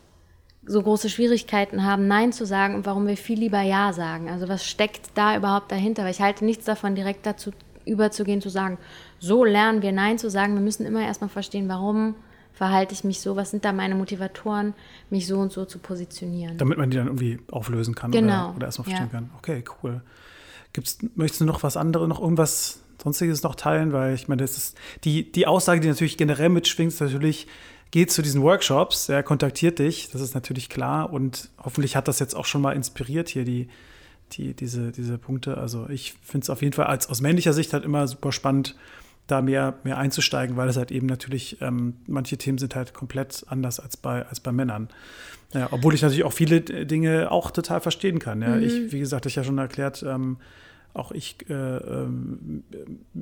[0.66, 4.30] so große Schwierigkeiten haben, Nein zu sagen und warum wir viel lieber Ja sagen.
[4.30, 6.04] Also was steckt da überhaupt dahinter?
[6.04, 7.52] Weil ich halte nichts davon, direkt dazu
[7.86, 8.78] überzugehen, zu sagen,
[9.18, 10.56] so lernen wir Nein zu sagen.
[10.56, 12.16] Wir müssen immer erstmal verstehen, warum
[12.58, 14.74] verhalte ich mich so, was sind da meine Motivatoren,
[15.10, 16.58] mich so und so zu positionieren.
[16.58, 18.48] Damit man die dann irgendwie auflösen kann genau.
[18.48, 19.20] oder, oder erstmal verstehen ja.
[19.20, 19.30] kann.
[19.38, 20.02] Okay, cool.
[20.74, 23.94] Gibt's, möchtest du noch was anderes, noch irgendwas Sonstiges noch teilen?
[23.94, 27.48] Weil ich meine, das ist die, die Aussage, die natürlich generell mitschwingt, ist natürlich,
[27.92, 32.20] geht zu diesen Workshops, er kontaktiert dich, das ist natürlich klar und hoffentlich hat das
[32.20, 33.70] jetzt auch schon mal inspiriert hier die,
[34.34, 35.58] die, diese, diese Punkte.
[35.58, 38.76] Also ich finde es auf jeden Fall als, aus männlicher Sicht halt immer super spannend,
[39.28, 43.44] da mehr, mehr einzusteigen, weil es halt eben natürlich, ähm, manche Themen sind halt komplett
[43.48, 44.88] anders als bei, als bei Männern.
[45.54, 48.42] Ja, obwohl ich natürlich auch viele Dinge auch total verstehen kann.
[48.42, 48.50] Ja.
[48.50, 48.64] Mhm.
[48.64, 50.38] Ich, wie gesagt, ich ja schon erklärt, ähm,
[50.94, 52.64] auch ich äh, ähm,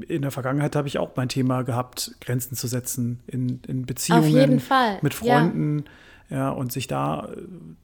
[0.08, 4.62] in der Vergangenheit habe ich auch mein Thema gehabt, Grenzen zu setzen in, in Beziehungen
[5.02, 5.86] mit Freunden.
[6.30, 6.38] Ja.
[6.38, 6.50] ja.
[6.52, 7.30] und sich da,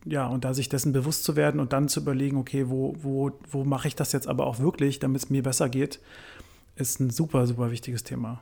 [0.05, 3.31] ja, und da sich dessen bewusst zu werden und dann zu überlegen, okay, wo, wo,
[3.49, 5.99] wo mache ich das jetzt aber auch wirklich, damit es mir besser geht
[6.75, 8.41] ist ein super, super wichtiges Thema.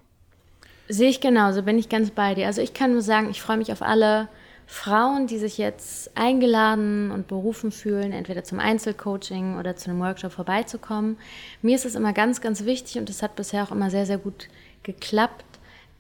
[0.88, 2.48] Sehe ich genauso, bin ich ganz bei dir.
[2.48, 4.28] Also ich kann nur sagen, ich freue mich auf alle
[4.72, 10.32] Frauen, die sich jetzt eingeladen und berufen fühlen, entweder zum Einzelcoaching oder zu einem Workshop
[10.32, 11.18] vorbeizukommen.
[11.64, 14.20] Mir ist es immer ganz, ganz wichtig und es hat bisher auch immer sehr, sehr
[14.20, 14.48] gut
[14.84, 15.44] geklappt,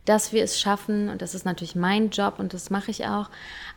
[0.05, 3.31] dass wir es schaffen, und das ist natürlich mein Job und das mache ich auch,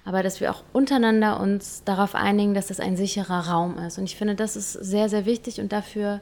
[0.05, 3.97] aber dass wir auch untereinander uns darauf einigen, dass das ein sicherer Raum ist.
[3.97, 6.21] Und ich finde, das ist sehr, sehr wichtig und dafür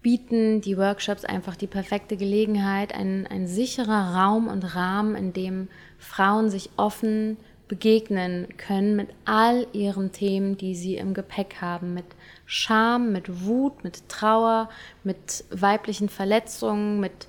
[0.00, 5.68] bieten die Workshops einfach die perfekte Gelegenheit, ein, ein sicherer Raum und Rahmen, in dem
[5.98, 7.36] Frauen sich offen
[7.70, 12.04] begegnen können mit all ihren Themen, die sie im Gepäck haben, mit
[12.44, 14.68] Scham, mit Wut, mit Trauer,
[15.04, 17.28] mit weiblichen Verletzungen, mit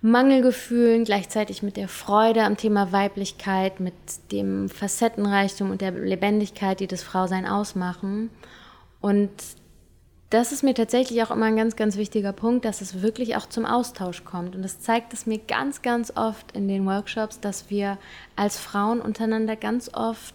[0.00, 3.92] Mangelgefühlen, gleichzeitig mit der Freude am Thema Weiblichkeit, mit
[4.32, 8.30] dem Facettenreichtum und der Lebendigkeit, die das Frausein ausmachen.
[9.02, 9.30] Und
[10.30, 13.46] das ist mir tatsächlich auch immer ein ganz, ganz wichtiger Punkt, dass es wirklich auch
[13.46, 14.54] zum Austausch kommt.
[14.54, 17.98] Und das zeigt es mir ganz, ganz oft in den Workshops, dass wir
[18.36, 20.34] als Frauen untereinander ganz oft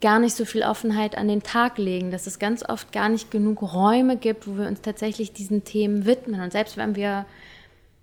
[0.00, 3.32] gar nicht so viel Offenheit an den Tag legen, dass es ganz oft gar nicht
[3.32, 6.40] genug Räume gibt, wo wir uns tatsächlich diesen Themen widmen.
[6.40, 7.26] Und selbst wenn wir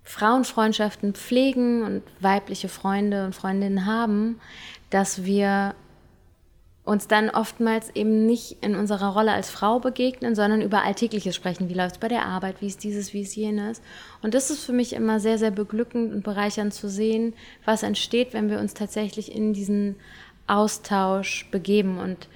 [0.02, 4.38] Frauenfreundschaften pflegen und weibliche Freunde und Freundinnen haben,
[4.90, 5.74] dass wir
[6.86, 11.68] uns dann oftmals eben nicht in unserer Rolle als Frau begegnen, sondern über Alltägliches sprechen.
[11.68, 12.60] Wie läuft es bei der Arbeit?
[12.60, 13.82] Wie ist dieses, wie ist jenes?
[14.22, 17.34] Und das ist für mich immer sehr, sehr beglückend und bereichernd zu sehen,
[17.64, 19.96] was entsteht, wenn wir uns tatsächlich in diesen
[20.46, 21.98] Austausch begeben.
[21.98, 22.28] Und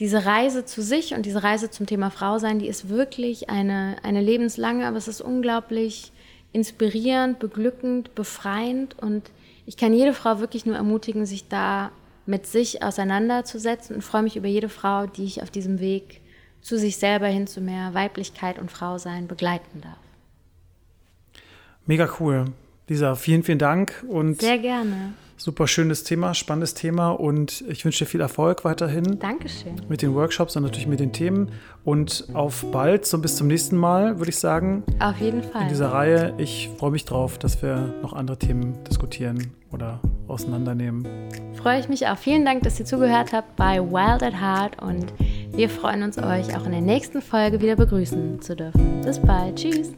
[0.00, 3.96] diese Reise zu sich und diese Reise zum Thema Frau sein, die ist wirklich eine,
[4.02, 6.12] eine lebenslange, aber es ist unglaublich
[6.54, 9.30] inspirierend, beglückend, befreiend und
[9.66, 11.92] ich kann jede Frau wirklich nur ermutigen, sich da
[12.26, 16.20] mit sich auseinanderzusetzen und freue mich über jede Frau, die ich auf diesem Weg
[16.60, 19.98] zu sich selber hin zu mehr Weiblichkeit und Frausein begleiten darf.
[21.86, 22.46] Mega cool.
[22.88, 25.14] Lisa, vielen, vielen Dank und sehr gerne.
[25.42, 29.18] Super schönes Thema, spannendes Thema und ich wünsche dir viel Erfolg weiterhin.
[29.18, 29.74] Dankeschön.
[29.88, 31.50] Mit den Workshops und natürlich mit den Themen
[31.82, 34.84] und auf bald, so bis zum nächsten Mal, würde ich sagen.
[35.00, 35.62] Auf jeden Fall.
[35.62, 36.32] In dieser Reihe.
[36.38, 39.98] Ich freue mich drauf, dass wir noch andere Themen diskutieren oder
[40.28, 41.08] auseinandernehmen.
[41.54, 42.18] Freue ich mich auch.
[42.18, 45.12] Vielen Dank, dass ihr zugehört habt bei Wild at Heart und
[45.56, 49.00] wir freuen uns, euch auch in der nächsten Folge wieder begrüßen zu dürfen.
[49.00, 49.56] Bis bald.
[49.56, 49.90] Tschüss.